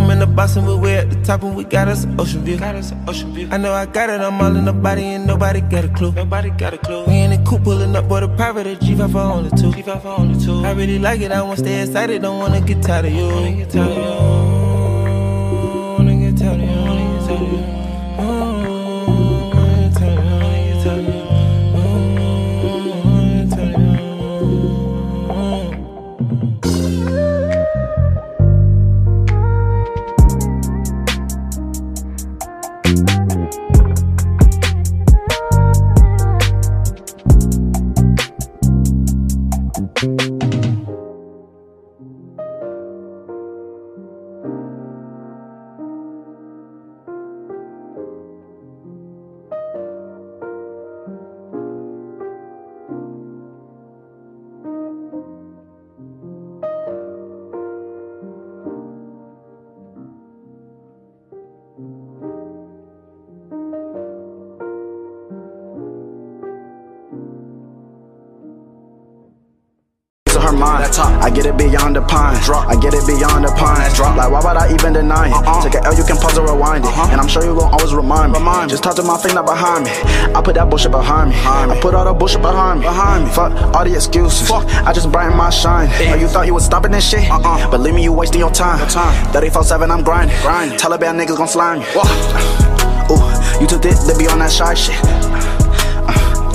I'm 0.00 0.10
in 0.10 0.18
the 0.18 0.56
and 0.56 0.66
we're 0.66 0.76
way 0.78 0.96
at 0.96 1.10
the 1.10 1.22
top 1.22 1.42
and 1.42 1.54
we 1.54 1.62
got 1.62 1.86
us 1.86 2.04
an 2.04 2.18
ocean 2.18 2.42
view. 2.42 2.58
Got 2.58 2.74
us 2.74 2.90
an 2.90 3.04
ocean 3.06 3.34
view. 3.34 3.48
I 3.50 3.58
know 3.58 3.72
I 3.72 3.84
got 3.84 4.08
it, 4.08 4.20
I'm 4.20 4.40
all 4.40 4.56
in 4.56 4.64
the 4.64 4.72
body 4.72 5.04
and 5.04 5.26
nobody 5.26 5.60
got 5.60 5.84
a 5.84 5.88
clue. 5.88 6.12
Nobody 6.12 6.50
got 6.50 6.72
a 6.72 6.78
clue. 6.78 7.04
We 7.04 7.18
in 7.18 7.30
the 7.30 7.38
coupe 7.48 7.64
pulling 7.64 7.94
up, 7.94 8.08
boy, 8.08 8.20
the 8.20 8.28
private 8.28 8.66
at 8.66 8.80
G5 8.80 9.12
for 9.12 9.18
only 9.18 9.50
two. 9.50 9.70
G5 9.70 10.02
for 10.02 10.08
only 10.08 10.42
two. 10.42 10.64
I 10.64 10.72
really 10.72 10.98
like 10.98 11.20
it, 11.20 11.32
I 11.32 11.42
wanna 11.42 11.58
stay 11.58 11.82
excited, 11.82 12.22
don't 12.22 12.38
wanna 12.38 12.62
get 12.62 12.82
tired 12.82 13.04
of 13.04 13.12
you. 13.12 13.26
Wanna 13.26 13.52
get 13.52 13.70
tired 13.70 13.90
of 13.90 14.24
you. 14.24 14.29
I 71.30 71.32
get 71.32 71.46
it 71.46 71.56
beyond 71.56 71.94
the 71.94 72.02
pine. 72.02 72.34
I 72.66 72.74
get 72.74 72.92
it 72.92 73.06
beyond 73.06 73.44
the 73.44 73.54
pine. 73.54 73.86
Drop. 73.94 74.16
Like 74.16 74.32
why 74.32 74.42
would 74.42 74.58
I 74.58 74.74
even 74.74 74.92
deny 74.94 75.28
it? 75.28 75.32
Uh-uh. 75.32 75.62
Take 75.62 75.74
an 75.78 75.86
L, 75.86 75.94
you 75.94 76.02
can 76.02 76.16
pause 76.16 76.36
or 76.36 76.42
rewind 76.42 76.82
it. 76.82 76.88
Uh-huh. 76.90 77.06
And 77.12 77.20
I'm 77.20 77.28
sure 77.28 77.44
you 77.44 77.54
gon' 77.54 77.70
always 77.70 77.94
remind 77.94 78.32
me. 78.32 78.40
Just 78.66 78.82
talk 78.82 78.96
to 78.96 79.04
my 79.04 79.16
finger 79.16 79.40
behind 79.40 79.84
me. 79.84 79.92
I 80.34 80.42
put 80.42 80.56
that 80.56 80.68
bullshit 80.68 80.90
behind 80.90 81.30
me. 81.30 81.36
I 81.38 81.78
put 81.80 81.94
all 81.94 82.04
the 82.04 82.12
bullshit 82.12 82.42
behind 82.42 82.80
me. 82.80 82.86
Behind 82.86 83.26
me. 83.26 83.30
Fuck 83.30 83.52
all 83.76 83.84
the 83.84 83.94
excuses. 83.94 84.48
Fuck. 84.48 84.66
I 84.82 84.92
just 84.92 85.12
brighten 85.12 85.38
my 85.38 85.50
shine. 85.50 85.86
Oh, 86.10 86.16
you 86.16 86.26
thought 86.26 86.46
you 86.46 86.54
was 86.54 86.64
stopping 86.64 86.90
this 86.90 87.08
shit? 87.08 87.30
Uh-uh. 87.30 87.70
Believe 87.70 87.94
me, 87.94 88.02
you 88.02 88.12
wasting 88.12 88.40
your 88.40 88.50
time. 88.50 88.80
Your 88.80 88.88
time. 88.88 89.14
34-7, 89.32 89.88
I'm 89.88 90.02
grinding. 90.02 90.36
grinding. 90.42 90.78
Taliban 90.80 91.14
niggas 91.14 91.36
gon' 91.36 91.46
slime 91.46 91.78
you. 91.78 91.86
Ooh, 93.14 93.60
you 93.62 93.68
took 93.68 93.82
thick 93.82 93.94
to 93.94 94.18
be 94.18 94.26
on 94.26 94.40
that 94.40 94.50
shy 94.50 94.74
shit. 94.74 95.49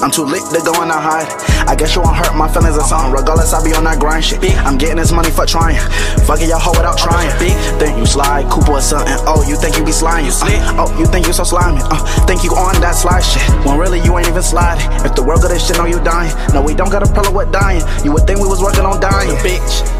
I'm 0.04 0.12
too 0.12 0.24
lit 0.24 0.44
to 0.54 0.60
go 0.64 0.76
in 0.84 0.90
the 0.90 0.98
hide. 0.98 1.30
I 1.68 1.76
guess 1.76 1.96
you 1.96 2.02
won't 2.02 2.16
hurt 2.16 2.36
my 2.36 2.48
feelings 2.48 2.78
or 2.78 2.84
something. 2.84 3.12
Regardless, 3.12 3.54
I 3.54 3.64
be 3.64 3.74
on 3.74 3.84
that 3.86 4.00
grind 4.00 4.24
shit. 4.24 4.44
I'm 4.66 4.78
getting 4.78 4.98
this 4.98 5.12
money 5.12 5.32
for 5.32 5.46
trying. 5.46 5.80
Fucking 6.28 6.48
your 6.48 6.60
hoe 6.60 6.76
without 6.76 6.98
trying. 6.98 7.30
Think 7.40 7.98
you 7.98 8.06
slide, 8.06 8.50
Cooper 8.50 8.78
or 8.78 8.82
something. 8.82 9.16
Oh, 9.26 9.44
you 9.48 9.56
think 9.56 9.78
you 9.78 9.86
be 9.86 9.92
sliding? 9.92 10.30
Uh, 10.30 10.86
oh, 10.86 11.00
you 11.00 11.06
think 11.06 11.28
you 11.28 11.34
so 11.34 11.44
slimy? 11.44 11.82
Uh, 11.84 12.04
think 12.26 12.44
you 12.44 12.52
on 12.52 12.80
that 12.82 12.96
slide 12.96 13.22
shit. 13.22 13.44
When 13.66 13.78
really 13.78 14.00
you 14.02 14.18
ain't 14.18 14.28
even 14.28 14.44
sliding. 14.44 14.86
If 15.06 15.16
the 15.16 15.24
world 15.24 15.42
got 15.42 15.50
this 15.50 15.66
shit, 15.66 15.78
know 15.78 15.86
you 15.86 16.04
dying. 16.04 16.34
No, 16.54 16.62
we 16.62 16.76
don't 16.76 16.92
got 16.92 17.02
a 17.04 17.12
problem 17.12 17.36
with 17.36 17.52
dying. 17.52 17.82
You 18.04 18.12
would 18.14 18.28
think 18.28 18.40
we 18.40 18.48
was 18.48 18.62
working 18.62 18.86
on 18.86 19.00
dying. 19.00 19.32
Bitch. 19.42 19.95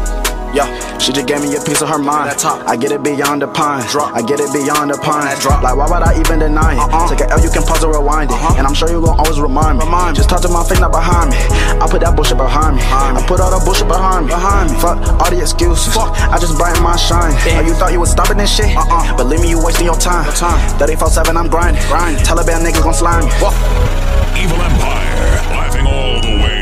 Yeah, 0.56 0.72
she 0.96 1.12
just 1.12 1.28
gave 1.28 1.44
me 1.44 1.52
a 1.52 1.60
piece 1.60 1.84
of 1.84 1.92
her 1.92 2.00
mind. 2.00 2.32
I 2.64 2.80
get 2.80 2.88
it 2.88 3.04
beyond 3.04 3.42
the 3.42 3.46
pine. 3.46 3.84
Drop. 3.92 4.16
I 4.16 4.24
get 4.24 4.40
it 4.40 4.48
beyond 4.56 4.88
the 4.88 4.96
pine. 4.96 5.36
Drop. 5.36 5.60
Like, 5.60 5.76
why 5.76 5.84
would 5.84 6.00
I 6.00 6.16
even 6.16 6.40
deny 6.40 6.72
it? 6.72 6.80
Uh-uh. 6.80 7.12
Take 7.12 7.28
an 7.28 7.36
L, 7.36 7.44
you 7.44 7.52
can 7.52 7.60
pause 7.60 7.84
or 7.84 7.92
rewind 7.92 8.32
it. 8.32 8.40
Uh-huh. 8.40 8.56
And 8.56 8.66
I'm 8.66 8.72
sure 8.72 8.88
you 8.88 9.04
gon' 9.04 9.20
always 9.20 9.36
remind 9.36 9.76
me. 9.76 9.84
Remind 9.84 10.16
just 10.16 10.32
talk 10.32 10.40
to 10.40 10.48
my 10.48 10.64
face, 10.64 10.80
not 10.80 10.96
behind 10.96 11.28
me. 11.28 11.36
I 11.76 11.84
put 11.84 12.00
that 12.00 12.16
bullshit 12.16 12.40
behind 12.40 12.80
me. 12.80 12.82
Behind 12.88 13.18
I 13.18 13.26
put 13.28 13.36
all 13.44 13.52
the 13.52 13.60
bullshit 13.68 13.84
behind 13.84 14.24
me. 14.24 14.32
Behind 14.32 14.72
me. 14.72 14.80
Fuck 14.80 14.96
all 15.20 15.28
the 15.28 15.44
excuses. 15.44 15.92
Fuck. 15.92 16.16
I 16.32 16.40
just 16.40 16.56
brighten 16.56 16.80
my 16.80 16.96
shine. 16.96 17.36
Yeah. 17.44 17.60
Oh, 17.60 17.68
you 17.68 17.76
thought 17.76 17.92
you 17.92 18.00
was 18.00 18.08
stopping 18.16 18.40
this 18.40 18.48
shit? 18.48 18.72
Uh-uh. 18.72 19.12
Believe 19.20 19.44
me, 19.44 19.52
you 19.52 19.60
wasting 19.60 19.84
your 19.84 20.00
time. 20.00 20.24
Your 20.24 20.40
time. 20.40 20.56
34-7, 20.80 21.36
I'm 21.36 21.52
grinding. 21.52 21.84
Grinding. 21.92 22.24
Taliban 22.24 22.64
niggas 22.64 22.80
gon' 22.80 22.96
slime 22.96 23.28
me. 23.28 23.30
Whoa. 23.44 23.52
Evil 24.40 24.56
Empire, 24.56 25.36
laughing 25.52 25.84
all 25.84 26.16
the 26.24 26.32
way 26.40 26.55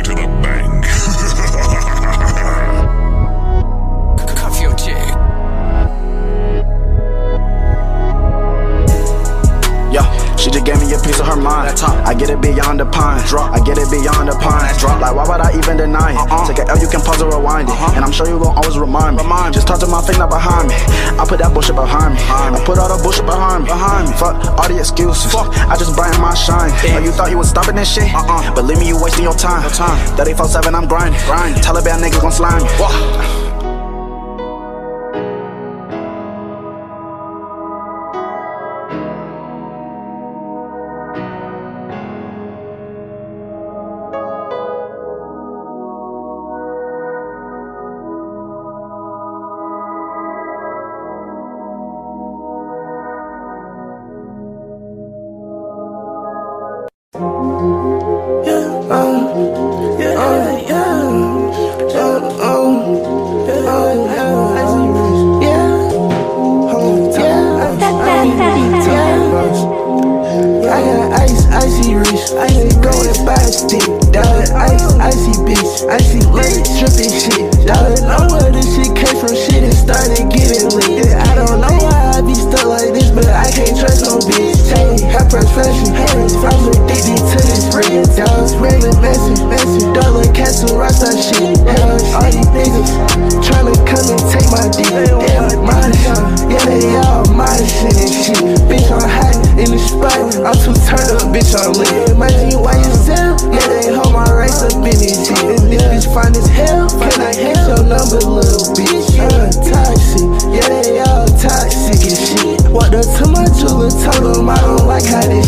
gave 10.65 10.81
me 10.81 10.89
a 10.97 10.99
piece 10.99 11.21
of 11.21 11.29
her 11.29 11.37
mind. 11.37 11.77
I 12.09 12.15
get 12.17 12.31
it 12.31 12.41
beyond 12.41 12.81
the 12.81 12.87
pine. 12.87 13.21
Drop. 13.29 13.53
I 13.53 13.61
get 13.61 13.77
it 13.77 13.89
beyond 13.93 14.29
the 14.29 14.37
pine. 14.41 14.73
Drop. 14.81 15.01
Like, 15.01 15.15
why 15.15 15.29
would 15.29 15.45
I 15.45 15.53
even 15.53 15.77
deny 15.77 16.17
it? 16.17 16.17
Uh-uh. 16.17 16.49
Take 16.49 16.65
an 16.65 16.73
L, 16.73 16.81
you 16.81 16.89
can 16.89 17.05
pause 17.05 17.21
or 17.21 17.29
rewind 17.29 17.69
it. 17.69 17.77
Uh-huh. 17.77 17.93
And 17.95 18.05
I'm 18.05 18.13
sure 18.13 18.27
you 18.27 18.41
gon' 18.41 18.57
always 18.57 18.79
remind 18.79 19.17
me. 19.17 19.23
Remind 19.23 19.55
just 19.55 19.69
talk 19.69 19.79
to 19.81 19.87
my 19.87 20.01
face, 20.01 20.19
not 20.19 20.33
behind 20.33 20.69
me. 20.69 20.75
I 21.21 21.25
put 21.29 21.39
that 21.45 21.53
bullshit 21.53 21.77
behind 21.77 22.17
me. 22.17 22.21
I 22.25 22.59
put 22.65 22.81
all 22.81 22.89
the 22.89 22.97
bullshit 23.03 23.29
behind 23.29 23.65
me. 23.65 23.69
Behind 23.69 24.09
me. 24.09 24.17
Fuck 24.17 24.41
all 24.57 24.69
the 24.69 24.81
excuses. 24.81 25.31
Fuck. 25.31 25.53
I 25.69 25.77
just 25.77 25.95
brighten 25.95 26.21
my 26.21 26.33
shine. 26.35 26.73
Yeah. 26.81 26.97
Oh, 26.97 27.05
you 27.05 27.13
thought 27.13 27.31
you 27.31 27.39
was 27.39 27.53
stopping 27.53 27.77
this 27.77 27.93
shit? 27.93 28.09
Uh-uh. 28.15 28.55
Believe 28.57 28.81
me, 28.81 28.89
you 28.89 28.97
wasting 28.97 29.25
your 29.25 29.37
time. 29.37 29.63
Your 29.63 29.77
time. 29.77 30.01
34-7, 30.17 30.73
I'm 30.73 30.89
grinding. 30.89 31.21
Grinding. 31.29 31.61
Taliban 31.61 32.01
niggas 32.01 32.25
gon' 32.25 32.33
slime 32.33 32.63
me. 32.65 32.69
Whoa. 32.81 33.44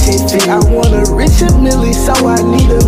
50. 0.06 0.48
I 0.48 0.58
want 0.70 0.94
a 0.94 1.02
Richard 1.12 1.58
Mille, 1.58 1.92
so 1.92 2.14
I 2.14 2.38
need 2.38 2.70
a 2.70 2.86